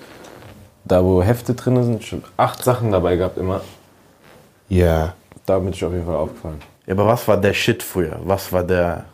da 0.84 1.04
wo 1.04 1.22
Hefte 1.22 1.54
drin 1.54 1.82
sind, 1.82 2.04
schon 2.04 2.24
acht 2.36 2.62
Sachen 2.62 2.92
dabei 2.92 3.16
gehabt 3.16 3.38
immer. 3.38 3.60
Ja. 4.68 5.14
Da 5.46 5.58
bin 5.58 5.72
ich 5.72 5.82
auf 5.82 5.92
jeden 5.92 6.04
Fall 6.04 6.16
aufgefallen. 6.16 6.60
Ja, 6.86 6.92
aber 6.92 7.06
was 7.06 7.26
war 7.26 7.38
der 7.38 7.54
Shit 7.54 7.82
früher? 7.82 8.20
Was 8.24 8.52
war 8.52 8.62
der, 8.64 9.06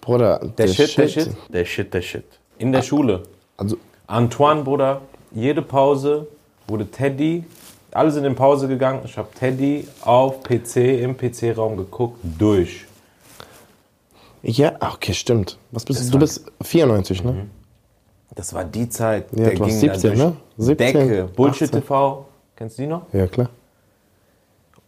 Bruder, 0.00 0.40
der, 0.58 0.66
Shit, 0.66 0.98
der 0.98 1.08
Shit? 1.08 1.30
der 1.48 1.64
Shit, 1.64 1.94
der 1.94 2.02
Shit? 2.02 2.24
In 2.58 2.72
der 2.72 2.82
Schule. 2.82 3.22
Also, 3.56 3.76
Antoine, 4.08 4.62
Bruder, 4.62 5.02
jede 5.30 5.62
Pause 5.62 6.26
wurde 6.66 6.86
Teddy, 6.86 7.44
alle 7.92 8.10
sind 8.10 8.24
in 8.24 8.34
Pause 8.34 8.66
gegangen. 8.66 9.02
Ich 9.04 9.16
habe 9.16 9.28
Teddy 9.38 9.86
auf 10.02 10.42
PC, 10.42 11.00
im 11.00 11.16
PC-Raum 11.16 11.76
geguckt, 11.76 12.18
durch. 12.22 12.86
Ja, 14.42 14.72
okay, 14.80 15.14
stimmt. 15.14 15.58
Was 15.70 15.84
bist 15.84 16.06
du? 16.08 16.12
Du 16.12 16.18
bist 16.18 16.44
94, 16.62 17.24
ne? 17.24 17.46
Das 18.34 18.54
war 18.54 18.64
die 18.64 18.88
Zeit. 18.88 19.26
Ja, 19.32 19.50
du 19.50 19.60
warst 19.60 19.80
17, 19.80 20.16
ne? 20.16 20.36
17, 20.56 20.76
Decke. 20.76 21.24
Bullshit 21.34 21.68
18. 21.68 21.80
TV. 21.82 22.26
Kennst 22.56 22.78
du 22.78 22.82
die 22.82 22.88
noch? 22.88 23.02
Ja, 23.12 23.26
klar. 23.26 23.48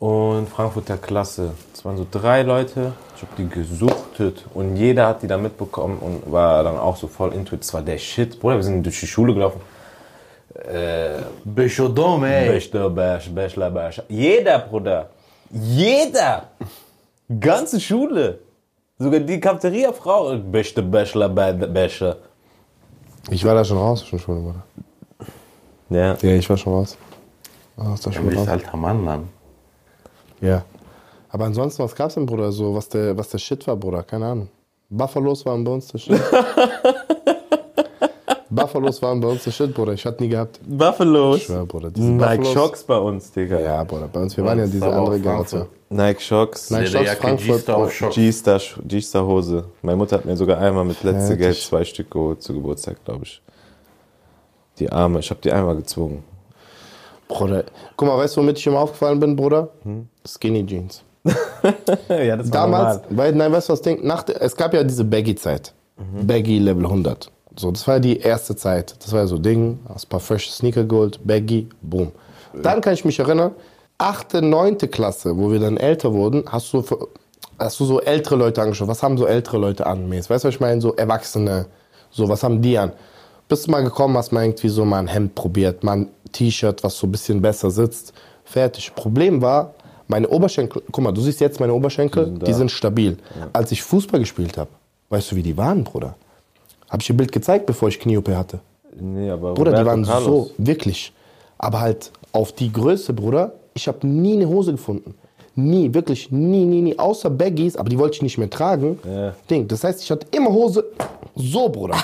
und 0.02 0.48
Frankfurter 0.48 0.98
Klasse. 0.98 1.52
Es 1.72 1.84
waren 1.84 1.96
so 1.96 2.04
drei 2.10 2.42
Leute, 2.42 2.92
ich 3.14 3.22
habe 3.22 3.32
die 3.38 3.48
gesuchtet 3.48 4.44
und 4.52 4.74
jeder 4.76 5.06
hat 5.06 5.22
die 5.22 5.28
dann 5.28 5.42
mitbekommen 5.42 5.98
und 6.00 6.32
war 6.32 6.64
dann 6.64 6.76
auch 6.76 6.96
so 6.96 7.06
voll 7.06 7.32
into 7.32 7.54
it. 7.54 7.60
Das 7.62 7.72
war 7.72 7.82
der 7.82 7.98
Shit. 7.98 8.40
Bruder, 8.40 8.56
wir 8.56 8.64
sind 8.64 8.82
durch 8.84 8.98
die 8.98 9.06
Schule 9.06 9.32
gelaufen. 9.32 9.60
Ey. 10.66 11.20
Bäsch, 11.44 13.30
Bäschler, 13.30 13.70
Bäsch. 13.70 14.02
Jeder, 14.08 14.58
Bruder. 14.58 15.10
Jeder. 15.52 16.48
Ganze 17.38 17.78
Schule. 17.78 18.40
Sogar 19.02 19.20
die 19.20 19.40
Cafeteria-Frau. 19.40 20.36
Bächter, 20.38 20.82
Bäschler, 20.82 21.26
Bä- 21.28 21.66
Bäscher. 21.66 22.16
Ich 23.30 23.44
war 23.44 23.54
da 23.54 23.64
schon 23.64 23.78
raus, 23.78 24.04
schon 24.06 24.18
Schule, 24.18 24.40
Bruder. 24.40 24.62
Ja. 25.90 26.16
Ja, 26.22 26.36
ich 26.36 26.48
war 26.48 26.56
schon 26.56 26.72
raus. 26.72 26.96
Aus 27.76 28.00
der 28.00 28.12
Du 28.12 28.18
Schule 28.18 28.28
bist 28.30 28.40
raus. 28.42 28.48
alter 28.48 28.76
Mann, 28.76 29.02
Mann. 29.04 29.28
Ja. 30.40 30.64
Aber 31.30 31.44
ansonsten, 31.46 31.82
was 31.82 31.94
gab's 31.94 32.14
denn, 32.14 32.26
Bruder? 32.26 32.52
So, 32.52 32.74
was 32.74 32.88
der, 32.88 33.16
was 33.16 33.28
der 33.30 33.38
Shit 33.38 33.66
war, 33.66 33.76
Bruder? 33.76 34.02
Keine 34.02 34.26
Ahnung. 34.26 34.48
Buffalos 34.90 35.44
waren 35.46 35.64
bei 35.64 35.72
uns 35.72 35.88
der 35.88 35.98
Shit. 35.98 36.20
Buffalos 38.50 39.00
waren 39.00 39.20
bei 39.20 39.28
uns 39.28 39.44
der 39.44 39.50
Shit, 39.50 39.72
Bruder. 39.74 39.94
Ich 39.94 40.04
hatte 40.04 40.22
nie 40.22 40.28
gehabt. 40.28 40.60
Buffalos. 40.66 41.38
Ich 41.38 41.44
schwör, 41.44 41.64
Bruder. 41.64 41.90
Diese 41.90 42.06
Nike 42.10 42.38
Buffalos- 42.42 42.52
Shocks 42.52 42.84
bei 42.84 42.98
uns, 42.98 43.32
Digga. 43.32 43.58
Ja, 43.60 43.82
Bruder. 43.84 44.08
Bei 44.12 44.20
uns, 44.20 44.36
wir 44.36 44.44
waren 44.44 44.58
ja 44.58 44.66
diese 44.66 44.86
andere. 44.92 45.18
Generation. 45.18 45.66
Nike 45.92 46.20
Shocks. 46.20 46.70
Nike 46.70 46.86
Shocks 46.86 46.92
Lederjacke, 46.92 47.38
Frankfurt. 47.38 48.14
G-Star. 48.14 48.60
G-Star, 48.84 49.26
Hose. 49.26 49.64
Meine 49.82 49.96
Mutter 49.96 50.16
hat 50.16 50.24
mir 50.24 50.36
sogar 50.36 50.58
einmal 50.58 50.84
mit 50.84 51.02
letzte 51.02 51.36
Fertig. 51.36 51.38
Geld 51.38 51.56
zwei 51.58 51.84
Stück 51.84 52.10
geholt 52.10 52.42
zu 52.42 52.54
Geburtstag, 52.54 53.04
glaube 53.04 53.24
ich. 53.24 53.42
Die 54.78 54.90
Arme, 54.90 55.20
ich 55.20 55.30
habe 55.30 55.40
die 55.42 55.52
einmal 55.52 55.76
gezwungen. 55.76 56.24
Bruder. 57.28 57.64
Guck 57.96 58.08
mal, 58.08 58.18
weißt 58.18 58.36
du, 58.36 58.40
womit 58.40 58.58
ich 58.58 58.66
immer 58.66 58.80
aufgefallen 58.80 59.20
bin, 59.20 59.36
Bruder? 59.36 59.68
Skinny 60.26 60.66
Jeans. 60.66 61.02
ja, 62.08 62.36
das 62.36 62.50
Damals, 62.50 63.00
weil, 63.10 63.32
nein, 63.32 63.52
weißt 63.52 63.68
du 63.68 63.72
was, 63.74 63.82
denk, 63.82 64.02
nach 64.02 64.26
es 64.28 64.56
gab 64.56 64.74
ja 64.74 64.82
diese 64.82 65.04
Baggy-Zeit. 65.04 65.72
Baggy 66.22 66.58
Level 66.58 66.84
100. 66.84 67.30
So, 67.56 67.70
das 67.70 67.86
war 67.86 67.94
ja 67.94 68.00
die 68.00 68.18
erste 68.18 68.56
Zeit. 68.56 68.96
Das 69.02 69.12
war 69.12 69.20
ja 69.20 69.26
so 69.26 69.38
Ding, 69.38 69.78
hast 69.88 70.06
ein 70.06 70.08
paar 70.08 70.20
frische 70.20 70.50
Sneaker 70.50 70.84
geholt, 70.84 71.20
Baggy, 71.22 71.68
boom. 71.80 72.12
Dann 72.60 72.80
kann 72.80 72.94
ich 72.94 73.04
mich 73.04 73.18
erinnern, 73.18 73.52
achte, 73.98 74.42
neunte 74.42 74.88
Klasse, 74.88 75.36
wo 75.36 75.50
wir 75.50 75.60
dann 75.60 75.76
älter 75.76 76.12
wurden, 76.12 76.44
hast 76.46 76.72
du, 76.72 76.84
hast 77.58 77.80
du 77.80 77.84
so 77.84 78.00
ältere 78.00 78.36
Leute 78.36 78.62
angeschaut. 78.62 78.88
Was 78.88 79.02
haben 79.02 79.16
so 79.16 79.26
ältere 79.26 79.58
Leute 79.58 79.86
an? 79.86 80.10
Weißt 80.10 80.28
du, 80.28 80.34
was 80.34 80.44
ich 80.44 80.60
meine? 80.60 80.80
So 80.80 80.94
Erwachsene. 80.94 81.66
So, 82.10 82.28
was 82.28 82.42
haben 82.42 82.60
die 82.60 82.76
an? 82.76 82.92
Bist 83.48 83.66
du 83.66 83.70
mal 83.70 83.82
gekommen, 83.82 84.16
hast 84.16 84.32
mal 84.32 84.44
irgendwie 84.44 84.68
so 84.68 84.84
mal 84.84 84.98
ein 84.98 85.08
Hemd 85.08 85.34
probiert, 85.34 85.82
mal 85.84 85.98
ein 85.98 86.08
T-Shirt, 86.32 86.82
was 86.82 86.96
so 86.98 87.06
ein 87.06 87.12
bisschen 87.12 87.40
besser 87.42 87.70
sitzt. 87.70 88.12
Fertig. 88.44 88.94
Problem 88.94 89.40
war, 89.40 89.74
meine 90.08 90.28
Oberschenkel, 90.28 90.82
guck 90.90 91.04
mal, 91.04 91.12
du 91.12 91.20
siehst 91.20 91.40
jetzt 91.40 91.60
meine 91.60 91.72
Oberschenkel, 91.72 92.38
die 92.38 92.52
sind, 92.52 92.70
stabil. 92.70 93.18
Als 93.52 93.72
ich 93.72 93.82
Fußball 93.82 94.20
gespielt 94.20 94.58
habe, 94.58 94.70
weißt 95.10 95.32
du, 95.32 95.36
wie 95.36 95.42
die 95.42 95.56
waren, 95.56 95.84
Bruder? 95.84 96.14
Habe 96.90 97.00
ich 97.00 97.06
dir 97.06 97.14
ein 97.14 97.16
Bild 97.16 97.32
gezeigt, 97.32 97.66
bevor 97.66 97.88
ich 97.88 97.98
Knie-OP 97.98 98.28
hatte. 98.30 98.60
Nee, 98.98 99.30
aber 99.30 99.54
Bruder, 99.54 99.72
die 99.72 99.78
Roberto 99.78 99.90
waren 99.90 100.04
Carlos. 100.04 100.48
so, 100.48 100.54
wirklich. 100.58 101.12
Aber 101.56 101.80
halt 101.80 102.10
auf 102.32 102.52
die 102.52 102.70
Größe, 102.70 103.14
Bruder, 103.14 103.52
ich 103.74 103.88
habe 103.88 104.06
nie 104.06 104.34
eine 104.34 104.48
Hose 104.48 104.72
gefunden. 104.72 105.14
Nie, 105.54 105.92
wirklich 105.92 106.30
nie, 106.32 106.64
nie, 106.64 106.80
nie. 106.80 106.98
Außer 106.98 107.28
Baggies, 107.28 107.76
aber 107.76 107.88
die 107.90 107.98
wollte 107.98 108.16
ich 108.16 108.22
nicht 108.22 108.38
mehr 108.38 108.48
tragen. 108.48 108.98
Ja. 109.04 109.34
Ding. 109.50 109.68
Das 109.68 109.84
heißt, 109.84 110.02
ich 110.02 110.10
hatte 110.10 110.26
immer 110.30 110.50
Hose 110.50 110.84
so, 111.36 111.68
Bruder. 111.68 111.96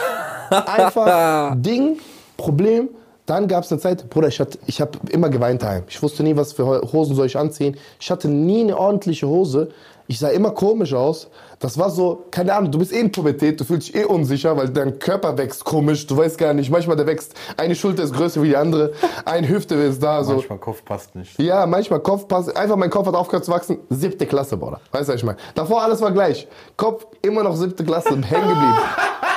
Einfach 0.51 1.55
Ding, 1.57 1.99
Problem, 2.37 2.89
Dann 3.27 3.47
gab 3.49 3.65
es 3.65 3.73
eine 3.73 3.81
Zeit, 3.81 4.09
Bruder, 4.11 4.29
ich, 4.29 4.39
hatte- 4.41 4.59
ich 4.67 4.81
habe 4.81 4.93
immer 5.11 5.29
geweint 5.29 5.63
daheim. 5.63 5.83
Ich 5.89 6.03
wusste 6.03 6.23
nie, 6.23 6.37
was 6.37 6.53
für 6.55 6.81
Hosen 6.93 7.15
soll 7.15 7.27
ich 7.27 7.37
anziehen. 7.37 7.77
Ich 8.01 8.11
hatte 8.11 8.29
nie 8.29 8.63
eine 8.63 8.79
ordentliche 8.79 9.27
Hose. 9.29 9.69
Ich 10.07 10.19
sah 10.19 10.29
immer 10.29 10.51
komisch 10.53 10.95
aus. 10.95 11.29
Das 11.61 11.77
war 11.77 11.91
so, 11.91 12.27
keine 12.31 12.55
Ahnung, 12.55 12.71
du 12.71 12.79
bist 12.79 12.93
eh 12.93 13.01
in 13.01 13.11
Pubertät, 13.11 13.61
du 13.61 13.65
fühlst 13.65 13.89
dich 13.89 13.97
eh 13.97 14.05
unsicher, 14.05 14.57
weil 14.57 14.69
dein 14.69 14.99
Körper 14.99 15.37
wächst 15.37 15.65
komisch. 15.65 16.07
Du 16.07 16.17
weißt 16.17 16.39
gar 16.39 16.55
nicht, 16.55 16.71
manchmal 16.71 16.97
der 16.97 17.07
wächst, 17.07 17.35
eine 17.57 17.75
Schulter 17.75 18.05
ist 18.05 18.15
größer 18.15 18.43
wie 18.43 18.49
die 18.49 18.57
andere, 18.57 18.93
eine 19.25 19.49
Hüfte 19.49 19.75
ist 19.75 20.03
da. 20.03 20.23
So. 20.23 20.35
Manchmal 20.35 20.59
Kopf 20.59 20.85
passt 20.85 21.17
nicht. 21.17 21.39
Ja, 21.41 21.67
manchmal 21.67 22.01
Kopf 22.01 22.29
passt. 22.29 22.57
Einfach 22.57 22.77
mein 22.77 22.91
Kopf 22.91 23.07
hat 23.07 23.15
aufgehört 23.15 23.45
zu 23.45 23.51
wachsen. 23.51 23.79
Siebte 23.91 24.27
Klasse, 24.27 24.57
Bruder. 24.57 24.81
Weißt 24.93 25.09
du, 25.09 25.13
was 25.13 25.21
ich 25.21 25.25
meine? 25.25 25.39
Davor 25.55 25.83
alles 25.83 26.01
war 26.01 26.13
gleich. 26.13 26.47
Kopf 26.77 27.07
immer 27.23 27.43
noch 27.43 27.57
siebte 27.57 27.85
Klasse, 27.85 28.11
hängen 28.11 28.49
geblieben. 28.49 28.79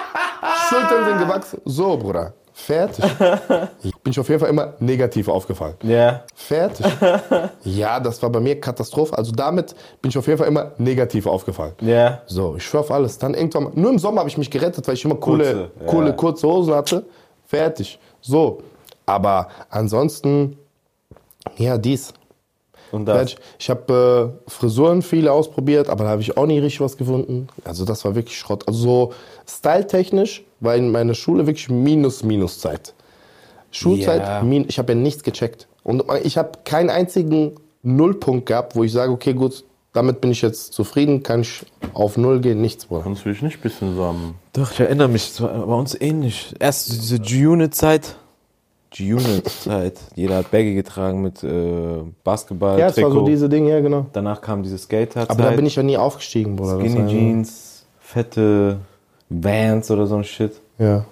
Schultern 0.69 1.05
sind 1.05 1.19
gewachsen. 1.19 1.61
So, 1.65 1.97
Bruder. 1.97 2.33
Fertig. 2.53 3.03
Bin 4.03 4.11
ich 4.11 4.19
auf 4.19 4.27
jeden 4.29 4.39
Fall 4.39 4.49
immer 4.49 4.73
negativ 4.79 5.27
aufgefallen. 5.27 5.75
Ja. 5.83 6.23
Fertig. 6.35 6.85
Ja, 7.63 7.99
das 7.99 8.21
war 8.23 8.29
bei 8.31 8.39
mir 8.39 8.59
Katastrophe. 8.59 9.15
Also 9.17 9.31
damit 9.31 9.75
bin 10.01 10.09
ich 10.09 10.17
auf 10.17 10.25
jeden 10.25 10.39
Fall 10.39 10.47
immer 10.47 10.71
negativ 10.79 11.27
aufgefallen. 11.27 11.73
Ja. 11.81 12.21
So, 12.25 12.55
ich 12.57 12.63
schwör 12.65 12.79
auf 12.79 12.89
alles. 12.91 13.17
Dann 13.19 13.35
irgendwann, 13.35 13.63
mal- 13.65 13.71
nur 13.75 13.91
im 13.91 13.99
Sommer 13.99 14.19
habe 14.21 14.29
ich 14.29 14.37
mich 14.37 14.49
gerettet, 14.49 14.87
weil 14.87 14.95
ich 14.95 15.05
immer 15.05 15.15
coole, 15.15 15.43
Kurze, 15.43 15.71
ja. 15.79 15.85
coole 15.85 16.15
kurze 16.15 16.47
Hosen 16.47 16.73
hatte. 16.73 17.05
Fertig. 17.45 17.99
So. 18.21 18.63
Aber 19.05 19.47
ansonsten, 19.69 20.57
ja, 21.57 21.77
dies. 21.77 22.13
Und 22.91 23.05
das. 23.05 23.15
Fertig. 23.17 23.37
Ich 23.59 23.69
habe 23.69 24.33
äh, 24.47 24.49
Frisuren 24.49 25.01
viele 25.03 25.31
ausprobiert, 25.31 25.89
aber 25.89 26.05
da 26.05 26.09
habe 26.11 26.21
ich 26.21 26.35
auch 26.35 26.45
nie 26.47 26.57
richtig 26.59 26.81
was 26.81 26.97
gefunden. 26.97 27.47
Also 27.63 27.85
das 27.85 28.03
war 28.03 28.15
wirklich 28.15 28.37
Schrott. 28.37 28.67
Also 28.67 28.79
so 28.79 29.13
styletechnisch 29.47 30.43
war 30.59 30.75
in 30.75 30.91
meiner 30.91 31.13
Schule 31.13 31.45
wirklich 31.45 31.69
minus 31.69 32.23
minus 32.23 32.59
Zeit. 32.59 32.93
Schulzeit, 33.71 34.43
min, 34.43 34.65
ich 34.67 34.77
habe 34.79 34.93
ja 34.93 34.99
nichts 34.99 35.23
gecheckt. 35.23 35.67
Und 35.83 36.03
ich 36.23 36.37
habe 36.37 36.51
keinen 36.63 36.89
einzigen 36.89 37.53
Nullpunkt 37.83 38.45
gehabt, 38.45 38.75
wo 38.75 38.83
ich 38.83 38.91
sage, 38.91 39.11
okay, 39.11 39.33
gut, 39.33 39.63
damit 39.93 40.21
bin 40.21 40.31
ich 40.31 40.41
jetzt 40.41 40.73
zufrieden, 40.73 41.23
kann 41.23 41.41
ich 41.41 41.65
auf 41.93 42.17
Null 42.17 42.39
gehen, 42.39 42.61
nichts, 42.61 42.85
Bruder. 42.85 43.03
Kannst 43.03 43.25
du 43.25 43.29
dich 43.29 43.41
nicht 43.41 43.57
ein 43.57 43.61
bisschen 43.61 43.95
so 43.95 44.03
am. 44.03 44.35
Doch, 44.53 44.71
ich 44.71 44.79
erinnere 44.79 45.07
mich, 45.09 45.29
es 45.29 45.41
war 45.41 45.65
bei 45.65 45.73
uns 45.73 45.99
ähnlich. 45.99 46.53
Erst 46.59 46.91
diese 46.91 47.19
G-Unit-Zeit. 47.19 48.15
G-Unit-Zeit. 48.91 49.99
Jeder 50.15 50.37
hat 50.37 50.51
Baggy 50.51 50.75
getragen 50.75 51.21
mit 51.21 51.43
äh, 51.43 52.03
Basketball, 52.23 52.79
Ja, 52.79 52.87
es 52.87 53.01
war 53.01 53.11
so 53.11 53.25
diese 53.25 53.49
Dinge, 53.49 53.71
ja, 53.71 53.79
genau. 53.79 54.05
Danach 54.13 54.41
kam 54.41 54.63
diese 54.63 54.77
Skater-Zeit. 54.77 55.29
Aber 55.29 55.43
da 55.43 55.51
bin 55.51 55.65
ich 55.65 55.75
ja 55.75 55.83
nie 55.83 55.97
aufgestiegen, 55.97 56.55
Bruder. 56.55 56.79
Skinny 56.79 57.09
Jeans, 57.09 57.85
fette 57.99 58.77
Vans 59.29 59.89
oder 59.91 60.07
so 60.07 60.15
ein 60.15 60.23
Shit. 60.23 60.53
Ja. 60.77 61.05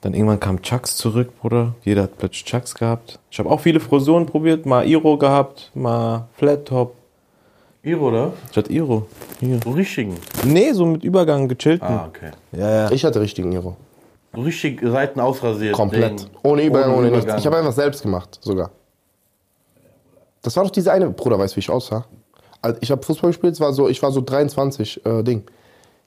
Dann 0.00 0.14
irgendwann 0.14 0.38
kam 0.38 0.62
Chucks 0.62 0.96
zurück, 0.96 1.30
Bruder. 1.40 1.74
Jeder 1.84 2.04
hat 2.04 2.18
plötzlich 2.18 2.44
Chucks 2.44 2.74
gehabt. 2.74 3.18
Ich 3.30 3.38
habe 3.38 3.50
auch 3.50 3.60
viele 3.60 3.80
Frisuren 3.80 4.26
probiert. 4.26 4.64
Mal 4.64 4.86
Iro 4.86 5.18
gehabt, 5.18 5.72
mal 5.74 6.28
Flat 6.36 6.66
Top. 6.66 6.94
Ihr, 7.82 8.00
oder? 8.00 8.32
Ich 8.50 8.56
hatte 8.56 8.72
Iro. 8.72 9.06
Hier. 9.40 9.60
So 9.62 9.70
richtigen. 9.70 10.14
Nee, 10.44 10.72
so 10.72 10.86
mit 10.86 11.02
Übergang 11.02 11.48
gechillten. 11.48 11.88
Ah, 11.88 12.06
okay. 12.08 12.30
Ja, 12.52 12.70
ja. 12.70 12.90
Ich 12.90 13.04
hatte 13.04 13.20
richtigen 13.20 13.50
Iro. 13.52 13.76
So 14.34 14.42
richtig 14.42 14.80
Seiten 14.82 15.20
ausrasiert. 15.20 15.74
Komplett. 15.74 16.20
Ding. 16.20 16.28
Ohne 16.42 16.62
Übergang, 16.62 16.94
ohne, 16.94 17.08
nichts. 17.08 17.24
Übergang. 17.24 17.38
Ich 17.38 17.46
habe 17.46 17.56
einfach 17.56 17.72
selbst 17.72 18.02
gemacht, 18.02 18.38
sogar. 18.42 18.70
Das 20.42 20.56
war 20.56 20.64
doch 20.64 20.70
diese 20.70 20.92
eine, 20.92 21.10
Bruder, 21.10 21.38
weißt 21.38 21.54
du, 21.54 21.56
wie 21.56 21.60
ich 21.60 21.70
aussah? 21.70 22.04
Also 22.60 22.78
ich 22.80 22.90
habe 22.90 23.02
Fußball 23.02 23.30
gespielt, 23.30 23.54
es 23.54 23.60
war 23.60 23.72
so, 23.72 23.88
ich 23.88 24.02
war 24.02 24.12
so 24.12 24.20
23 24.20 25.04
äh, 25.04 25.22
Ding. 25.22 25.44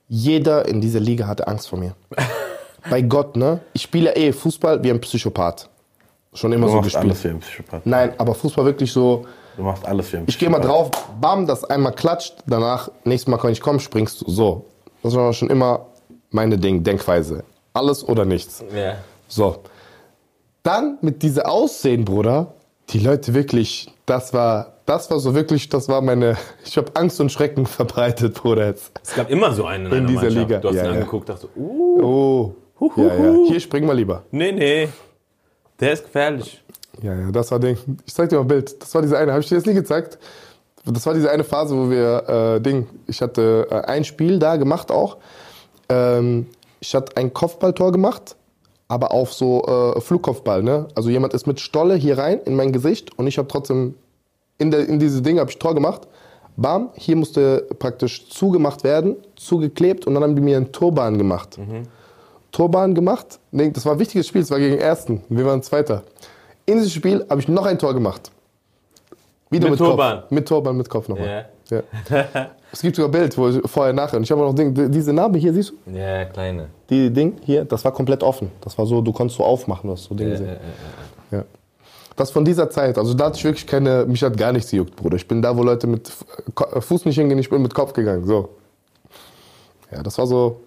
Jeder 0.07 0.67
in 0.67 0.81
dieser 0.81 0.99
Liga 0.99 1.27
hatte 1.27 1.47
Angst 1.47 1.69
vor 1.69 1.79
mir. 1.79 1.95
Bei 2.89 3.01
Gott, 3.01 3.35
ne? 3.35 3.59
Ich 3.73 3.83
spiele 3.83 4.15
eh 4.15 4.31
Fußball 4.31 4.83
wie 4.83 4.89
ein 4.89 4.99
Psychopath. 5.01 5.69
Schon 6.33 6.53
immer 6.53 6.65
Du 6.67 6.71
so 6.71 6.75
machst 6.77 6.85
gespielt. 6.91 7.03
alles 7.05 7.23
wie 7.23 7.27
ein 7.29 7.39
Psychopath. 7.39 7.85
Nein, 7.85 8.13
aber 8.17 8.33
Fußball 8.33 8.65
wirklich 8.65 8.91
so, 8.91 9.25
Du 9.57 9.63
machst 9.63 9.85
alles 9.85 10.11
wie 10.13 10.17
ein 10.17 10.23
ich 10.27 10.39
gehe 10.39 10.49
mal 10.49 10.59
drauf, 10.59 10.89
bam, 11.19 11.45
das 11.45 11.63
einmal 11.65 11.91
klatscht, 11.93 12.35
danach, 12.47 12.89
nächstes 13.03 13.29
Mal 13.29 13.37
kann 13.37 13.51
ich 13.51 13.59
kommen, 13.59 13.79
springst 13.81 14.21
du. 14.21 14.29
So. 14.31 14.65
Das 15.03 15.13
war 15.13 15.33
schon 15.33 15.49
immer 15.49 15.87
meine 16.29 16.57
Ding, 16.57 16.83
Denkweise. 16.83 17.43
Alles 17.73 18.07
oder 18.07 18.23
nichts. 18.25 18.63
ja. 18.73 18.95
So. 19.27 19.57
Dann 20.63 20.97
mit 21.01 21.23
dieser 21.23 21.49
Aussehen, 21.49 22.05
Bruder, 22.05 22.53
die 22.89 22.99
Leute 22.99 23.33
wirklich, 23.33 23.91
das 24.05 24.33
war, 24.33 24.73
das 24.85 25.09
war 25.09 25.19
so 25.19 25.33
wirklich, 25.33 25.69
das 25.69 25.89
war 25.89 26.01
meine, 26.01 26.37
ich 26.65 26.77
habe 26.77 26.91
Angst 26.95 27.19
und 27.19 27.31
Schrecken 27.31 27.65
verbreitet, 27.77 28.35
Bruder. 28.35 28.67
Jetzt. 28.67 28.91
Es 29.03 29.15
gab 29.15 29.29
immer 29.29 29.51
so 29.53 29.65
einen 29.65 29.87
in, 29.87 29.91
einer 29.93 30.07
dieser 30.07 30.21
Mannschaft. 30.23 30.47
Liga. 30.49 30.59
Du 30.59 30.67
hast 30.69 30.75
Ja, 30.75 30.83
ihn 30.83 30.87
ja. 30.87 30.93
angeguckt, 30.93 31.29
dachte, 31.29 31.47
uh, 31.57 32.01
Oh. 32.01 32.55
Ja, 32.95 33.15
ja. 33.15 33.33
Hier 33.47 33.59
springen 33.59 33.87
wir 33.87 33.93
lieber. 33.93 34.23
nee, 34.31 34.51
nee. 34.51 34.89
Der 35.79 35.93
ist 35.93 36.03
gefährlich. 36.03 36.61
Ja, 37.01 37.15
ja, 37.15 37.31
das 37.31 37.51
war 37.51 37.59
Ding. 37.59 37.77
Ich 38.05 38.13
zeig 38.13 38.29
dir 38.29 38.35
mal 38.35 38.43
ein 38.43 38.47
Bild. 38.47 38.81
Das 38.81 38.93
war 38.93 39.01
diese 39.01 39.17
eine. 39.17 39.31
Habe 39.31 39.41
ich 39.41 39.49
dir 39.49 39.55
das 39.55 39.65
nie 39.65 39.73
gezeigt? 39.73 40.19
Das 40.85 41.05
war 41.05 41.13
diese 41.13 41.31
eine 41.31 41.43
Phase, 41.43 41.75
wo 41.75 41.89
wir 41.89 42.29
äh, 42.29 42.61
Ding. 42.61 42.87
Ich 43.07 43.21
hatte 43.21 43.67
äh, 43.69 43.75
ein 43.87 44.03
Spiel 44.03 44.37
da 44.39 44.55
gemacht 44.57 44.91
auch. 44.91 45.17
Ähm, 45.89 46.47
ich 46.79 46.93
hatte 46.95 47.17
ein 47.17 47.33
Kopfballtor 47.33 47.91
gemacht, 47.91 48.35
aber 48.87 49.11
auf 49.11 49.33
so 49.33 49.63
äh, 49.63 50.01
Flugkopfball. 50.01 50.63
Ne? 50.63 50.87
Also 50.95 51.09
jemand 51.09 51.33
ist 51.33 51.47
mit 51.47 51.59
Stolle 51.59 51.95
hier 51.95 52.17
rein 52.17 52.39
in 52.45 52.55
mein 52.55 52.71
Gesicht 52.71 53.17
und 53.17 53.27
ich 53.27 53.37
habe 53.37 53.47
trotzdem 53.47 53.95
in, 54.57 54.71
der, 54.71 54.87
in 54.87 54.99
diese 54.99 55.21
Ding 55.21 55.39
habe 55.39 55.49
ich 55.49 55.57
Tor 55.57 55.73
gemacht. 55.75 56.07
Bam, 56.57 56.89
hier 56.95 57.15
musste 57.15 57.67
praktisch 57.79 58.29
zugemacht 58.29 58.83
werden, 58.83 59.15
zugeklebt 59.35 60.05
und 60.05 60.13
dann 60.13 60.23
haben 60.23 60.35
die 60.35 60.41
mir 60.41 60.57
einen 60.57 60.71
Turban 60.71 61.17
gemacht. 61.17 61.57
Torbahn 62.51 62.93
gemacht. 62.95 63.39
Nee, 63.51 63.71
das 63.71 63.85
war 63.85 63.93
ein 63.93 63.99
wichtiges 63.99 64.27
Spiel, 64.27 64.41
es 64.41 64.51
war 64.51 64.59
gegen 64.59 64.71
den 64.71 64.81
Ersten. 64.81 65.21
Wir 65.29 65.45
waren 65.45 65.61
Zweiter. 65.63 66.03
In 66.65 66.75
diesem 66.77 66.89
Spiel 66.91 67.25
habe 67.29 67.41
ich 67.41 67.47
noch 67.47 67.65
ein 67.65 67.79
Tor 67.79 67.93
gemacht. 67.93 68.31
Wieder 69.49 69.69
Mit 69.69 69.71
mit, 69.71 69.79
Turban? 69.79 70.21
Kopf. 70.21 70.31
Mit 70.31 70.47
Turban, 70.47 70.77
mit 70.77 70.89
Kopf 70.89 71.07
nochmal. 71.07 71.45
Ja. 71.69 71.81
es 72.71 72.81
gibt 72.81 72.95
sogar 72.97 73.09
ein 73.09 73.11
Bild, 73.11 73.37
wo 73.37 73.47
ich 73.49 73.59
vorher, 73.69 73.93
nachher. 73.93 74.17
Und 74.17 74.23
ich 74.23 74.31
habe 74.31 74.41
noch 74.41 74.53
Ding, 74.53 74.73
die- 74.73 74.89
diese 74.89 75.13
Narbe 75.13 75.37
hier, 75.39 75.53
siehst 75.53 75.71
du? 75.85 75.91
Ja, 75.97 76.25
kleine. 76.25 76.67
Die 76.89 77.09
Ding 77.09 77.37
hier, 77.43 77.63
das 77.65 77.83
war 77.85 77.91
komplett 77.93 78.23
offen. 78.23 78.51
Das 78.61 78.77
war 78.77 78.85
so, 78.85 79.01
du 79.01 79.11
konntest 79.13 79.37
so 79.37 79.43
aufmachen, 79.45 79.87
du 79.87 79.93
hast 79.93 80.03
so 80.05 80.15
Dinge 80.15 80.31
gesehen. 80.31 80.57
Ja. 81.31 81.43
Das 82.17 82.29
von 82.31 82.43
dieser 82.43 82.69
Zeit. 82.69 82.97
Also 82.97 83.13
da 83.13 83.25
hatte 83.27 83.37
ich 83.37 83.43
wirklich 83.45 83.65
keine, 83.65 84.05
mich 84.05 84.21
hat 84.21 84.35
gar 84.37 84.51
nichts 84.51 84.69
gejuckt, 84.71 84.95
Bruder. 84.97 85.15
Ich 85.15 85.27
bin 85.27 85.41
da, 85.41 85.55
wo 85.55 85.63
Leute 85.63 85.87
mit 85.87 86.11
Fuß 86.79 87.05
nicht 87.05 87.15
hingehen, 87.15 87.39
ich 87.39 87.49
bin 87.49 87.61
mit 87.61 87.73
Kopf 87.73 87.93
gegangen. 87.93 88.25
So. 88.25 88.49
Ja, 89.91 90.03
das 90.03 90.17
war 90.17 90.27
so. 90.27 90.61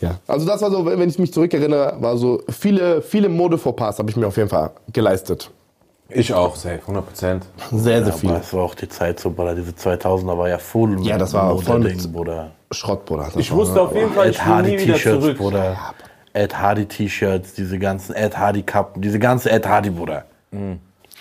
Ja. 0.00 0.18
Also 0.26 0.46
das 0.46 0.62
war 0.62 0.70
so, 0.70 0.86
wenn 0.86 1.08
ich 1.08 1.18
mich 1.18 1.32
zurückerinnere, 1.32 1.96
war 2.00 2.16
so 2.16 2.40
viele, 2.48 3.02
viele 3.02 3.28
Mode-Fauxpas 3.28 3.98
habe 3.98 4.10
ich 4.10 4.16
mir 4.16 4.26
auf 4.26 4.36
jeden 4.36 4.48
Fall 4.48 4.70
geleistet. 4.92 5.50
Ich 6.10 6.32
auch, 6.32 6.56
safe, 6.56 6.78
100 6.80 7.04
Prozent. 7.06 7.46
Sehr, 7.70 7.98
sehr 8.04 8.06
Aber 8.12 8.12
viel. 8.12 8.30
es 8.32 8.54
war 8.54 8.62
auch 8.62 8.74
die 8.74 8.88
Zeit 8.88 9.20
so, 9.20 9.30
Bruder, 9.30 9.54
diese 9.54 9.72
2000er 9.72 10.38
war 10.38 10.48
ja 10.48 10.58
voll 10.58 10.98
Ja, 11.04 11.18
das 11.18 11.34
war 11.34 11.58
voll 11.58 11.80
mit- 11.80 12.12
Bruder. 12.12 12.52
Schrott, 12.70 13.04
Bruder. 13.04 13.24
Das 13.24 13.36
Ich 13.36 13.50
war- 13.50 13.58
wusste 13.58 13.80
auf 13.82 13.94
jeden 13.94 14.12
Fall, 14.12 14.30
ich 14.30 14.36
Ed 14.38 14.46
will 14.46 14.52
Hardy 14.54 14.70
nie 14.70 14.78
wieder 14.80 14.94
T-Shirts, 14.94 15.20
zurück. 15.22 15.38
Bruder. 15.38 15.76
Ed 16.32 16.58
Hardy 16.58 16.86
T-Shirts, 16.86 17.54
diese 17.54 17.78
ganzen 17.78 18.14
Ed 18.14 18.38
Hardy 18.38 18.62
Kappen, 18.62 19.02
diese 19.02 19.18
ganze 19.18 19.50
Ed 19.50 19.66
Hardy, 19.66 19.90
Bruder. 19.90 20.24
Ja, 20.52 20.58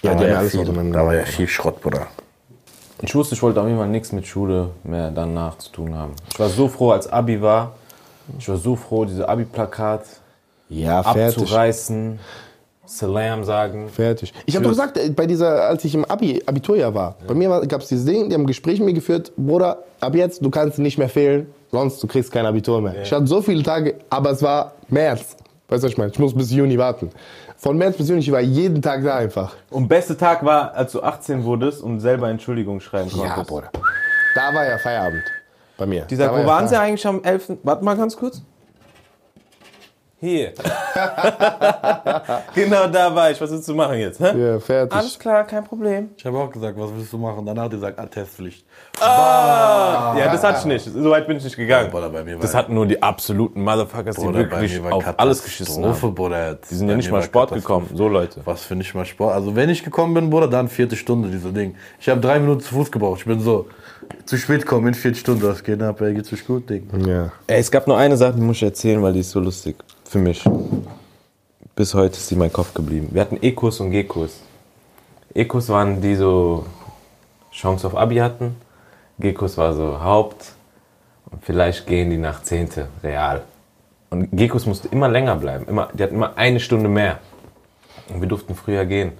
Da 0.03 0.13
die 0.13 0.19
war 0.21 0.27
ja 0.27 0.37
alles 0.39 0.51
viel, 0.51 0.65
da 0.65 1.05
war 1.05 1.15
ja 1.15 1.23
viel 1.25 1.47
Schrott, 1.47 1.81
Bruder. 1.81 2.07
Ich 3.01 3.13
wusste, 3.13 3.35
ich 3.35 3.41
wollte 3.43 3.59
auf 3.61 3.67
jeden 3.67 3.77
Fall 3.79 3.87
nichts 3.89 4.11
mit 4.11 4.25
Schule 4.27 4.69
mehr 4.83 5.11
danach 5.11 5.57
zu 5.57 5.71
tun 5.71 5.95
haben. 5.95 6.13
Ich 6.31 6.39
war 6.39 6.49
so 6.49 6.67
froh, 6.67 6.91
als 6.91 7.07
Abi 7.11 7.41
war. 7.41 7.73
Ich 8.39 8.49
war 8.49 8.57
so 8.57 8.75
froh, 8.75 9.05
diese 9.05 9.27
Abi-Plakat 9.27 10.03
Ja, 10.69 11.01
abzureißen, 11.01 12.19
Salam 12.85 13.43
sagen. 13.43 13.89
Fertig. 13.89 14.33
Ich 14.45 14.55
habe 14.55 14.63
doch 14.63 14.71
gesagt, 14.71 14.97
äh, 14.97 15.09
bei 15.09 15.25
dieser, 15.25 15.67
als 15.67 15.83
ich 15.83 15.93
im 15.93 16.05
Abi, 16.05 16.41
Abiturjahr 16.45 16.93
war, 16.93 17.15
bei 17.27 17.33
mir 17.33 17.49
gab 17.67 17.81
es 17.81 17.89
dieses 17.89 18.05
Ding, 18.05 18.29
die 18.29 18.33
haben 18.33 18.43
ein 18.43 18.47
Gespräch 18.47 18.79
mit 18.79 18.87
mir 18.87 18.93
geführt, 18.93 19.31
Bruder, 19.35 19.83
ab 19.99 20.15
jetzt, 20.15 20.43
du 20.43 20.49
kannst 20.49 20.79
nicht 20.79 20.97
mehr 20.97 21.09
fehlen, 21.09 21.47
sonst 21.71 22.01
du 22.01 22.07
kriegst 22.07 22.31
kein 22.31 22.45
Abitur 22.45 22.81
mehr. 22.81 23.01
Ich 23.01 23.11
hatte 23.11 23.27
so 23.27 23.41
viele 23.41 23.61
Tage, 23.63 23.95
aber 24.09 24.31
es 24.31 24.41
war 24.41 24.73
März. 24.87 25.35
Weißt 25.67 25.83
du, 25.83 25.87
was 25.87 25.91
ich 25.91 25.97
meine? 25.97 26.11
Ich 26.11 26.19
muss 26.19 26.33
bis 26.33 26.49
Juni 26.51 26.77
warten. 26.77 27.09
Von 27.57 27.77
März 27.77 27.97
bis 27.97 28.07
Juni, 28.07 28.21
ich 28.21 28.31
war 28.31 28.39
jeden 28.39 28.81
Tag 28.81 29.03
da 29.03 29.17
einfach. 29.17 29.53
Und 29.69 29.89
beste 29.89 30.15
Tag 30.15 30.45
war, 30.45 30.73
als 30.73 30.93
du 30.93 31.01
18 31.01 31.43
wurdest 31.43 31.81
und 31.81 31.99
selber 31.99 32.29
Entschuldigung 32.29 32.79
schreiben 32.79 33.11
konntest. 33.11 33.47
Bruder. 33.47 33.69
Da 34.33 34.53
war 34.53 34.65
ja 34.65 34.77
Feierabend. 34.77 35.23
Bei 35.77 35.85
mir. 35.85 36.05
Die 36.05 36.17
war 36.17 36.35
wo 36.35 36.45
waren 36.45 36.67
sie 36.67 36.79
eigentlich 36.79 37.05
am 37.05 37.23
11.? 37.23 37.57
Warte 37.63 37.85
mal 37.85 37.95
ganz 37.95 38.17
kurz. 38.17 38.41
Hier. 40.19 40.51
genau 42.55 42.87
da 42.87 43.13
war 43.13 43.29
ich. 43.29 43.39
Was 43.39 43.51
willst 43.51 43.67
du 43.67 43.75
machen 43.75 43.99
jetzt? 43.99 44.19
Hä? 44.19 44.35
Ja, 44.35 44.59
fertig. 44.59 44.97
Alles 44.97 45.19
klar, 45.19 45.43
kein 45.43 45.63
Problem. 45.63 46.09
Ich 46.17 46.25
habe 46.25 46.39
auch 46.39 46.49
gesagt, 46.49 46.75
was 46.75 46.89
willst 46.95 47.13
du 47.13 47.19
machen? 47.19 47.45
Danach 47.45 47.65
hat 47.65 47.73
die 47.73 47.75
gesagt, 47.75 47.99
Attestpflicht. 47.99 48.65
Ja, 48.99 50.15
das 50.31 50.43
hatte 50.43 50.57
ich 50.61 50.65
nicht. 50.65 50.89
So 50.91 51.11
weit 51.11 51.27
bin 51.27 51.37
ich 51.37 51.43
nicht 51.43 51.55
gegangen. 51.55 51.91
Bruder, 51.91 52.09
bei 52.09 52.23
mir 52.23 52.39
Das 52.39 52.55
hatten 52.55 52.73
nur 52.73 52.87
die 52.87 52.99
absoluten 52.99 53.63
Motherfuckers, 53.63 54.15
die 54.15 54.25
Bruder, 54.25 54.45
bei 54.45 54.61
wirklich 54.61 54.81
auf 54.81 55.05
alles 55.17 55.43
geschissen 55.43 55.85
haben. 55.85 56.15
Bruder. 56.15 56.57
Die 56.67 56.73
sind 56.73 56.89
ja 56.89 56.95
nicht 56.95 57.11
mal 57.11 57.21
Sport 57.21 57.53
gekommen. 57.53 57.87
So 57.93 58.07
Leute. 58.07 58.41
Was 58.43 58.63
für 58.63 58.75
nicht 58.75 58.95
mal 58.95 59.05
Sport. 59.05 59.35
Also 59.35 59.55
wenn 59.55 59.69
ich 59.69 59.83
gekommen 59.83 60.15
bin, 60.15 60.31
Bruder, 60.31 60.47
dann 60.47 60.67
vierte 60.67 60.95
Stunde, 60.95 61.29
dieser 61.29 61.51
Ding. 61.51 61.75
Ich 61.99 62.09
habe 62.09 62.21
drei 62.21 62.39
Minuten 62.39 62.61
zu 62.61 62.73
Fuß 62.73 62.91
gebraucht. 62.91 63.19
Ich 63.19 63.25
bin 63.25 63.39
so, 63.39 63.67
zu 64.25 64.37
spät 64.37 64.65
kommen 64.65 64.87
in 64.87 64.93
vier 64.93 65.15
Stunden. 65.15 65.43
Was 65.43 65.63
geht 65.63 65.81
ab? 65.81 66.01
Ey, 66.01 66.13
geht's 66.13 66.31
euch 66.33 66.45
gut, 66.45 66.69
Ding? 66.69 66.87
Ja. 67.05 67.31
Ey, 67.47 67.59
es 67.59 67.71
gab 67.71 67.87
nur 67.87 67.97
eine 67.97 68.17
Sache, 68.17 68.33
die 68.33 68.41
muss 68.41 68.57
ich 68.57 68.63
erzählen, 68.63 69.01
weil 69.01 69.13
die 69.13 69.21
ist 69.21 69.31
so 69.31 69.39
lustig. 69.39 69.75
Für 70.05 70.19
mich. 70.19 70.43
Bis 71.75 71.93
heute 71.93 72.15
ist 72.15 72.27
sie 72.27 72.35
in 72.35 72.39
meinem 72.39 72.53
Kopf 72.53 72.73
geblieben. 72.73 73.09
Wir 73.11 73.21
hatten 73.21 73.37
E-Kurs 73.41 73.79
und 73.79 73.91
G-Kurs. 73.91 74.39
E-Kurs 75.33 75.69
waren 75.69 76.01
die 76.01 76.15
so 76.15 76.65
Chance 77.51 77.87
auf 77.87 77.95
Abi 77.95 78.17
hatten. 78.17 78.55
G-Kurs 79.19 79.57
war 79.57 79.73
so 79.73 80.01
Haupt. 80.01 80.53
Und 81.29 81.43
vielleicht 81.43 81.85
gehen 81.85 82.09
die 82.09 82.17
nach 82.17 82.41
Zehnte, 82.43 82.87
real. 83.03 83.43
Und 84.09 84.29
G-Kurs 84.31 84.65
musste 84.65 84.87
immer 84.87 85.09
länger 85.09 85.35
bleiben. 85.35 85.65
Immer, 85.67 85.89
die 85.93 86.03
hatten 86.03 86.15
immer 86.15 86.37
eine 86.37 86.59
Stunde 86.59 86.89
mehr. 86.89 87.19
Und 88.09 88.21
wir 88.21 88.27
durften 88.27 88.55
früher 88.55 88.85
gehen. 88.85 89.11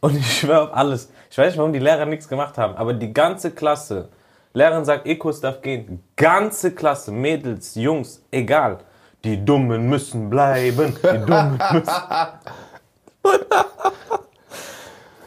Und 0.00 0.16
ich 0.16 0.40
schwöre 0.40 0.62
auf 0.62 0.74
alles. 0.74 1.10
Ich 1.30 1.36
weiß 1.36 1.48
nicht, 1.48 1.58
warum 1.58 1.72
die 1.72 1.80
Lehrer 1.80 2.06
nichts 2.06 2.28
gemacht 2.28 2.56
haben, 2.58 2.76
aber 2.76 2.94
die 2.94 3.12
ganze 3.12 3.50
Klasse. 3.50 4.08
Lehrerin 4.56 4.86
sagt, 4.86 5.06
E-Kurs 5.06 5.38
darf 5.42 5.60
gehen. 5.60 6.02
Ganze 6.16 6.70
Klasse, 6.70 7.12
Mädels, 7.12 7.74
Jungs, 7.74 8.22
egal. 8.30 8.78
Die 9.22 9.44
Dummen 9.44 9.86
müssen 9.86 10.30
bleiben. 10.30 10.96
Die 11.02 11.18
Dummen 11.26 11.58
müssen. 11.72 11.92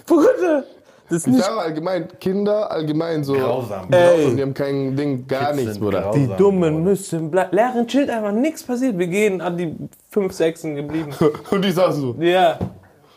Bruder, 0.07 0.63
das 1.09 1.17
ist 1.17 1.27
Ich 1.27 1.33
nicht. 1.33 1.43
sage 1.45 1.59
allgemein, 1.59 2.07
Kinder 2.19 2.71
allgemein 2.71 3.23
so. 3.23 3.33
Grausam. 3.35 3.87
Ey. 3.91 4.35
Die 4.35 4.41
haben 4.41 4.55
kein 4.55 4.95
Ding, 4.95 5.27
gar 5.27 5.51
Kids 5.51 5.57
nichts, 5.57 5.77
Bruder. 5.79 6.01
grausam. 6.01 6.21
Die 6.27 6.35
Dummen 6.35 6.83
müssen 6.83 7.29
bleiben. 7.29 7.55
Lehrerin 7.55 7.85
chillt 7.87 8.09
einfach, 8.09 8.31
nichts 8.31 8.63
passiert. 8.63 8.97
Wir 8.97 9.07
gehen 9.07 9.41
an 9.41 9.55
die 9.57 9.75
5, 10.09 10.33
6 10.33 10.61
geblieben. 10.63 11.11
Und 11.51 11.63
die 11.63 11.71
sagen 11.71 11.93
so. 11.93 12.15
Ja. 12.19 12.57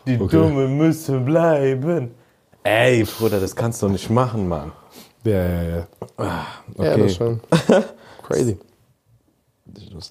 Die 0.06 0.18
Dummen 0.18 0.76
müssen 0.76 1.24
bleiben. 1.24 2.14
Ey, 2.64 3.04
Bruder, 3.04 3.40
das 3.40 3.56
kannst 3.56 3.80
du 3.80 3.88
nicht 3.88 4.10
machen, 4.10 4.46
Mann. 4.46 4.72
Ja, 5.24 5.32
ja, 5.32 5.62
ja. 5.62 5.86
Ja, 6.18 6.46
Okay. 6.78 6.96
das 7.02 7.10
ist 7.10 7.16
schon 7.16 7.40
crazy. 8.26 8.58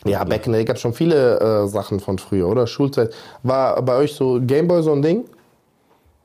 Ja, 0.06 0.24
back 0.24 0.48
in 0.48 0.54
the 0.54 0.58
day 0.60 0.66
gab 0.66 0.76
es 0.78 0.82
schon 0.82 0.94
viele 0.94 1.40
äh, 1.40 1.68
Sachen 1.68 2.00
von 2.00 2.18
früher, 2.18 2.48
oder? 2.48 2.66
Schulzeit. 2.66 3.14
War 3.44 3.82
bei 3.82 3.96
euch 3.98 4.14
so 4.16 4.40
Gameboy 4.42 4.82
so 4.82 4.92
ein 4.94 5.02
Ding? 5.02 5.26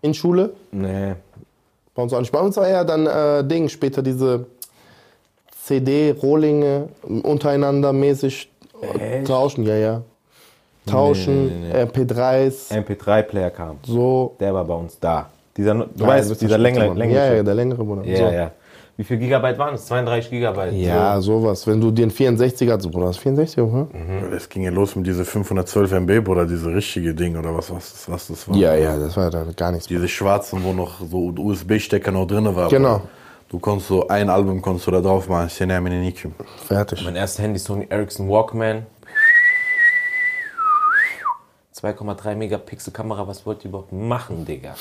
In 0.02 0.14
Schule? 0.14 0.50
Nee. 0.72 1.14
Bei 1.94 2.02
uns 2.02 2.12
auch 2.12 2.20
nicht. 2.20 2.30
Bei 2.32 2.40
uns 2.40 2.56
war 2.56 2.66
eher 2.68 2.84
dann 2.84 3.06
äh, 3.06 3.44
Ding, 3.44 3.68
später 3.68 4.02
diese 4.02 4.46
CD-Rohlinge 5.64 6.88
untereinander 7.22 7.92
mäßig 7.92 8.50
äh, 8.98 9.22
tauschen, 9.24 9.64
ja, 9.64 9.74
ja. 9.76 10.02
Tauschen, 10.86 11.62
Nee, 11.62 11.72
nee, 11.72 11.82
MP3s, 11.82 12.70
MP3-Player 12.70 13.50
kam. 13.50 13.78
so. 13.84 14.36
Der 14.38 14.54
war 14.54 14.64
bei 14.64 14.74
uns 14.74 14.98
da. 15.00 15.28
Dieser, 15.56 15.74
du 15.74 15.80
Nein, 15.96 16.06
weißt, 16.06 16.40
dieser 16.40 16.58
längere, 16.58 16.94
längere. 16.94 17.16
Ja, 17.28 17.34
ja, 17.34 17.42
der 17.42 17.54
längere, 17.54 17.82
Bruder. 17.84 18.04
ja, 18.04 18.16
so. 18.16 18.22
ja. 18.32 18.50
Wie 18.98 19.04
viel 19.04 19.18
Gigabyte 19.18 19.58
waren 19.58 19.74
es? 19.74 19.84
32 19.86 20.30
Gigabyte. 20.30 20.72
Ja, 20.72 21.20
sowas. 21.20 21.66
Wenn 21.66 21.80
du 21.80 21.90
dir 21.90 22.04
einen 22.04 22.10
64er 22.12 22.72
hast, 22.78 22.90
Bruder, 22.90 23.06
das 23.08 23.16
ist 23.16 23.22
64, 23.22 23.62
oder? 23.62 23.88
Es 24.34 24.48
ging 24.48 24.62
ja 24.62 24.70
los 24.70 24.96
mit 24.96 25.06
diese 25.06 25.24
512 25.24 25.92
MB, 25.92 26.20
Bruder, 26.24 26.46
diese 26.46 26.72
richtige 26.74 27.12
Ding 27.14 27.36
oder 27.36 27.54
was, 27.54 27.70
was, 27.70 27.92
das- 27.92 28.10
was 28.10 28.28
das 28.28 28.48
war. 28.48 28.56
Ja, 28.56 28.74
ja, 28.74 28.96
das 28.98 29.14
war 29.16 29.30
dann 29.30 29.54
gar 29.54 29.70
nichts. 29.72 29.86
Diese 29.86 30.08
schwarzen, 30.08 30.64
wo 30.64 30.72
noch 30.72 31.00
so 31.00 31.32
USB-Stecker 31.36 32.10
noch 32.10 32.26
drin 32.26 32.46
war. 32.56 32.70
Genau. 32.70 32.98
Bruder. 32.98 33.08
Du 33.48 33.58
konntest 33.60 33.88
so 33.88 34.08
ein 34.08 34.28
Album 34.28 34.60
konntest 34.60 34.86
du 34.88 34.90
da 34.90 35.00
drauf 35.00 35.28
machen. 35.28 35.48
Fertig. 36.66 37.04
Mein 37.04 37.14
erstes 37.16 37.40
Handy 37.44 37.58
Sony 37.60 37.86
Ericsson 37.88 38.28
Walkman. 38.28 38.86
2,3 41.82 42.36
Megapixel 42.36 42.90
Kamera, 42.90 43.28
was 43.28 43.44
wollt 43.44 43.62
ihr 43.64 43.68
überhaupt 43.68 43.92
machen, 43.92 44.44
Digga? 44.46 44.74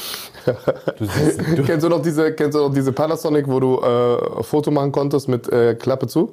Du 0.97 1.05
siehst, 1.05 1.41
du, 1.57 1.63
Kennst 1.63 1.83
du 1.83 1.89
noch 1.89 2.01
diese, 2.01 2.33
kennst 2.33 2.55
du 2.57 2.61
noch 2.67 2.73
diese 2.73 2.93
Panasonic, 2.93 3.47
wo 3.47 3.59
du 3.59 3.81
äh, 3.81 4.43
Foto 4.43 4.71
machen 4.71 4.91
konntest 4.93 5.27
mit 5.27 5.51
äh, 5.51 5.75
Klappe 5.75 6.07
zu? 6.07 6.31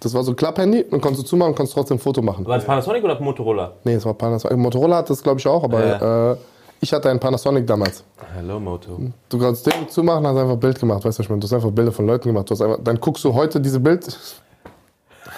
Das 0.00 0.12
war 0.12 0.22
so 0.22 0.32
ein 0.32 0.36
Klapphandy, 0.36 0.84
dann 0.90 1.00
konntest 1.00 1.24
du 1.24 1.26
zumachen 1.26 1.52
und 1.52 1.56
konntest 1.56 1.74
trotzdem 1.74 1.96
ein 1.96 2.00
Foto 2.00 2.20
machen. 2.20 2.46
war 2.46 2.56
das 2.56 2.66
Panasonic 2.66 3.02
oder 3.02 3.18
Motorola? 3.18 3.72
Nee, 3.84 3.94
es 3.94 4.04
war 4.04 4.14
Panasonic. 4.14 4.58
Motorola 4.58 4.98
hat 4.98 5.10
das, 5.10 5.22
glaube 5.22 5.40
ich, 5.40 5.46
auch, 5.46 5.64
aber 5.64 6.32
äh, 6.32 6.36
ich 6.80 6.92
hatte 6.92 7.08
einen 7.10 7.18
Panasonic 7.18 7.66
damals. 7.66 8.04
Hello, 8.34 8.60
Moto. 8.60 9.00
Du 9.28 9.38
kannst 9.38 9.66
Ding 9.66 9.88
zumachen, 9.88 10.26
hast 10.26 10.36
einfach 10.36 10.52
ein 10.52 10.60
Bild 10.60 10.78
gemacht, 10.78 11.04
weißt 11.04 11.18
du, 11.18 11.20
was 11.20 11.24
ich 11.24 11.30
meine? 11.30 11.40
Du 11.40 11.46
hast 11.46 11.52
einfach 11.54 11.70
Bilder 11.70 11.92
von 11.92 12.06
Leuten 12.06 12.28
gemacht. 12.28 12.48
Hast 12.50 12.60
einfach, 12.60 12.78
dann 12.84 13.00
guckst 13.00 13.24
du 13.24 13.32
heute 13.32 13.60
diese 13.60 13.80
Bild. 13.80 14.06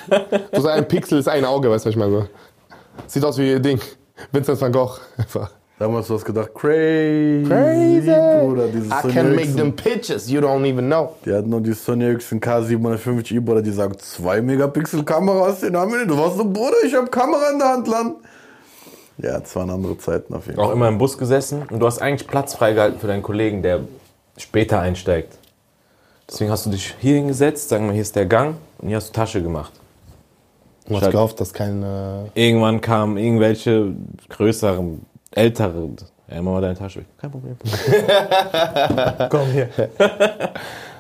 Du 0.09 0.61
sagst, 0.61 0.79
ein 0.79 0.89
Pixel 0.89 1.19
ist 1.19 1.29
ein 1.29 1.45
Auge, 1.45 1.71
weißt 1.71 1.85
du, 1.85 1.89
was 1.89 1.95
ich 1.95 1.99
meine? 1.99 2.13
So. 2.13 2.27
Sieht 3.07 3.25
aus 3.25 3.39
wie 3.39 3.61
Ding. 3.61 3.79
Vincent 4.33 4.61
van 4.61 4.73
Gogh. 4.73 4.99
Einfach. 5.17 5.51
Damals 5.79 6.09
du 6.09 6.15
hast 6.15 6.27
gedacht, 6.27 6.55
crazy, 6.55 7.43
Crazy. 7.49 8.11
Bruder, 8.45 8.69
dieses 8.69 8.89
I 8.89 9.01
Sony 9.01 9.15
can 9.15 9.35
make 9.35 9.57
them 9.57 9.75
pictures, 9.75 10.31
you 10.31 10.39
don't 10.39 10.67
even 10.67 10.89
know. 10.89 11.17
Die 11.25 11.33
hatten 11.33 11.49
noch 11.49 11.61
die 11.61 11.73
Sony 11.73 12.05
Ericsson 12.05 12.39
K750i, 12.39 13.41
Bruder, 13.41 13.63
die 13.63 13.71
sagt 13.71 14.03
2 14.03 14.43
Megapixel 14.43 15.03
Kameras, 15.05 15.61
den 15.61 15.75
haben 15.75 15.91
wir 15.91 16.01
nicht. 16.01 16.11
Du 16.11 16.19
warst 16.19 16.37
so, 16.37 16.45
Bruder, 16.45 16.77
ich 16.85 16.95
hab 16.95 17.11
Kamera 17.11 17.51
in 17.53 17.59
der 17.59 17.69
Hand, 17.69 17.89
Land. 17.89 18.17
Ja, 19.17 19.39
es 19.39 19.57
waren 19.57 19.71
andere 19.71 19.97
Zeiten 19.97 20.35
auf 20.35 20.47
jeden 20.47 20.59
Auch 20.59 20.67
Fall. 20.67 20.75
immer 20.75 20.89
im 20.89 20.99
Bus 20.99 21.17
gesessen 21.17 21.63
und 21.71 21.79
du 21.79 21.87
hast 21.87 22.03
eigentlich 22.03 22.29
Platz 22.29 22.55
freigehalten 22.55 23.01
für 23.01 23.07
deinen 23.07 23.23
Kollegen, 23.23 23.63
der 23.63 23.81
später 24.37 24.81
einsteigt. 24.81 25.39
Deswegen 26.29 26.51
hast 26.51 26.67
du 26.67 26.71
dich 26.71 26.95
hier 27.01 27.15
hingesetzt, 27.15 27.71
sagen 27.71 27.87
wir, 27.87 27.95
hier 27.95 28.03
ist 28.03 28.15
der 28.17 28.27
Gang 28.27 28.57
und 28.79 28.89
hier 28.89 28.99
hast 28.99 29.09
du 29.09 29.13
Tasche 29.15 29.43
gemacht. 29.43 29.73
Du 30.91 31.01
hast 31.01 31.11
gehofft, 31.11 31.41
dass 31.41 31.53
kein. 31.55 31.83
Äh, 31.83 32.25
Irgendwann 32.35 32.81
kamen 32.81 33.17
irgendwelche 33.17 33.93
größeren, 34.29 35.01
älteren. 35.31 35.97
Ja, 36.29 36.43
mach 36.43 36.53
mal 36.53 36.61
deine 36.61 36.75
Tasche 36.77 37.01
weg. 37.01 37.07
Kein 37.21 37.31
Problem. 37.31 37.57
Komm 39.31 39.47
hier. 39.53 39.69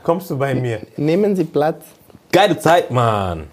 Kommst 0.03 0.31
du 0.31 0.39
bei 0.39 0.55
mir? 0.55 0.81
Nehmen 0.97 1.37
Sie 1.37 1.45
Platz. 1.45 1.85
Geile 2.33 2.59
Zeit, 2.59 2.91
Mann. 2.91 3.45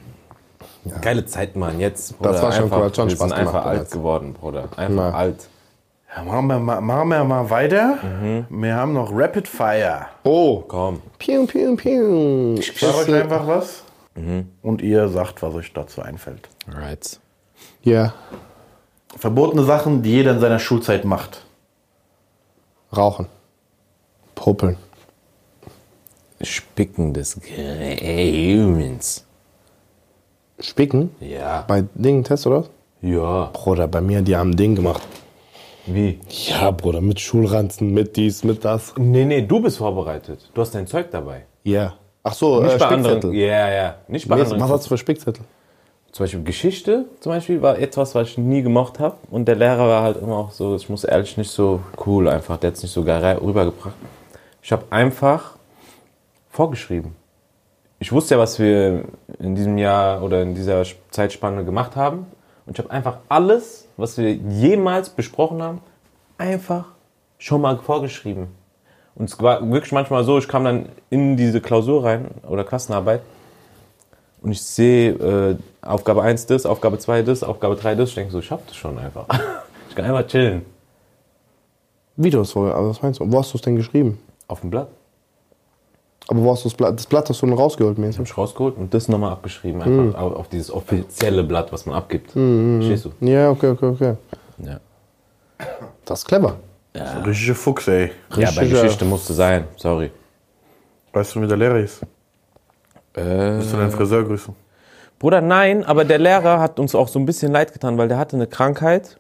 Geile 1.02 1.26
Zeit, 1.26 1.56
Mann. 1.56 1.80
Jetzt, 1.80 2.18
Bruder, 2.18 2.42
war 2.42 2.52
schon 2.52 2.64
einfach, 2.66 2.78
cool, 2.78 2.86
hat 2.86 2.96
schon 2.96 3.10
wir 3.10 3.16
Spaß 3.16 3.30
sind 3.30 3.38
einfach 3.38 3.52
gemacht 3.52 3.66
alt 3.68 3.76
damals. 3.78 3.92
geworden, 3.92 4.34
Bruder. 4.34 4.70
Einfach 4.78 5.12
Ja. 5.12 5.18
alt. 5.18 5.48
Ja, 6.16 6.24
machen, 6.24 6.48
wir 6.48 6.60
mal, 6.60 6.82
machen 6.82 7.10
wir 7.10 7.24
mal 7.26 7.50
weiter. 7.50 7.98
Wir 8.50 8.76
haben 8.76 8.94
noch 8.94 9.10
Rapid 9.12 9.48
Fire. 9.48 10.06
Oh. 10.24 10.64
Komm. 10.68 11.02
Piu, 11.20 11.46
piu, 11.46 11.76
piu. 11.76 12.56
Ich 12.58 12.80
sage 12.80 12.96
euch 12.98 13.14
einfach 13.14 13.46
was. 13.46 13.84
Und 14.62 14.82
ihr 14.82 15.08
sagt, 15.10 15.42
was 15.42 15.54
euch 15.54 15.74
dazu 15.74 16.02
einfällt. 16.02 16.50
Right. 16.68 17.20
Ja. 17.84 18.14
Verbotene 19.16 19.64
Sachen, 19.64 20.02
die 20.02 20.12
jeder 20.12 20.32
in 20.32 20.40
seiner 20.40 20.60
Schulzeit 20.60 21.06
macht. 21.06 21.46
Rauchen. 22.96 23.28
Popeln. 24.36 24.78
Spicken 26.42 27.14
des 27.14 27.40
Grauens. 27.40 29.26
Spicken. 30.60 31.12
Ja. 31.20 31.64
Bei 31.68 31.84
Dingen 31.94 32.24
Test, 32.24 32.48
oder? 32.48 32.62
was? 32.62 32.70
Ja. 33.02 33.52
Bruder, 33.54 33.88
bei 33.88 34.02
mir, 34.02 34.22
die 34.22 34.36
haben 34.36 34.52
ein 34.52 34.56
Ding 34.58 34.76
gemacht. 34.76 35.04
Wie? 35.86 36.20
Ja, 36.30 36.72
Bruder, 36.72 37.02
mit 37.02 37.20
Schulranzen, 37.20 37.94
mit 37.94 38.18
dies, 38.18 38.44
mit 38.44 38.66
das. 38.66 38.94
Nee, 38.98 39.26
nee, 39.26 39.42
du 39.42 39.62
bist 39.62 39.78
vorbereitet. 39.78 40.50
Du 40.54 40.62
hast 40.62 40.76
dein 40.76 40.88
Zeug 40.88 41.12
dabei. 41.12 41.46
Ja. 41.64 41.94
Ach 42.28 42.34
so, 42.34 42.62
Nicht 42.62 42.76
äh, 42.76 42.78
bei 42.80 42.88
anderen. 42.88 43.34
Ja, 43.34 43.70
ja. 43.70 43.96
Nicht 44.08 44.28
bei 44.28 44.36
Nee, 44.36 44.42
anderen. 44.42 44.62
was 44.62 44.70
hast 44.70 44.86
du 44.86 44.90
für 44.90 44.98
Spickzettel? 44.98 45.44
Zum 46.12 46.24
Beispiel 46.24 46.44
Geschichte 46.44 47.06
zum 47.20 47.32
Beispiel 47.32 47.62
war 47.62 47.78
etwas, 47.78 48.16
was 48.16 48.30
ich 48.30 48.38
nie 48.38 48.62
gemocht 48.62 49.00
habe. 49.00 49.18
Und 49.30 49.48
der 49.48 49.56
Lehrer 49.56 49.88
war 49.88 50.04
halt 50.04 50.18
immer 50.18 50.38
auch 50.38 50.52
so, 50.52 50.76
ich 50.76 50.90
muss 50.90 51.04
ehrlich 51.04 51.38
nicht 51.38 51.52
so 51.52 51.82
cool 52.06 52.28
einfach, 52.28 52.58
der 52.58 52.70
hat 52.70 52.78
es 52.78 52.84
nicht 52.84 52.92
so 52.92 53.04
geil 53.04 53.38
rübergebracht. 53.38 53.94
Ich 54.62 54.72
habe 54.72 54.84
einfach 54.90 55.56
vorgeschrieben. 56.50 57.16
Ich 58.00 58.12
wusste 58.12 58.36
ja, 58.36 58.40
was 58.40 58.60
wir 58.60 59.04
in 59.40 59.56
diesem 59.56 59.78
Jahr 59.78 60.22
oder 60.22 60.42
in 60.42 60.54
dieser 60.54 60.84
Zeitspanne 61.12 61.64
gemacht 61.66 61.96
haben. 61.96 62.28
Und 62.66 62.78
ich 62.78 62.84
habe 62.84 62.92
einfach 62.94 63.18
alles, 63.30 63.88
was 63.96 64.18
wir 64.18 64.34
jemals 64.34 65.10
besprochen 65.10 65.62
haben, 65.64 65.82
einfach 66.38 66.86
schon 67.38 67.62
mal 67.62 67.78
vorgeschrieben. 67.78 68.48
Und 69.18 69.30
es 69.30 69.42
war 69.42 69.68
wirklich 69.72 69.92
manchmal 69.92 70.24
so, 70.24 70.38
ich 70.38 70.48
kam 70.48 70.64
dann 70.64 70.90
in 71.10 71.38
diese 71.38 71.60
Klausur 71.60 72.04
rein 72.04 72.28
oder 72.48 72.64
Klassenarbeit 72.64 73.22
und 74.42 74.52
ich 74.52 74.62
sehe 74.62 75.12
äh, 75.14 75.56
Aufgabe 75.82 76.22
1 76.22 76.46
das, 76.46 76.68
Aufgabe 76.68 77.00
2 77.00 77.24
das, 77.24 77.44
Aufgabe 77.44 77.76
3 77.76 77.96
das. 77.96 78.10
Ich 78.10 78.16
denke 78.16 78.32
so, 78.32 78.40
ich 78.40 78.52
hab 78.52 78.66
das 78.68 78.76
schon 78.76 78.98
einfach. 78.98 79.26
Ich 79.90 79.96
kann 79.96 80.14
einfach 80.14 80.28
chillen. 80.28 80.64
Wie 82.18 82.30
du 82.30 82.38
das 82.38 82.52
vorher, 82.52 82.76
aber 82.76 82.90
was 82.90 83.02
meinst 83.02 83.20
du? 83.20 83.32
Wo 83.32 83.40
hast 83.40 83.52
du 83.52 83.58
es 83.58 83.64
denn 83.64 83.76
geschrieben? 83.76 84.20
Auf 84.48 84.62
dem 84.62 84.70
Blatt. 84.70 84.90
Aber 86.28 86.44
wo 86.44 86.52
hast 86.52 86.66
du 86.66 86.70
das 86.70 86.78
Blatt? 86.78 86.96
Das 87.00 87.08
Blatt 87.08 87.28
hast 87.28 87.42
du 87.42 87.48
nur 87.48 87.58
rausgeholt, 87.58 87.98
mäßig. 87.98 88.20
Hab 88.20 88.28
ich 88.28 88.38
rausgeholt 88.38 88.78
und 88.78 88.94
das 88.94 89.08
nochmal 89.08 89.32
abgeschrieben. 89.32 89.82
Einfach 89.82 90.22
auf, 90.22 90.36
auf 90.36 90.50
dieses 90.50 90.70
offizielle 90.70 91.44
Blatt, 91.44 91.72
was 91.74 91.88
man 91.88 91.96
abgibt. 91.96 92.32
Verstehst 92.34 93.06
du? 93.06 93.26
Ja, 93.26 93.50
okay, 93.50 93.70
okay, 93.70 93.86
okay. 93.88 94.14
Ja. 94.60 94.80
Das 96.06 96.20
ist 96.20 96.26
clever. 96.26 96.58
Richtige 96.96 97.54
Fuchs, 97.56 97.88
ey. 97.88 98.12
ja, 98.32 98.36
bei 98.36 98.44
Richtiger- 98.62 98.82
Geschichte 98.82 99.06
musste 99.06 99.34
sein. 99.34 99.66
Sorry. 99.78 100.12
Weißt 101.14 101.36
du, 101.36 101.42
wie 101.42 101.48
der 101.48 101.58
Lehrer 101.58 101.78
ist? 101.80 102.02
Äh, 103.14 103.24
Willst 103.24 103.74
du 103.74 103.78
deinen 103.78 103.92
Friseur 103.92 104.24
grüßen? 104.24 104.56
Bruder, 105.20 105.42
nein, 105.42 105.84
aber 105.84 106.06
der 106.06 106.20
Lehrer 106.20 106.60
hat 106.60 106.80
uns 106.80 106.94
auch 106.96 107.08
so 107.08 107.18
ein 107.20 107.26
bisschen 107.26 107.52
leid 107.52 107.74
getan, 107.74 107.98
weil 107.98 108.08
der 108.08 108.18
hatte 108.18 108.36
eine 108.36 108.48
Krankheit. 108.48 109.18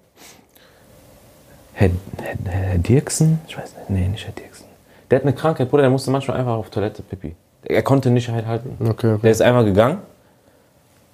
Herr, 1.73 1.89
Herr, 2.21 2.35
Herr 2.51 2.77
Dirksen? 2.77 3.39
Ich 3.47 3.57
weiß 3.57 3.75
nicht. 3.75 3.89
Nee, 3.89 4.07
nicht 4.07 4.25
Herr 4.25 4.33
Dirksen. 4.33 4.65
Der 5.09 5.17
hat 5.19 5.23
eine 5.23 5.33
Krankheit, 5.33 5.69
Bruder, 5.69 5.83
der 5.83 5.89
musste 5.91 6.11
manchmal 6.11 6.37
einfach 6.37 6.53
auf 6.55 6.69
Toilette 6.69 7.01
pipi. 7.01 7.35
Er 7.63 7.81
konnte 7.83 8.09
nicht 8.11 8.29
halt 8.29 8.45
halten. 8.45 8.77
Okay, 8.79 9.13
okay. 9.13 9.19
Der 9.23 9.31
ist 9.31 9.41
einmal 9.41 9.65
gegangen. 9.65 9.99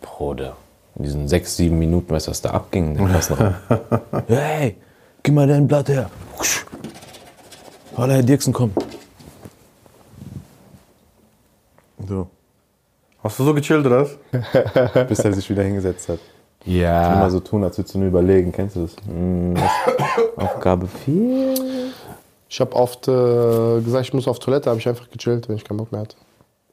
Bruder, 0.01 0.55
in 0.95 1.03
diesen 1.03 1.27
sechs, 1.27 1.55
sieben 1.55 1.79
Minuten, 1.79 2.09
weißt 2.13 2.27
du, 2.27 2.31
was 2.31 2.41
da 2.41 2.51
abging 2.51 2.91
in 2.91 2.97
dem 2.97 3.07
Klassenraum? 3.07 3.55
hey, 4.27 4.75
Gib 5.23 5.33
mal 5.33 5.47
dein 5.47 5.67
Blatt 5.67 5.89
her. 5.89 6.09
Walla, 7.95 8.15
Herr 8.15 8.23
Dirksen, 8.23 8.53
komm. 8.53 8.71
So, 12.07 12.27
Hast 13.23 13.39
du 13.39 13.45
so 13.45 13.53
gechillt, 13.53 13.85
oder 13.85 14.01
was? 14.01 14.17
bis 15.07 15.19
er 15.19 15.31
sich 15.31 15.49
wieder 15.49 15.63
hingesetzt 15.63 16.09
hat. 16.09 16.19
Ja. 16.65 17.13
Immer 17.13 17.29
so 17.29 17.39
tun, 17.39 17.63
als 17.63 17.77
würdest 17.77 17.95
du 17.95 17.99
nur 17.99 18.09
überlegen. 18.09 18.51
Kennst 18.51 18.75
du 18.75 18.81
das? 18.81 18.95
Hm? 19.07 19.55
Aufgabe 20.35 20.87
4. 20.87 21.53
Ich 22.49 22.59
habe 22.59 22.75
oft 22.75 23.07
äh, 23.07 23.81
gesagt, 23.81 24.05
ich 24.05 24.13
muss 24.13 24.27
auf 24.27 24.39
Toilette, 24.39 24.69
habe 24.69 24.79
ich 24.79 24.87
einfach 24.89 25.09
gechillt, 25.09 25.47
wenn 25.47 25.55
ich 25.55 25.63
keinen 25.63 25.77
Bock 25.77 25.91
mehr 25.93 26.01
hatte. 26.01 26.17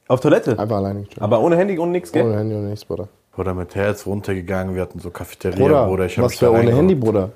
Auf 0.09 0.19
Toilette? 0.19 0.59
Einfach 0.59 0.75
alleine 0.75 1.03
gechillt. 1.03 1.21
Aber 1.21 1.39
ohne 1.39 1.55
Handy 1.55 1.77
und 1.77 1.91
nix, 1.91 2.11
gell? 2.11 2.25
Ohne 2.25 2.37
Handy 2.37 2.55
und 2.55 2.69
nichts, 2.69 2.83
Bruder. 2.83 3.07
Bruder, 3.31 3.53
mit 3.53 3.73
Herz 3.73 4.05
runtergegangen, 4.05 4.75
wir 4.75 4.81
hatten 4.81 4.99
so 4.99 5.09
Cafeteria, 5.09 5.57
Bruder, 5.57 5.87
Bruder. 5.87 6.05
Ich 6.07 6.21
was 6.21 6.35
für 6.35 6.51
ohne. 6.51 6.75
Handy, 6.75 6.95
Bruder? 6.95 7.31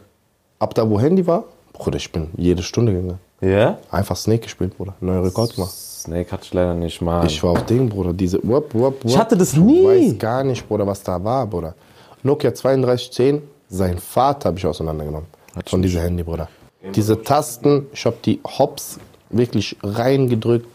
Ab 0.65 0.73
da, 0.73 0.89
wo 0.89 0.99
Handy 0.99 1.27
war, 1.27 1.43
Bruder, 1.73 1.97
ich 1.97 2.11
bin 2.11 2.31
jede 2.37 2.63
Stunde 2.63 2.91
gegangen. 2.91 3.19
Ja? 3.39 3.77
Einfach 3.91 4.15
Snake 4.15 4.41
gespielt, 4.41 4.75
Bruder. 4.75 4.95
Neuer 4.99 5.23
Rekord 5.23 5.53
gemacht. 5.53 5.69
Snake 5.69 6.31
hatte 6.31 6.43
ich 6.43 6.53
leider 6.55 6.73
nicht, 6.73 6.99
Mann. 7.03 7.27
Ich 7.27 7.43
war 7.43 7.51
auf 7.51 7.65
Ding, 7.67 7.87
Bruder. 7.87 8.13
Diese 8.13 8.39
wupp, 8.41 8.73
wupp, 8.73 8.95
wupp. 9.03 9.05
Ich 9.05 9.15
hatte 9.15 9.37
das 9.37 9.55
nie. 9.55 9.85
weißt 9.85 10.17
gar 10.17 10.43
nicht, 10.43 10.67
Bruder, 10.67 10.87
was 10.87 11.03
da 11.03 11.23
war, 11.23 11.45
Bruder. 11.45 11.75
Nokia 12.23 12.49
3210, 12.49 13.43
sein 13.69 13.99
Vater 13.99 14.47
habe 14.49 14.57
ich 14.57 14.65
auseinandergenommen. 14.65 15.27
Von 15.67 15.83
diesem 15.83 16.01
Handy, 16.01 16.23
Bruder. 16.23 16.49
Diese 16.95 17.21
Tasten, 17.21 17.85
ich 17.93 18.03
habe 18.03 18.17
die 18.25 18.39
Hops 18.43 18.97
wirklich 19.29 19.77
reingedrückt. 19.83 20.65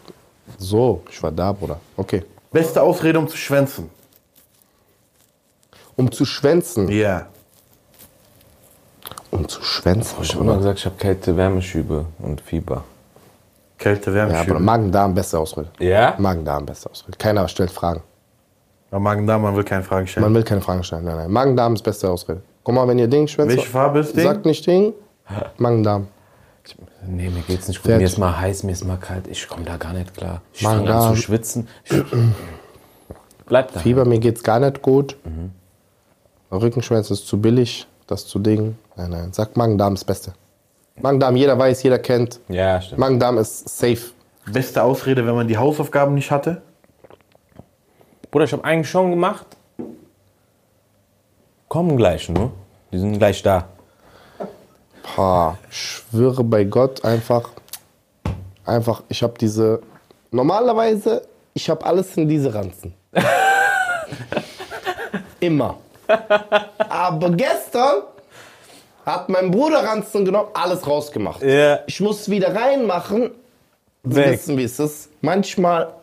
So, 0.57 1.03
ich 1.11 1.21
war 1.21 1.33
da, 1.33 1.51
Bruder. 1.51 1.81
Okay. 1.97 2.23
Beste 2.49 2.81
Ausrede, 2.81 3.19
um 3.19 3.27
zu 3.27 3.35
schwänzen. 3.35 3.89
Um 5.97 6.09
zu 6.09 6.23
schwänzen. 6.23 6.87
Ja. 6.87 7.27
Um 9.31 9.47
zu 9.47 9.61
schwänzen. 9.63 10.17
ich 10.21 10.33
habe 10.33 10.43
immer 10.43 10.57
gesagt, 10.57 10.79
ich 10.79 10.85
habe 10.85 10.95
Kälte, 10.97 11.35
Wärmeschübe 11.35 12.05
und 12.19 12.41
Fieber. 12.41 12.83
Kälte, 13.77 14.13
Wärme, 14.13 14.33
Ja, 14.33 14.43
Bruder, 14.43 14.59
Magen-Darm, 14.59 15.15
beste 15.15 15.39
Ausrede. 15.39 15.69
Ja? 15.79 16.15
Magen-Darm, 16.17 16.65
beste 16.65 16.89
Ausrede. 16.89 17.17
Keiner 17.17 17.47
stellt 17.47 17.71
Fragen. 17.71 18.03
Aber 18.91 18.99
Magen-Darm, 18.99 19.41
man 19.41 19.55
will 19.55 19.63
keine 19.63 19.83
Fragen 19.83 20.05
stellen. 20.05 20.25
Man 20.25 20.35
will 20.35 20.43
keine 20.43 20.61
Fragen 20.61 20.83
stellen. 20.83 21.05
Nein, 21.05 21.15
nein. 21.15 21.31
Magen-Darm 21.31 21.73
ist 21.73 21.81
beste 21.81 22.09
Ausrede. 22.09 22.41
Guck 22.63 22.75
mal, 22.75 22.87
wenn 22.87 22.99
ihr 22.99 23.07
Ding 23.07 23.27
schwänzt. 23.27 23.55
Welche 23.55 23.69
Farbe 23.69 23.99
ist 23.99 24.15
Ding? 24.15 24.23
Sagt 24.23 24.45
nicht 24.45 24.67
Ding. 24.67 24.93
Magen-Darm. 25.57 26.07
Nee, 27.07 27.29
mir 27.29 27.41
geht's 27.41 27.67
nicht 27.67 27.79
gut. 27.79 27.87
Fertig. 27.87 28.01
Mir 28.01 28.05
ist 28.05 28.17
mal 28.19 28.37
heiß, 28.39 28.63
mir 28.63 28.73
ist 28.73 28.83
mal 28.85 28.97
kalt. 28.97 29.27
Ich 29.27 29.47
komme 29.47 29.63
da 29.63 29.77
gar 29.77 29.93
nicht 29.93 30.13
klar. 30.15 30.41
Ich 30.53 30.61
fange 30.61 30.93
an 30.93 31.15
zu 31.15 31.21
schwitzen. 31.21 31.67
Ich 31.85 32.03
Bleib 33.47 33.73
da. 33.73 33.79
Fieber, 33.79 34.05
mir 34.05 34.19
geht's 34.19 34.43
gar 34.43 34.59
nicht 34.59 34.81
gut. 34.81 35.17
Rückenschmerzen 36.51 37.13
ist 37.13 37.27
zu 37.27 37.41
billig, 37.41 37.87
das 38.11 38.27
zu 38.27 38.39
Ding. 38.39 38.77
Nein, 38.95 39.09
nein. 39.09 39.33
Sag 39.33 39.55
Magen-Darm 39.57 39.93
ist 39.93 40.01
das 40.01 40.07
Beste. 40.07 40.33
Magen-Darm, 41.01 41.35
jeder 41.35 41.57
weiß, 41.57 41.81
jeder 41.83 41.99
kennt. 41.99 42.39
Ja, 42.49 42.81
stimmt. 42.81 42.99
Magen-Darm 42.99 43.37
ist 43.37 43.69
safe. 43.69 44.11
Beste 44.51 44.83
Ausrede, 44.83 45.25
wenn 45.25 45.35
man 45.35 45.47
die 45.47 45.57
Hausaufgaben 45.57 46.13
nicht 46.13 46.31
hatte? 46.31 46.61
Bruder, 48.29 48.45
ich 48.45 48.53
habe 48.53 48.63
eigentlich 48.63 48.89
schon 48.89 49.11
gemacht. 49.11 49.45
Kommen 51.67 51.95
gleich, 51.95 52.27
ne? 52.29 52.51
Die 52.91 52.99
sind 52.99 53.17
gleich 53.17 53.41
da. 53.41 53.67
Pah, 55.03 55.57
ich 55.69 55.77
schwöre 55.77 56.43
bei 56.43 56.63
Gott 56.63 57.03
einfach, 57.03 57.49
einfach, 58.65 59.03
ich 59.09 59.23
habe 59.23 59.33
diese, 59.39 59.81
normalerweise, 60.31 61.23
ich 61.53 61.69
habe 61.69 61.85
alles 61.85 62.15
in 62.17 62.27
diese 62.27 62.53
Ranzen. 62.53 62.93
Immer. 65.39 65.77
Aber 66.89 67.29
gestern 67.31 68.03
hat 69.05 69.29
mein 69.29 69.51
Bruder 69.51 69.83
Ranzen 69.83 70.25
genommen, 70.25 70.49
alles 70.53 70.85
rausgemacht. 70.85 71.41
Ja. 71.41 71.79
Ich 71.87 71.99
muss 71.99 72.29
wieder 72.29 72.55
reinmachen. 72.55 73.31
Sie 74.03 74.15
Weg. 74.15 74.31
wissen, 74.33 74.57
wie 74.57 74.63
es 74.63 74.79
ist. 74.79 75.09
Manchmal 75.21 75.93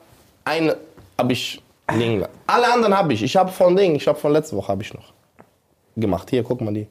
eine 0.45 0.77
habe 1.19 1.33
ich 1.33 1.61
liegen. 1.93 2.25
Alle 2.47 2.73
anderen 2.73 2.97
habe 2.97 3.13
ich. 3.13 3.23
Ich 3.23 3.37
habe 3.37 3.51
von 3.51 3.77
Ding, 3.77 3.95
ich 3.97 4.07
habe 4.07 4.19
von 4.19 4.33
letzter 4.33 4.57
Woche 4.57 4.69
habe 4.69 4.83
ich 4.83 4.95
noch 4.95 5.13
gemacht. 5.97 6.31
Hier, 6.31 6.43
guck 6.43 6.61
mal 6.61 6.73
die. 6.73 6.87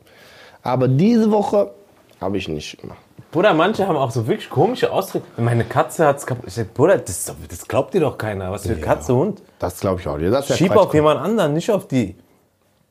Aber 0.64 0.88
diese 0.88 1.32
Woche 1.32 1.72
habe 2.20 2.38
ich 2.38 2.48
nicht 2.48 2.80
gemacht. 2.80 3.00
Bruder, 3.32 3.54
manche 3.54 3.88
haben 3.88 3.98
auch 3.98 4.12
so 4.12 4.28
wirklich 4.28 4.50
komische 4.50 4.92
Ausdrücke. 4.92 5.26
Meine 5.38 5.64
Katze 5.64 6.06
hat's 6.06 6.26
kaputt. 6.26 6.46
Ich 6.48 6.54
sag, 6.54 6.74
Bruder, 6.74 6.98
das, 6.98 7.34
das 7.50 7.68
glaubt 7.68 7.94
dir 7.94 8.02
doch 8.02 8.18
keiner. 8.18 8.52
Was 8.52 8.66
für 8.66 8.76
Katze, 8.76 9.14
Hund? 9.16 9.42
Das 9.60 9.80
glaube 9.80 10.00
ich 10.00 10.08
auch. 10.08 10.18
Das 10.18 10.46
ist 10.46 10.50
ja 10.52 10.56
Schieb 10.58 10.76
auf 10.76 10.94
jemand 10.94 11.20
anderen, 11.20 11.54
nicht 11.54 11.70
auf 11.70 11.88
die. 11.88 12.16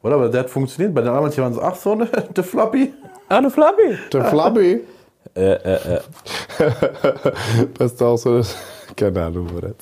Oder? 0.06 0.14
Aber 0.14 0.28
der 0.28 0.40
hat 0.40 0.50
funktioniert. 0.50 0.94
Bei 0.94 1.00
den 1.00 1.10
anderen 1.10 1.36
waren 1.36 1.54
so, 1.54 1.60
ach 1.60 1.74
so, 1.74 1.96
ne, 1.96 2.08
der 2.36 2.44
Floppy. 2.44 2.92
Ah, 3.28 3.40
du 3.40 3.50
Flabby. 3.50 3.98
Der 4.12 4.24
Flabby. 4.26 4.84
Äh, 5.34 5.40
äh, 5.40 5.94
äh. 5.94 6.00
Beste 7.76 8.06
Ausrede. 8.06 8.46
Keine 8.94 9.24
Ahnung, 9.24 9.48
wo 9.52 9.60
das. 9.60 9.72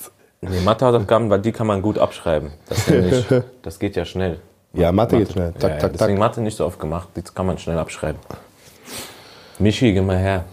Nee, 0.40 0.60
Mathehausaufgaben, 0.64 1.28
weil 1.28 1.40
die 1.40 1.52
kann 1.52 1.66
man 1.66 1.82
gut 1.82 1.98
abschreiben. 1.98 2.52
Das, 2.68 2.78
ist 2.78 2.90
nämlich, 2.90 3.26
das 3.60 3.78
geht 3.78 3.96
ja 3.96 4.06
schnell. 4.06 4.38
Ja, 4.72 4.92
Mathe 4.92 5.18
geht 5.18 5.32
schnell. 5.32 5.52
Ja, 5.54 5.60
Tak, 5.60 5.70
ja, 5.70 5.76
tak, 5.76 5.92
deswegen 5.92 6.18
tak. 6.18 6.18
Mathe 6.18 6.40
nicht 6.40 6.56
so 6.56 6.64
oft 6.64 6.80
gemacht. 6.80 7.08
Das 7.14 7.34
kann 7.34 7.44
man 7.44 7.58
schnell 7.58 7.78
abschreiben. 7.78 8.18
Michi, 9.58 9.92
geh 9.92 10.00
mal 10.00 10.16
her. 10.16 10.44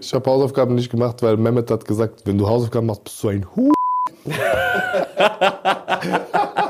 Ich 0.00 0.14
habe 0.14 0.30
Hausaufgaben 0.30 0.76
nicht 0.76 0.90
gemacht, 0.90 1.22
weil 1.22 1.36
Mehmet 1.36 1.70
hat 1.72 1.84
gesagt, 1.84 2.20
wenn 2.24 2.38
du 2.38 2.48
Hausaufgaben 2.48 2.86
machst, 2.86 3.02
bist 3.02 3.20
du 3.22 3.28
ein 3.28 3.46
Hu. 3.56 3.72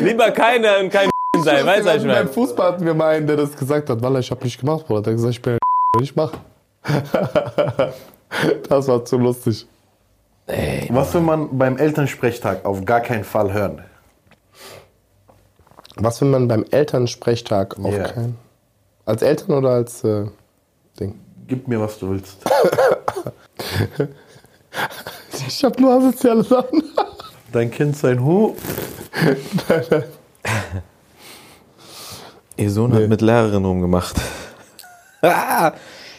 Lieber 0.00 0.30
keine 0.30 0.78
und 0.80 0.90
kein 0.90 1.08
sein, 1.44 1.64
weißt 1.66 1.80
du, 1.82 1.84
was 1.86 1.96
ich 1.96 2.02
Beim 2.02 2.08
meine? 2.08 2.28
Fußball 2.28 2.72
hatten 2.72 2.84
wir 2.84 2.94
mal 2.94 3.14
einen, 3.16 3.26
der 3.26 3.36
das 3.36 3.56
gesagt 3.56 3.88
hat. 3.90 4.02
Wallah, 4.02 4.18
ich 4.20 4.30
habe 4.30 4.42
nicht 4.44 4.58
gemacht, 4.60 4.86
Bruder. 4.86 5.02
Der 5.02 5.12
hat 5.12 5.16
gesagt, 5.18 5.34
ich 5.34 5.42
bin 5.42 5.52
ein 5.96 6.02
ich 6.02 6.16
mach. 6.16 6.32
das 8.68 8.88
war 8.88 9.04
zu 9.04 9.18
lustig. 9.18 9.66
Was 10.88 11.14
will 11.14 11.20
man 11.20 11.56
beim 11.56 11.76
Elternsprechtag 11.76 12.64
auf 12.64 12.84
gar 12.84 13.00
keinen 13.00 13.22
Fall 13.24 13.52
hören? 13.52 13.82
Was 15.96 16.20
will 16.20 16.28
man 16.28 16.48
beim 16.48 16.64
Elternsprechtag 16.70 17.78
auf 17.78 17.94
Ja. 17.94 18.04
keinen? 18.08 18.36
Als 19.04 19.22
Eltern 19.22 19.52
oder 19.52 19.70
als 19.70 20.02
äh, 20.02 20.26
Ding? 20.98 21.20
Gib 21.46 21.68
mir, 21.68 21.80
was 21.80 21.98
du 21.98 22.10
willst. 22.10 22.38
Ich 25.46 25.64
habe 25.64 25.80
nur 25.82 25.92
asoziale 25.94 26.42
Sachen. 26.44 26.82
Dein 27.52 27.70
Kind 27.70 27.96
sein 27.96 28.24
Hu. 28.24 28.54
Ihr 32.56 32.70
Sohn 32.70 32.92
hat 32.92 33.08
mit 33.08 33.20
Lehrerin 33.20 33.64
rumgemacht. 33.64 34.16
Ah! 35.22 35.72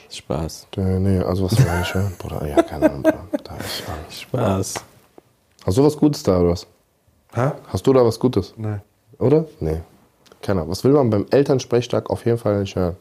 Spaß. 0.10 0.68
Nee, 0.76 1.00
nee, 1.00 1.20
also 1.20 1.46
was 1.46 1.58
will 1.58 1.66
man 1.66 1.80
nicht 1.80 1.94
hören? 1.94 2.14
Bruder, 2.18 2.48
ja, 2.48 2.62
keine 2.62 2.90
Ahnung, 2.90 3.04
Bruder. 3.04 3.28
Da 3.44 3.56
ist 3.58 3.84
ja 3.88 3.94
nicht. 4.06 4.22
Spaß. 4.22 4.74
Hast 5.66 5.78
du 5.78 5.84
was 5.84 5.98
Gutes 5.98 6.24
da 6.24 6.40
oder 6.40 6.50
was? 6.50 6.68
Hä? 7.34 7.52
Hast 7.68 7.88
du 7.88 7.94
da 7.94 8.06
was 8.06 8.20
Gutes? 8.20 8.54
Nein. 8.58 8.82
Oder? 9.20 9.46
Nee. 9.60 9.82
Keine 10.42 10.62
Ahnung. 10.62 10.72
Was 10.72 10.84
will 10.84 10.92
man 10.92 11.10
beim 11.10 11.26
Elternsprechtag 11.30 12.10
auf 12.10 12.26
jeden 12.26 12.38
Fall 12.38 12.60
nicht 12.60 12.76
hören? 12.76 12.98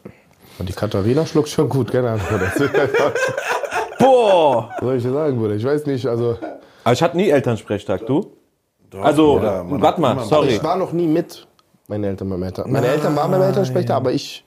Und 0.58 0.68
die 0.68 0.72
Katharina 0.72 1.26
schluckt 1.26 1.48
schon 1.48 1.68
gut, 1.68 1.90
keine 1.90 2.10
Ahnung. 2.10 2.26
Boah! 3.98 4.70
Was 4.74 4.80
soll 4.80 4.96
ich 4.96 5.02
dir 5.02 5.12
sagen, 5.12 5.38
Bruder? 5.38 5.54
Ich 5.54 5.64
weiß 5.64 5.86
nicht, 5.86 6.06
also. 6.06 6.38
Aber 6.84 6.92
ich 6.92 7.02
hatte 7.02 7.16
nie 7.16 7.30
Elternsprechtag, 7.30 8.06
du? 8.06 8.32
Also, 9.00 9.38
Ja, 9.42 9.62
man 9.62 9.80
warte 9.80 9.86
hat 9.86 9.98
mal, 9.98 10.12
immer- 10.12 10.24
sorry. 10.24 10.48
Ich 10.48 10.64
war 10.64 10.76
noch 10.76 10.92
nie 10.92 11.06
mit 11.06 11.46
meinen 11.88 12.04
Eltern 12.04 12.28
beim 12.30 12.42
Eltern. 12.42 12.70
Meine 12.70 12.86
Eltern 12.88 13.14
waren 13.16 13.30
beim 13.30 13.42
Elternsprechtag, 13.42 13.96
aber 13.96 14.12
ich 14.12 14.44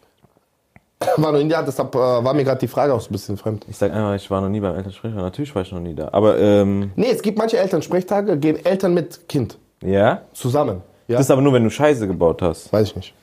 war 1.18 1.32
noch 1.32 1.40
nie 1.40 1.50
da. 1.50 1.62
Deshalb 1.62 1.94
äh, 1.96 1.98
war 1.98 2.34
mir 2.34 2.44
gerade 2.44 2.60
die 2.60 2.68
Frage 2.68 2.94
auch 2.94 3.02
so 3.02 3.10
ein 3.10 3.14
bisschen 3.14 3.38
fremd. 3.38 3.66
Ich 3.70 3.78
sag 3.78 3.92
einfach, 3.92 4.16
ich 4.16 4.30
war 4.32 4.42
noch 4.42 4.50
nie 4.50 4.60
beim 4.60 4.76
Elternsprecher. 4.76 5.16
Natürlich 5.16 5.54
war 5.56 5.62
ich 5.62 5.72
noch 5.72 5.80
nie 5.80 5.94
da. 5.96 6.10
Aber, 6.12 6.38
ähm, 6.40 6.92
Nee, 6.96 7.12
es 7.12 7.22
gibt 7.22 7.38
manche 7.38 7.58
Elternsprechtage, 7.58 8.38
gehen 8.38 8.64
Eltern 8.66 8.94
mit 8.94 9.28
Kind 9.28 9.58
ja? 9.82 10.22
zusammen. 10.34 10.82
Ja? 11.08 11.18
Das 11.18 11.26
ist 11.28 11.32
aber 11.32 11.42
nur, 11.42 11.54
wenn 11.54 11.64
du 11.64 11.70
Scheiße 11.70 12.08
gebaut 12.08 12.42
hast. 12.42 12.72
weiß 12.72 12.90
ich 12.90 12.96
nicht. 12.96 13.14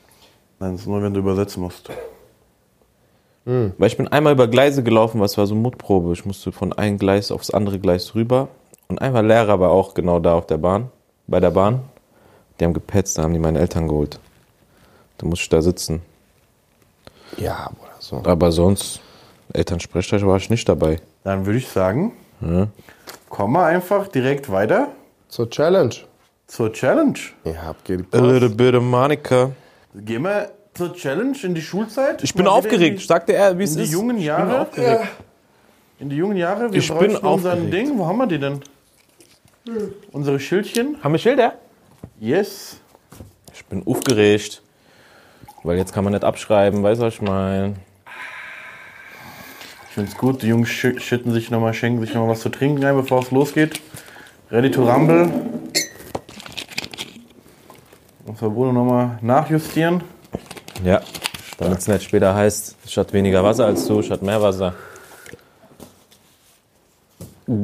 Nein, 0.59 0.73
das 0.73 0.81
ist 0.81 0.87
nur, 0.87 1.01
wenn 1.01 1.13
du 1.13 1.19
übersetzen 1.19 1.63
musst. 1.63 1.89
Weil 3.43 3.87
ich 3.87 3.97
bin 3.97 4.07
einmal 4.07 4.33
über 4.33 4.47
Gleise 4.47 4.83
gelaufen, 4.83 5.19
was 5.19 5.35
war 5.35 5.47
so 5.47 5.55
Mutprobe. 5.55 6.13
Ich 6.13 6.23
musste 6.25 6.51
von 6.51 6.73
einem 6.73 6.99
Gleis 6.99 7.31
aufs 7.31 7.49
andere 7.49 7.79
Gleis 7.79 8.13
rüber. 8.13 8.49
Und 8.87 9.01
einfach 9.01 9.23
Lehrer 9.23 9.59
war 9.59 9.71
auch 9.71 9.95
genau 9.95 10.19
da 10.19 10.35
auf 10.35 10.45
der 10.45 10.59
Bahn, 10.59 10.91
bei 11.31 11.39
der 11.39 11.49
Bahn. 11.51 11.81
Die 12.59 12.65
haben 12.65 12.73
gepetzt, 12.73 13.17
da 13.17 13.23
haben 13.23 13.33
die 13.33 13.39
meine 13.39 13.59
Eltern 13.59 13.87
geholt. 13.87 14.19
Da 15.17 15.25
musste 15.25 15.43
ich 15.43 15.49
da 15.49 15.61
sitzen. 15.61 16.01
Ja, 17.37 17.69
Bruder, 17.77 17.91
so. 17.99 18.21
Aber 18.25 18.51
sonst, 18.51 18.99
Elternsprechtag 19.53 20.21
war 20.25 20.37
ich 20.37 20.49
nicht 20.49 20.67
dabei. 20.69 20.99
Dann 21.23 21.45
würde 21.45 21.57
ich 21.59 21.67
sagen, 21.67 22.13
komm 23.29 23.51
mal 23.53 23.65
einfach 23.67 24.07
direkt 24.07 24.51
weiter 24.51 24.89
Zur 25.29 25.49
Challenge. 25.49 25.95
zur 26.47 26.73
Challenge. 26.73 27.17
Ja, 27.45 27.63
habt 27.63 27.87
ihr 27.89 27.97
die 27.97 28.17
A 28.17 28.19
little 28.21 28.49
bit 28.49 28.75
of 28.75 28.83
Monica. 28.83 29.51
Gehen 29.95 30.23
wir 30.23 30.51
zur 30.73 30.93
Challenge 30.93 31.37
in 31.43 31.53
die 31.55 31.61
Schulzeit. 31.61 32.23
Ich 32.23 32.33
bin 32.33 32.45
Mal 32.45 32.51
aufgeregt. 32.51 32.99
Die, 33.01 33.05
Sagte 33.05 33.33
er, 33.33 33.57
wie 33.57 33.63
es 33.63 33.71
in 33.71 33.77
die 33.77 33.83
ist. 33.83 33.91
jungen 33.91 34.17
Ich 34.17 34.25
Jahre. 34.25 34.45
bin 34.45 34.55
aufgeregt. 34.59 35.07
In 35.99 36.09
die 36.09 36.15
jungen 36.15 36.37
Jahre. 36.37 36.71
Wir 36.71 36.79
Ich 36.79 36.87
bin 36.93 37.15
unseren 37.15 37.25
aufgeregt. 37.25 37.73
Ding. 37.73 37.97
Wo 37.97 38.05
haben 38.07 38.17
wir 38.17 38.27
die 38.27 38.39
denn? 38.39 38.59
Unsere 40.11 40.39
Schildchen. 40.39 40.97
Haben 41.03 41.11
wir 41.13 41.19
Schilder? 41.19 41.53
Yes. 42.19 42.77
Ich 43.53 43.65
bin 43.65 43.85
aufgeregt. 43.85 44.61
Weil 45.63 45.77
jetzt 45.77 45.93
kann 45.93 46.03
man 46.03 46.13
nicht 46.13 46.23
abschreiben, 46.23 46.81
weißt 46.81 47.01
du, 47.01 47.05
was 47.05 47.13
ich 47.15 47.21
meine? 47.21 47.75
Ich 49.89 49.95
find's 49.95 50.17
gut, 50.17 50.41
die 50.41 50.47
Jungs 50.47 50.69
schü- 50.69 50.99
schütten 50.99 51.31
sich 51.33 51.51
nochmal, 51.51 51.73
schenken 51.73 51.99
sich 52.01 52.13
nochmal 52.13 52.31
was 52.31 52.39
zu 52.39 52.49
trinken 52.49 52.83
ein, 52.83 52.95
bevor 52.95 53.21
es 53.21 53.29
losgeht. 53.29 53.79
Ready 54.49 54.71
to 54.71 54.89
rumble. 54.89 55.29
Muss 58.25 58.39
der 58.39 58.47
Bruno 58.49 58.71
nochmal 58.71 59.19
nachjustieren. 59.21 60.03
Ja. 60.83 61.01
Damit 61.57 61.79
es 61.79 61.87
nicht 61.87 62.03
später 62.03 62.33
heißt, 62.33 62.75
ich 62.85 62.97
hatte 62.97 63.13
weniger 63.13 63.43
Wasser 63.43 63.65
als 63.67 63.85
du, 63.85 63.99
ich 63.99 64.09
hatte 64.09 64.25
mehr 64.25 64.41
Wasser. 64.41 64.73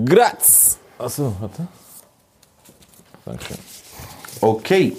Graz! 0.05 0.77
Achso, 0.99 1.35
warte. 1.39 1.67
Dankeschön. 3.27 3.57
Okay. 4.41 4.93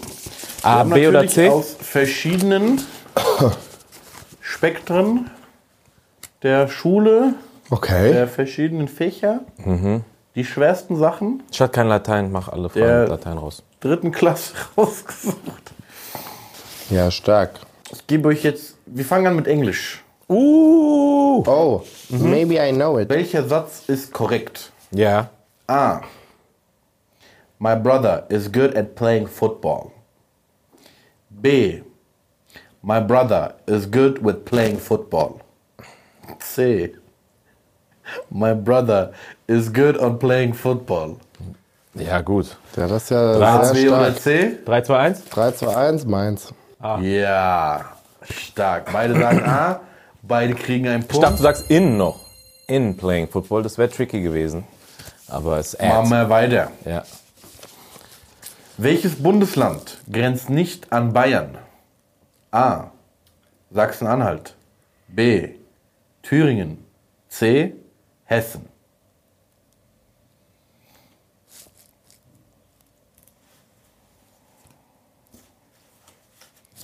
Wir 0.63 0.67
A, 0.71 0.85
B 0.85 1.09
oder 1.09 1.27
C? 1.27 1.49
Aus 1.49 1.77
verschiedenen 1.81 2.81
Spektren 4.41 5.31
der 6.43 6.69
Schule, 6.69 7.35
Okay. 7.71 8.13
der 8.13 8.29
verschiedenen 8.29 8.89
Fächer, 8.89 9.41
Mhm. 9.65 10.05
die 10.35 10.45
schwersten 10.45 10.97
Sachen 10.97 11.43
Ich 11.51 11.61
hatte 11.61 11.73
kein 11.73 11.89
Latein, 11.89 12.31
mach 12.33 12.49
alle 12.49 12.69
Fragen 12.69 13.01
mit 13.01 13.09
Latein 13.09 13.39
raus. 13.39 13.63
dritten 13.81 14.13
Klasse 14.13 14.55
rausgesucht. 14.77 15.73
Ja, 16.91 17.11
stark. 17.11 17.53
Ich 17.93 18.07
gebe 18.07 18.29
euch 18.29 18.43
jetzt, 18.43 18.77
wir 18.87 19.05
fangen 19.05 19.27
an 19.27 19.37
mit 19.37 19.47
Englisch. 19.47 20.03
Uh! 20.29 21.43
Oh, 21.47 21.83
maybe 22.11 22.55
I 22.57 22.73
know 22.73 22.99
it. 22.99 23.09
Welcher 23.09 23.47
Satz 23.49 23.83
ist 23.87 24.13
korrekt? 24.13 24.73
Ja. 24.91 25.31
A. 25.67 26.01
My 27.59 27.75
brother 27.75 28.25
is 28.31 28.49
good 28.49 28.75
at 28.77 28.95
playing 28.95 29.27
football. 29.27 29.93
B. 31.41 31.83
My 32.83 33.01
brother 33.01 33.55
is 33.67 33.87
good 33.87 34.23
with 34.23 34.45
playing 34.45 34.79
football. 34.79 35.41
C. 36.41 36.95
My 38.31 38.55
brother 38.55 39.13
is 39.49 39.69
good 39.69 39.97
on 39.99 40.19
playing 40.19 40.55
football. 40.55 41.19
Ja, 41.95 42.21
gut. 42.21 42.57
Ja, 42.77 42.87
das 42.87 43.05
ist 43.05 43.11
ja 43.11 43.39
Drei, 43.39 43.65
sehr 43.65 43.75
B 43.75 43.89
oder 43.89 44.13
stark. 44.13 44.21
C? 44.21 44.59
3, 44.65 44.81
2, 44.83 44.99
1? 44.99 45.25
3, 45.31 45.51
2, 45.53 45.77
1, 45.77 46.07
meins. 46.07 46.55
Ja, 47.01 47.85
stark. 48.23 48.93
Beide 48.93 49.15
sagen 49.19 49.43
A, 49.45 49.81
beide 50.23 50.55
kriegen 50.55 50.87
einen 50.87 51.03
Ich 51.03 51.09
dachte, 51.09 51.21
Punkt. 51.23 51.39
du 51.41 51.43
sagst 51.43 51.71
in 51.71 51.97
noch. 51.97 52.21
In 52.69 52.97
playing 52.97 53.27
football, 53.29 53.63
das 53.63 53.79
wäre 53.79 53.89
tricky 53.91 54.21
gewesen. 54.23 54.65
Aber 55.27 55.59
es 55.59 55.75
ist 55.75 55.83
Machen 55.83 56.11
wir 56.11 56.29
weiter. 56.31 56.71
Ja. 56.85 57.03
Welches 58.81 59.21
Bundesland 59.21 59.99
grenzt 60.09 60.51
nicht 60.51 60.93
an 60.93 61.13
Bayern? 61.13 61.59
A. 62.53 62.93
Sachsen-Anhalt. 63.73 64.55
B. 65.09 65.49
Thüringen. 66.23 66.85
C. 67.29 67.75
Hessen. 68.25 68.69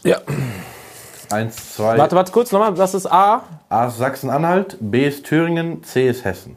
Ja. 0.03 0.21
Eins, 1.31 1.77
zwei. 1.77 1.97
Warte, 1.97 2.17
warte 2.17 2.33
kurz 2.33 2.51
nochmal. 2.51 2.75
Das 2.75 2.95
ist 2.95 3.07
A. 3.07 3.45
A 3.69 3.87
ist 3.87 3.99
Sachsen-Anhalt, 3.99 4.79
B 4.81 5.07
ist 5.07 5.27
Thüringen, 5.27 5.85
C 5.85 6.09
ist 6.09 6.25
Hessen. 6.25 6.57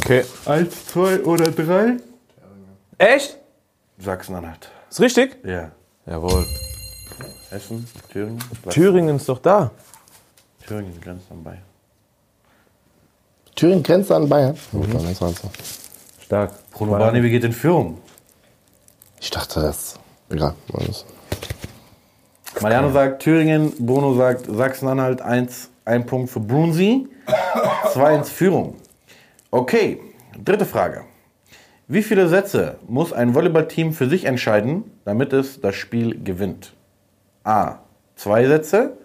Okay. 0.00 0.24
Eins, 0.46 0.86
zwei 0.88 1.20
oder 1.20 1.52
drei? 1.52 1.98
Echt? 3.00 3.38
Sachsen-Anhalt. 3.96 4.70
Ist 4.90 5.00
richtig? 5.00 5.38
Ja. 5.42 5.70
Jawohl. 6.04 6.44
Hessen, 7.48 7.88
Thüringen. 8.12 8.38
Thüringen 8.68 9.16
ist 9.16 9.26
doch 9.26 9.38
da. 9.38 9.70
Thüringen 10.66 11.00
grenzt 11.00 11.30
an 11.30 11.42
Bayern. 11.42 11.62
Thüringen 13.56 13.82
grenzt 13.82 14.12
an 14.12 14.28
Bayern. 14.28 14.54
Mhm. 14.72 14.92
Das 14.92 15.18
war's 15.22 15.40
so. 15.40 15.50
Stark. 16.20 16.52
Bruno 16.72 16.98
Barney 16.98 17.26
geht 17.30 17.42
in 17.44 17.54
Führung. 17.54 17.96
Ich 19.18 19.30
dachte, 19.30 19.60
das. 19.62 19.98
Egal. 20.28 20.54
Mariano 22.60 22.92
sagt 22.92 23.22
Thüringen, 23.22 23.72
Bruno 23.78 24.14
sagt 24.14 24.44
Sachsen-Anhalt, 24.44 25.22
eins, 25.22 25.70
ein 25.86 26.04
Punkt 26.04 26.28
für 26.28 26.40
Brunsi, 26.40 27.08
zwei 27.94 28.14
ins 28.14 28.28
Führung. 28.28 28.76
Okay, 29.50 30.02
dritte 30.44 30.66
Frage. 30.66 31.06
Wie 31.92 32.04
viele 32.04 32.28
Sätze 32.28 32.76
muss 32.86 33.12
ein 33.12 33.34
Volleyballteam 33.34 33.92
für 33.92 34.08
sich 34.08 34.24
entscheiden, 34.24 34.84
damit 35.04 35.32
es 35.32 35.60
das 35.60 35.74
Spiel 35.74 36.22
gewinnt? 36.22 36.72
A. 37.42 37.78
Zwei 38.14 38.46
Sätze, 38.46 38.96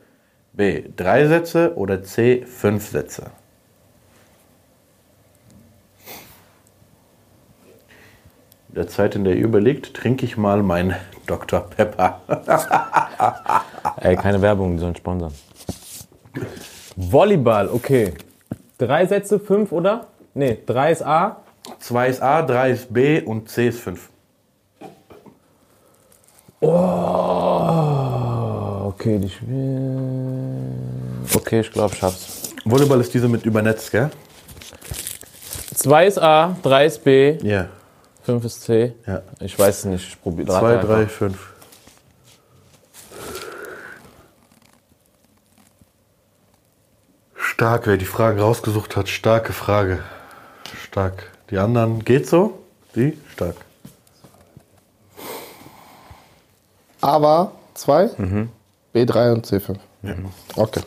B. 0.54 0.84
Drei 0.96 1.26
Sätze 1.26 1.76
oder 1.78 2.04
C. 2.04 2.46
Fünf 2.46 2.88
Sätze? 2.88 3.32
In 8.70 8.76
der 8.76 8.88
Zeit, 8.88 9.16
in 9.16 9.24
der 9.24 9.36
ihr 9.36 9.46
überlegt, 9.46 9.96
trinke 9.96 10.24
ich 10.24 10.38
mal 10.38 10.62
mein 10.62 10.96
Dr. 11.26 11.62
Pepper. 11.62 12.22
Ey, 14.00 14.16
keine 14.16 14.44
Werbung, 14.44 14.74
die 14.74 14.82
sollen 14.82 14.96
sponsern. 14.96 15.34
Volleyball, 16.96 17.68
okay. 17.68 18.14
Drei 18.78 19.08
Sätze, 19.08 19.40
fünf, 19.40 19.72
oder? 19.72 20.06
Nee, 20.36 20.60
drei 20.68 20.92
ist 20.92 21.02
A. 21.04 21.42
2 21.80 22.08
ist 22.10 22.22
A, 22.22 22.42
3 22.42 22.70
ist 22.72 22.94
B 22.94 23.22
und 23.22 23.50
C 23.50 23.68
ist 23.70 23.80
5. 23.80 24.10
Oh, 26.62 26.72
okay, 28.88 29.20
die 29.20 29.30
Spiel. 29.30 30.72
Okay, 31.36 31.60
ich 31.62 31.72
glaube, 31.72 31.94
ich 31.96 32.02
hab's. 32.02 32.54
Volleyball 32.66 33.02
ist 33.02 33.14
diese 33.14 33.28
mit 33.28 33.46
Übernetz, 33.46 33.92
gell? 33.92 34.10
Zwei 35.76 36.08
ist 36.08 36.18
A, 36.18 36.56
drei 36.64 36.86
ist 36.86 37.04
B, 37.04 37.38
Ja. 37.44 37.68
fünf 38.24 38.46
ist 38.46 38.62
C. 38.64 38.96
Ja. 39.06 39.22
Ich 39.42 39.60
weiß 39.60 39.80
es 39.80 39.86
nicht, 39.86 40.08
ich 40.08 40.22
probiere 40.22 40.48
2, 40.48 40.78
3, 40.78 41.06
5. 41.08 41.38
Stark, 47.36 47.88
wer 47.88 47.98
die 47.98 48.06
Fragen 48.06 48.40
rausgesucht 48.40 48.96
hat. 48.96 49.08
Starke 49.10 49.54
Frage. 49.54 50.00
Stark. 50.84 51.32
Die 51.52 51.58
anderen 51.58 52.04
geht 52.04 52.28
so? 52.28 52.60
Die? 52.96 53.18
Stark. 53.34 53.56
A 57.02 57.22
war 57.22 57.52
2, 57.76 58.10
B3 58.96 59.34
und 59.34 59.46
C5. 59.46 59.78
Okay. 60.56 60.82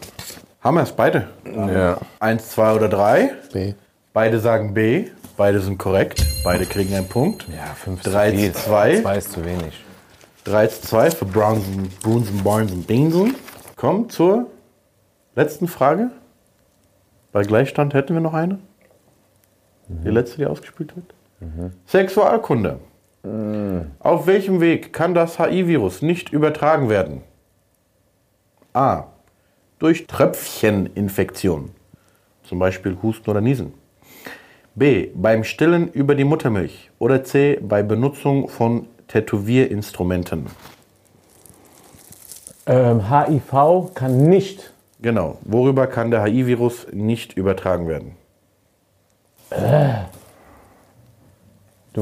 Haben 0.61 0.77
wir 0.77 0.83
es 0.83 0.93
beide? 0.93 1.29
Ja. 1.45 1.99
1, 2.19 2.51
2 2.51 2.75
oder 2.75 2.89
3? 2.89 3.31
B. 3.53 3.75
Beide 4.13 4.41
sagen 4.41 4.75
B. 4.75 5.09
Beide 5.37 5.61
sind 5.61 5.79
korrekt. 5.79 6.25
Beide 6.43 6.67
kriegen 6.67 6.95
einen 6.95 7.09
Punkt. 7.09 7.47
Ja, 7.49 7.67
fünf 7.75 8.05
ist 8.05 8.13
3 8.13 8.31
zu 8.33 8.37
viel. 8.37 8.53
zu 8.53 8.61
2. 8.65 9.01
Zwei 9.03 9.17
ist 9.19 9.33
zu 9.33 9.45
wenig. 9.45 9.85
3 10.45 10.67
zu 10.67 10.83
2 10.83 11.11
für 11.13 11.25
Browns 11.27 11.65
und 11.69 12.01
Bruins 12.01 12.31
und 12.31 12.43
Barnes 12.43 12.73
und 12.73 12.87
Beansen. 12.89 13.37
Kommt 13.77 14.11
zur 14.11 14.47
letzten 15.37 15.69
Frage. 15.69 16.11
Bei 17.31 17.43
Gleichstand 17.43 17.95
hätten 17.95 18.15
wir 18.15 18.21
noch 18.21 18.35
eine. 18.35 18.59
Die 19.89 20.11
letzte, 20.11 20.39
die 20.39 20.47
ausgespielt 20.47 20.95
wird. 20.95 21.15
Sexualkunde. 21.87 22.79
Auf 23.99 24.27
welchem 24.27 24.61
Weg 24.61 24.93
kann 24.93 25.15
das 25.15 25.39
HIV-Virus 25.39 26.03
nicht 26.03 26.33
übertragen 26.33 26.89
werden? 26.89 27.23
A. 28.73 29.05
Durch 29.79 30.07
Tröpfcheninfektion. 30.07 31.71
Zum 32.45 32.59
Beispiel 32.59 32.97
Husten 33.03 33.31
oder 33.31 33.41
Niesen. 33.41 33.75
B. 34.75 35.09
Beim 35.15 35.43
Stillen 35.45 35.89
über 35.89 36.15
die 36.15 36.25
Muttermilch. 36.25 36.91
Oder 36.99 37.25
C. 37.25 37.59
Bei 37.61 37.83
Benutzung 37.83 38.49
von 38.49 38.87
Tätowierinstrumenten. 39.09 40.47
Ähm, 42.67 43.11
HIV 43.11 43.95
kann 43.95 44.25
nicht. 44.25 44.73
Genau. 45.01 45.39
Worüber 45.43 45.87
kann 45.87 46.11
der 46.11 46.25
HIV-Virus 46.25 46.89
nicht 46.93 47.37
übertragen 47.37 47.89
werden? 47.89 48.18
Du 49.51 50.07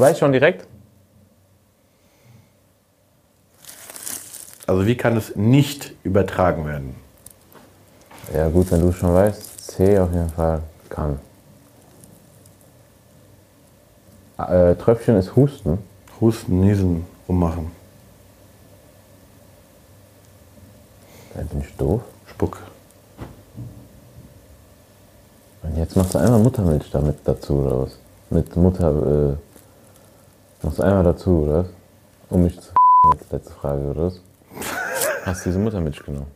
weißt 0.00 0.18
schon 0.18 0.32
direkt? 0.32 0.66
Also 4.66 4.86
wie 4.86 4.96
kann 4.96 5.16
es 5.16 5.36
nicht 5.36 5.94
übertragen 6.02 6.66
werden? 6.66 6.96
Ja, 8.34 8.48
gut, 8.48 8.70
wenn 8.72 8.80
du 8.80 8.92
schon 8.92 9.14
weißt. 9.14 9.70
C 9.70 9.98
auf 9.98 10.12
jeden 10.12 10.30
Fall 10.30 10.62
kann. 10.88 11.20
Äh, 14.38 14.74
Tröpfchen 14.74 15.16
ist 15.16 15.36
Husten. 15.36 15.78
Husten, 16.20 16.60
Niesen, 16.60 17.04
rummachen, 17.28 17.70
Da 21.34 21.42
bin 21.42 21.60
ich 21.60 21.76
doof. 21.76 22.00
Spuck. 22.26 22.58
Und 25.66 25.76
jetzt 25.76 25.96
machst 25.96 26.14
du 26.14 26.18
einmal 26.18 26.38
Muttermilch 26.38 26.90
damit 26.90 27.18
dazu, 27.24 27.54
oder 27.54 27.82
was? 27.82 27.98
Mit 28.30 28.54
Mutter, 28.56 28.88
äh, 29.32 30.64
machst 30.64 30.78
du 30.78 30.82
einmal 30.82 31.04
dazu, 31.04 31.30
oder 31.42 31.58
was? 31.58 31.66
Um 32.30 32.44
mich 32.44 32.60
zu 32.60 32.72
jetzt 33.14 33.32
letzte 33.32 33.52
Frage, 33.52 33.82
oder 33.82 34.06
was? 34.06 34.20
Hast 35.24 35.44
diese 35.44 35.58
Muttermilch 35.58 36.02
genommen? 36.04 36.30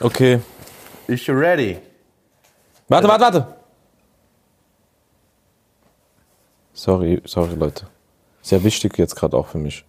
Okay. 0.00 0.40
Ich 1.06 1.28
ready. 1.30 1.78
Warte, 2.88 3.08
warte, 3.08 3.24
warte. 3.24 3.46
Sorry, 6.72 7.22
sorry, 7.24 7.54
Leute. 7.54 7.86
Sehr 8.42 8.62
wichtig 8.62 8.98
jetzt 8.98 9.14
gerade 9.14 9.36
auch 9.36 9.46
für 9.46 9.58
mich. 9.58 9.84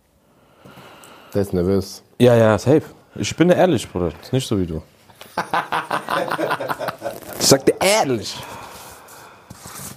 Der 1.34 1.42
ist 1.42 1.52
nervös. 1.52 2.04
Ja, 2.20 2.36
ja, 2.36 2.58
safe. 2.58 2.84
Ich 3.16 3.36
bin 3.36 3.50
ehrlich, 3.50 3.92
Bruder. 3.92 4.12
Ist 4.22 4.32
nicht 4.32 4.48
so 4.48 4.60
wie 4.60 4.68
du. 4.68 4.82
Ich 7.40 7.46
sag 7.48 7.66
dir 7.66 7.76
ehrlich. 7.80 8.36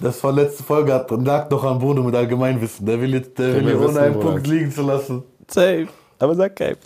Das 0.01 0.23
war 0.23 0.31
letzte 0.31 0.63
Folge, 0.63 0.93
hat, 0.93 1.11
lag 1.11 1.49
noch 1.49 1.63
am 1.63 1.79
Boden 1.79 2.05
mit 2.05 2.15
Allgemeinwissen. 2.15 2.85
Der 2.85 3.01
will 3.01 3.13
jetzt, 3.13 3.37
der 3.37 3.55
will 3.55 3.63
hier 3.63 3.77
ohne 3.77 3.87
wissen, 3.89 3.97
einen. 3.97 4.19
Punkt 4.19 4.47
liegen 4.47 4.71
zu 4.71 4.81
lassen. 4.81 5.23
Safe. 5.49 5.87
Aber 6.19 6.35
sag 6.35 6.55
kein. 6.55 6.77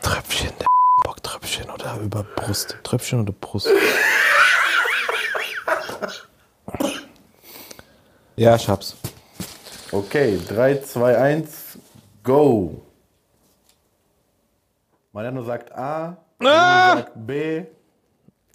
Tröpfchen, 0.00 0.50
der 0.58 0.66
Bocktröpfchen 1.04 1.70
oder 1.70 1.98
über 2.02 2.24
Brust. 2.36 2.76
Tröpfchen 2.82 3.20
oder 3.20 3.32
Brust. 3.32 3.68
ja, 8.36 8.56
ich 8.56 8.68
hab's. 8.68 8.96
Okay, 9.92 10.38
3, 10.48 10.82
2, 10.82 11.18
1, 11.18 11.78
go. 12.24 12.82
Mariano 15.18 15.42
sagt 15.42 15.76
A, 15.76 16.16
Ah! 16.38 16.94
sagt 16.98 17.26
B. 17.26 17.64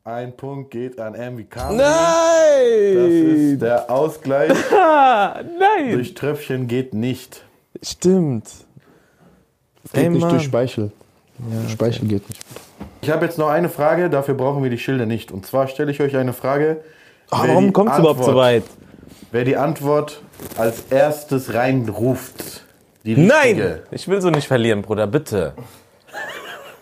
Ein 0.05 0.31
Punkt 0.37 0.71
geht 0.71 0.97
an 0.97 1.13
M 1.13 1.37
wie 1.37 1.43
Kamil. 1.43 1.75
Nein! 1.75 2.95
Das 2.95 3.11
ist 3.11 3.61
der 3.61 3.91
Ausgleich. 3.91 4.53
Nein! 4.71 5.91
Durch 5.91 6.13
Tröpfchen 6.13 6.69
geht 6.69 6.93
nicht. 6.93 7.43
Stimmt. 7.81 8.45
Geht 9.91 10.03
Ey, 10.03 10.09
nicht 10.09 10.21
Mann. 10.21 10.29
durch 10.29 10.43
Speichel. 10.43 10.93
Speichel 11.67 12.07
geht 12.07 12.29
nicht. 12.29 12.41
Ich 13.01 13.09
habe 13.09 13.25
jetzt 13.25 13.37
noch 13.37 13.49
eine 13.49 13.67
Frage, 13.67 14.09
dafür 14.09 14.35
brauchen 14.35 14.63
wir 14.63 14.69
die 14.69 14.79
Schilder 14.79 15.05
nicht. 15.05 15.33
Und 15.33 15.45
zwar 15.45 15.67
stelle 15.67 15.91
ich 15.91 15.99
euch 15.99 16.15
eine 16.15 16.31
Frage. 16.31 16.81
Wer 17.29 17.39
warum 17.39 17.65
die 17.65 17.73
kommt's 17.73 17.99
überhaupt 17.99 18.23
so 18.23 18.35
weit? 18.35 18.63
Wer 19.33 19.43
die 19.43 19.57
Antwort 19.57 20.21
als 20.57 20.83
erstes 20.89 21.53
reinruft. 21.53 22.63
Die 23.03 23.17
Nein! 23.17 23.79
Ich 23.91 24.07
will 24.07 24.21
so 24.21 24.29
nicht 24.29 24.47
verlieren, 24.47 24.81
Bruder, 24.81 25.07
bitte. 25.07 25.55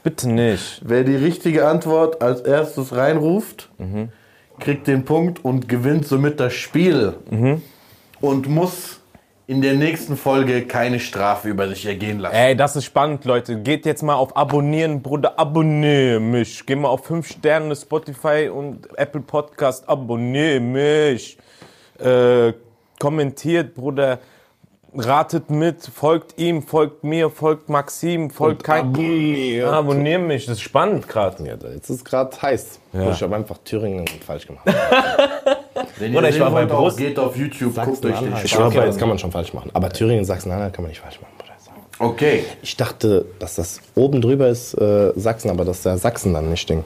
Bitte 0.03 0.29
nicht. 0.29 0.81
Wer 0.83 1.03
die 1.03 1.15
richtige 1.15 1.67
Antwort 1.67 2.21
als 2.21 2.41
erstes 2.41 2.95
reinruft, 2.95 3.69
kriegt 4.59 4.87
den 4.87 5.05
Punkt 5.05 5.43
und 5.45 5.69
gewinnt 5.69 6.07
somit 6.07 6.39
das 6.39 6.53
Spiel. 6.53 7.13
Und 8.19 8.47
muss 8.47 9.01
in 9.51 9.61
der 9.61 9.73
nächsten 9.73 10.15
Folge 10.15 10.61
keine 10.61 10.99
Strafe 10.99 11.49
über 11.49 11.67
sich 11.67 11.85
ergehen 11.85 12.19
lassen. 12.19 12.35
Ey, 12.35 12.55
das 12.55 12.77
ist 12.77 12.85
spannend, 12.85 13.25
Leute. 13.25 13.57
Geht 13.59 13.85
jetzt 13.85 14.01
mal 14.01 14.15
auf 14.15 14.37
Abonnieren, 14.37 15.01
Bruder. 15.01 15.37
Abonnier 15.37 16.21
mich. 16.21 16.65
Geh 16.65 16.75
mal 16.75 16.87
auf 16.87 17.03
5 17.05 17.27
Sterne 17.27 17.75
Spotify 17.75 18.49
und 18.49 18.87
Apple 18.97 19.19
Podcast. 19.21 19.89
Abonnier 19.89 20.61
mich. 20.61 21.37
Äh, 21.99 22.53
kommentiert, 22.97 23.75
Bruder. 23.75 24.19
Ratet 24.93 25.49
mit. 25.49 25.83
Folgt 25.85 26.37
ihm, 26.37 26.63
folgt 26.63 27.03
mir, 27.03 27.29
folgt 27.29 27.69
Maxim, 27.69 28.29
folgt 28.29 28.63
kein. 28.63 28.87
Abonniert. 28.87 29.67
Abonnier 29.67 30.19
mich. 30.19 30.45
Das 30.45 30.55
ist 30.57 30.61
spannend 30.61 31.07
gerade. 31.07 31.43
Ja, 31.45 31.55
jetzt 31.73 31.89
ist 31.89 32.03
gerade 32.03 32.39
heiß. 32.41 32.79
Ich 32.93 33.21
habe 33.23 33.35
einfach 33.35 33.57
Thüringen 33.63 34.05
falsch 34.25 34.47
gemacht. 34.47 34.65
Wenn 35.97 36.15
Oder 36.15 36.27
ihr 36.29 36.35
ich 36.35 36.39
war 36.41 36.51
bei 36.51 36.65
Brust. 36.65 36.97
geht 36.97 37.17
auf 37.17 37.35
YouTube, 37.37 37.73
guckt 37.75 38.05
euch 38.05 38.19
den 38.19 38.33
Ich 38.43 38.51
schwöre, 38.51 38.81
an. 38.81 38.87
das 38.87 38.97
kann 38.97 39.07
man 39.07 39.17
schon 39.17 39.31
falsch 39.31 39.53
machen. 39.53 39.71
Aber 39.73 39.89
Thüringen, 39.89 40.25
Sachsen-Anhalt 40.25 40.73
kann 40.73 40.83
man 40.83 40.89
nicht 40.89 40.99
falsch 41.01 41.19
machen. 41.21 41.31
Okay, 41.99 42.43
Ich 42.63 42.75
dachte, 42.77 43.25
dass 43.37 43.55
das 43.57 43.79
oben 43.93 44.21
drüber 44.21 44.47
ist 44.47 44.73
äh, 44.73 45.13
Sachsen, 45.15 45.51
aber 45.51 45.65
dass 45.65 45.83
der 45.83 45.99
Sachsen 45.99 46.33
dann 46.33 46.49
nicht 46.49 46.67
Ding. 46.67 46.83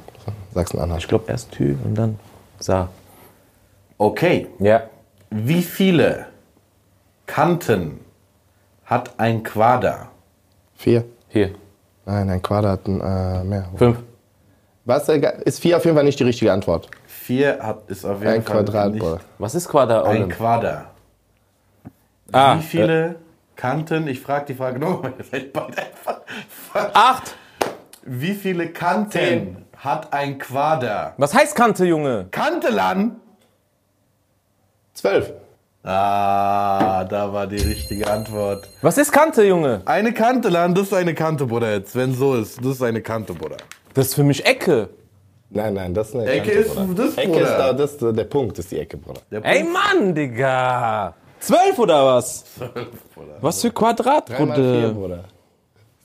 Sachsen-Anhalt. 0.54 1.02
Ich 1.02 1.08
glaube 1.08 1.24
erst 1.32 1.52
Tü 1.54 1.76
und 1.86 1.96
dann 1.96 2.20
Sa. 2.60 2.90
okay. 3.98 4.48
Ja. 4.60 4.84
Wie 5.30 5.62
viele 5.62 6.26
Kanten 7.26 8.00
hat 8.86 9.20
ein 9.20 9.44
Quader? 9.44 10.10
Vier. 10.76 11.06
Hier. 11.28 11.56
Nein, 12.06 12.30
ein 12.30 12.42
Quader 12.42 12.72
hat 12.72 12.88
ein, 12.88 13.02
äh, 13.02 13.44
mehr. 13.44 13.66
Fünf. 13.76 13.98
Was, 14.86 15.10
äh, 15.10 15.20
ist 15.46 15.60
vier 15.60 15.78
auf 15.78 15.86
jeden 15.86 15.98
Fall 15.98 16.04
nicht 16.06 16.20
die 16.20 16.24
richtige 16.24 16.54
Antwort. 16.54 16.90
Vier 17.08 17.58
hat, 17.62 17.90
ist 17.90 18.06
auf 18.06 18.20
jeden 18.20 18.34
Ein 18.34 18.44
Fall 18.44 18.64
Quadrat, 18.64 18.94
nicht. 18.94 19.06
Was 19.40 19.56
ist 19.56 19.68
Quader? 19.68 20.06
ein? 20.06 20.30
Quader. 20.30 20.92
Ah, 22.32 22.58
Wie 22.58 22.62
viele 22.62 23.16
Kanten, 23.56 24.08
ich 24.08 24.20
frage 24.20 24.46
die 24.48 24.54
Frage 24.54 24.78
nochmal, 24.80 25.14
ihr 25.18 25.24
seid 25.24 25.52
beide 25.54 25.78
einfach. 25.78 26.22
Acht. 26.94 27.36
Wie 28.04 28.34
viele 28.36 28.70
Kanten 28.70 29.12
Zehn. 29.12 29.66
hat 29.78 30.14
ein 30.14 30.38
Quader? 30.38 31.14
Was 31.18 31.34
heißt 31.34 31.56
Kante, 31.56 31.86
Junge? 31.86 32.28
Kantelan? 32.30 33.16
Zwölf. 34.94 35.34
Ah, 35.88 37.04
da 37.08 37.32
war 37.32 37.46
die 37.46 37.58
richtige 37.58 38.10
Antwort. 38.10 38.68
Was 38.82 38.98
ist 38.98 39.12
Kante, 39.12 39.44
Junge? 39.44 39.84
Eine 39.86 40.14
Kantelan, 40.14 40.74
das 40.74 40.88
ist 40.88 40.94
eine 40.94 41.14
Kante, 41.14 41.46
Bruder, 41.46 41.74
jetzt, 41.74 41.96
wenn 41.96 42.14
so 42.16 42.34
ist. 42.34 42.58
Das 42.58 42.74
ist 42.74 42.82
eine 42.82 43.02
Kante, 43.02 43.34
Bruder. 43.34 43.58
Das 43.94 44.08
ist 44.08 44.16
für 44.16 44.24
mich 44.24 44.44
Ecke. 44.46 44.90
Nein, 45.52 45.76
nein, 45.76 45.94
das 45.94 46.10
ist 46.10 46.16
eine 46.16 46.26
Ecke 46.26 46.52
Kante, 46.52 46.60
ist 46.62 46.76
Bruder. 46.76 47.04
das, 47.06 47.18
Ecke 47.18 47.28
Bruder. 47.30 47.42
ist 47.44 47.58
da, 47.58 47.74
das 47.74 47.92
ist 47.92 48.02
der 48.02 48.24
Punkt, 48.24 48.58
ist 48.58 48.72
die 48.72 48.80
Ecke, 48.80 48.98
Bruder. 48.98 49.22
Der 49.30 49.46
Ey, 49.46 49.64
Mann, 49.64 50.16
Digga. 50.16 51.14
Zwölf 51.40 51.78
oder 51.78 52.04
was? 52.04 52.46
Was 53.42 53.62
für 53.62 53.70
Quadrat, 53.70 54.28
Dreimal 54.30 54.56
vier, 54.56 54.90
Bruder? 54.90 54.94
Bruder. 54.94 55.24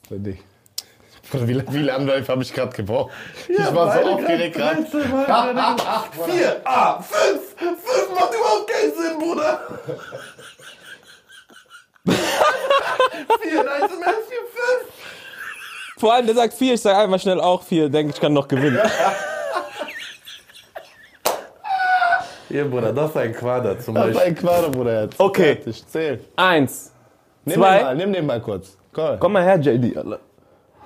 Für 0.09 0.19
dich. 0.19 0.39
Bruder, 1.31 1.49
wie 1.49 1.57
wie 1.69 1.73
viele 1.79 1.95
Anläufe 1.95 2.33
habe 2.33 2.43
ich 2.43 2.53
gerade 2.53 2.75
gebraucht? 2.77 3.13
Ja, 3.49 3.69
ich 3.69 3.75
war 3.75 3.93
so 4.03 4.09
aufgeregt 4.09 4.57
gerade 4.57 4.83
gerade. 4.83 5.01
13 5.01 5.11
Mal 5.11 5.77
gerade. 5.77 6.33
Vier, 6.33 6.61
ah, 6.65 7.01
fünf. 7.03 7.43
Fünf 7.57 8.15
macht 8.15 8.35
überhaupt 8.35 8.71
keinen 8.71 8.93
Sinn, 8.93 9.19
Bruder. 9.19 9.61
vier, 12.05 13.65
nein, 13.65 13.91
zum 13.91 14.03
Ernst, 14.03 14.29
vier, 14.29 14.39
fünf. 14.53 14.93
Vor 15.99 16.15
allem, 16.15 16.27
der 16.27 16.35
sagt 16.35 16.55
vier, 16.55 16.75
ich 16.75 16.81
sag 16.81 16.97
einmal 16.97 17.19
schnell 17.19 17.41
auch 17.41 17.63
vier, 17.63 17.89
denke 17.89 18.13
ich 18.15 18.21
kann 18.21 18.33
noch 18.33 18.49
gewinnen. 18.49 18.81
Hier, 22.49 22.65
Bruder, 22.69 22.93
das 22.93 23.11
ist 23.11 23.17
ein 23.17 23.33
Quader 23.33 23.79
zum 23.79 23.95
Das 23.95 24.09
ist 24.09 24.15
Beispiel. 24.15 24.31
ein 24.33 24.35
Quader, 24.37 24.69
Bruder, 24.71 25.03
jetzt. 25.05 25.21
Okay. 25.21 25.55
Fertig, 25.57 25.87
zähl. 25.87 26.21
Eins, 26.37 26.93
Nimm 27.45 27.57
Zwei. 27.57 27.77
den 27.77 27.85
mal, 27.85 27.97
nimm 27.97 28.13
den 28.13 28.27
mal 28.27 28.41
kurz. 28.41 28.77
Komm, 28.93 29.21
komm 29.21 29.33
mal 29.33 29.45
her, 29.45 29.57
JD, 29.61 29.97
Alter. 29.97 30.19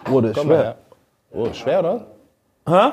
Komm 0.04 0.22
mal 0.22 0.34
schwer. 0.34 0.56
her. 0.64 0.76
Oh, 1.32 1.52
schwer, 1.52 1.78
oder? 1.80 2.06
Hä? 2.66 2.92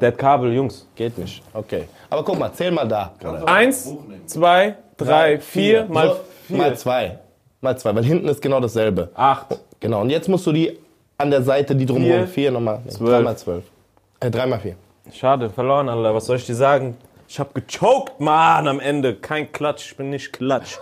Der 0.00 0.08
hat 0.08 0.18
Kabel, 0.18 0.52
Jungs. 0.52 0.86
Geht 0.94 1.16
nicht. 1.18 1.42
Okay. 1.52 1.84
Aber 2.10 2.24
guck 2.24 2.38
mal, 2.38 2.52
zähl 2.52 2.70
mal 2.70 2.86
da. 2.86 3.12
Eins, 3.46 3.92
zwei, 4.26 4.76
drei, 4.96 5.38
vier, 5.40 5.86
mal 5.86 6.08
So, 6.08 6.16
vier. 6.46 6.56
Mal 6.58 6.76
zwei. 6.76 7.18
Mal 7.60 7.78
zwei, 7.78 7.94
weil 7.94 8.04
hinten 8.04 8.28
ist 8.28 8.40
genau 8.42 8.60
dasselbe. 8.60 9.10
Acht. 9.14 9.58
Genau, 9.80 10.02
und 10.02 10.10
jetzt 10.10 10.28
musst 10.28 10.46
du 10.46 10.52
die 10.52 10.78
an 11.18 11.30
der 11.30 11.42
Seite, 11.42 11.74
die 11.74 11.86
drumherum, 11.86 12.24
Vier. 12.26 12.28
vier 12.28 12.50
nochmal. 12.50 12.80
Nee, 12.84 12.90
Zwölf. 12.90 13.10
Dreimal 13.10 13.36
zwölf. 13.38 13.64
Äh, 14.20 14.30
dreimal 14.30 14.60
vier. 14.60 14.76
Schade, 15.12 15.50
verloren, 15.50 15.88
Alter. 15.88 16.14
Was 16.14 16.26
soll 16.26 16.36
ich 16.36 16.46
dir 16.46 16.54
sagen? 16.54 16.96
Ich 17.28 17.40
hab 17.40 17.54
gechoked, 17.54 18.20
Mann, 18.20 18.68
am 18.68 18.78
Ende. 18.80 19.14
Kein 19.16 19.50
Klatsch, 19.50 19.90
ich 19.90 19.96
bin 19.96 20.10
nicht 20.10 20.32
Klatsch. 20.32 20.76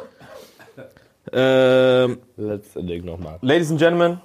ähm, 1.32 2.18
Letzte 2.36 2.82
Ding 2.82 3.04
nochmal. 3.04 3.38
Ladies 3.40 3.70
and 3.70 3.78
Gentlemen, 3.80 4.20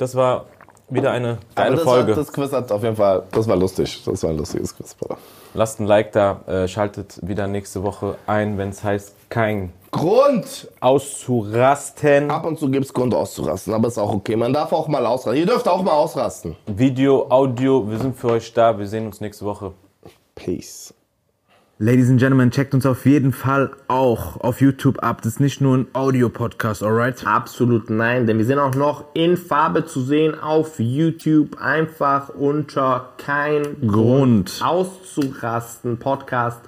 das 0.00 0.14
war 0.14 0.46
wieder 0.88 1.12
eine 1.12 1.38
geile 1.54 1.76
das, 1.76 1.84
Folge. 1.84 2.08
War, 2.08 2.16
das 2.16 2.32
Quiz 2.32 2.52
hat 2.52 2.72
auf 2.72 2.82
jeden 2.82 2.96
Fall, 2.96 3.22
das 3.30 3.46
war 3.46 3.56
lustig. 3.56 4.02
Das 4.04 4.22
war 4.22 4.30
ein 4.30 4.38
lustiges 4.38 4.76
Quiz, 4.76 4.94
Bruder. 4.94 5.18
Lasst 5.54 5.80
ein 5.80 5.86
Like 5.86 6.12
da, 6.12 6.40
äh, 6.46 6.68
schaltet 6.68 7.18
wieder 7.22 7.46
nächste 7.46 7.82
Woche 7.82 8.16
ein, 8.26 8.58
wenn 8.58 8.70
es 8.70 8.82
heißt, 8.82 9.14
kein 9.28 9.72
Grund! 9.92 10.68
auszurasten. 10.80 12.30
Ab 12.30 12.46
und 12.46 12.58
zu 12.58 12.70
gibt 12.70 12.86
es 12.86 12.92
Grund 12.92 13.14
auszurasten, 13.14 13.74
aber 13.74 13.88
ist 13.88 13.98
auch 13.98 14.12
okay. 14.12 14.36
Man 14.36 14.52
darf 14.52 14.72
auch 14.72 14.88
mal 14.88 15.04
ausrasten. 15.04 15.40
Ihr 15.40 15.46
dürft 15.46 15.68
auch 15.68 15.82
mal 15.82 15.92
ausrasten. 15.92 16.56
Video, 16.66 17.26
Audio, 17.28 17.88
wir 17.88 17.98
sind 17.98 18.16
für 18.16 18.30
euch 18.30 18.52
da. 18.52 18.78
Wir 18.78 18.86
sehen 18.86 19.06
uns 19.06 19.20
nächste 19.20 19.44
Woche. 19.44 19.72
Peace. 20.34 20.94
Ladies 21.82 22.10
and 22.10 22.20
Gentlemen, 22.20 22.50
checkt 22.50 22.74
uns 22.74 22.84
auf 22.84 23.06
jeden 23.06 23.32
Fall 23.32 23.70
auch 23.88 24.36
auf 24.38 24.60
YouTube 24.60 25.02
ab. 25.02 25.22
Das 25.22 25.32
ist 25.32 25.40
nicht 25.40 25.62
nur 25.62 25.78
ein 25.78 25.86
Audio-Podcast, 25.94 26.82
alright? 26.82 27.26
Absolut 27.26 27.88
nein, 27.88 28.26
denn 28.26 28.36
wir 28.36 28.44
sind 28.44 28.58
auch 28.58 28.74
noch 28.74 29.06
in 29.14 29.38
Farbe 29.38 29.86
zu 29.86 30.02
sehen 30.02 30.38
auf 30.38 30.78
YouTube. 30.78 31.58
Einfach 31.58 32.28
unter 32.28 33.14
kein 33.16 33.62
Grund. 33.80 34.60
auszurasten 34.62 35.96
Podcast 35.96 36.60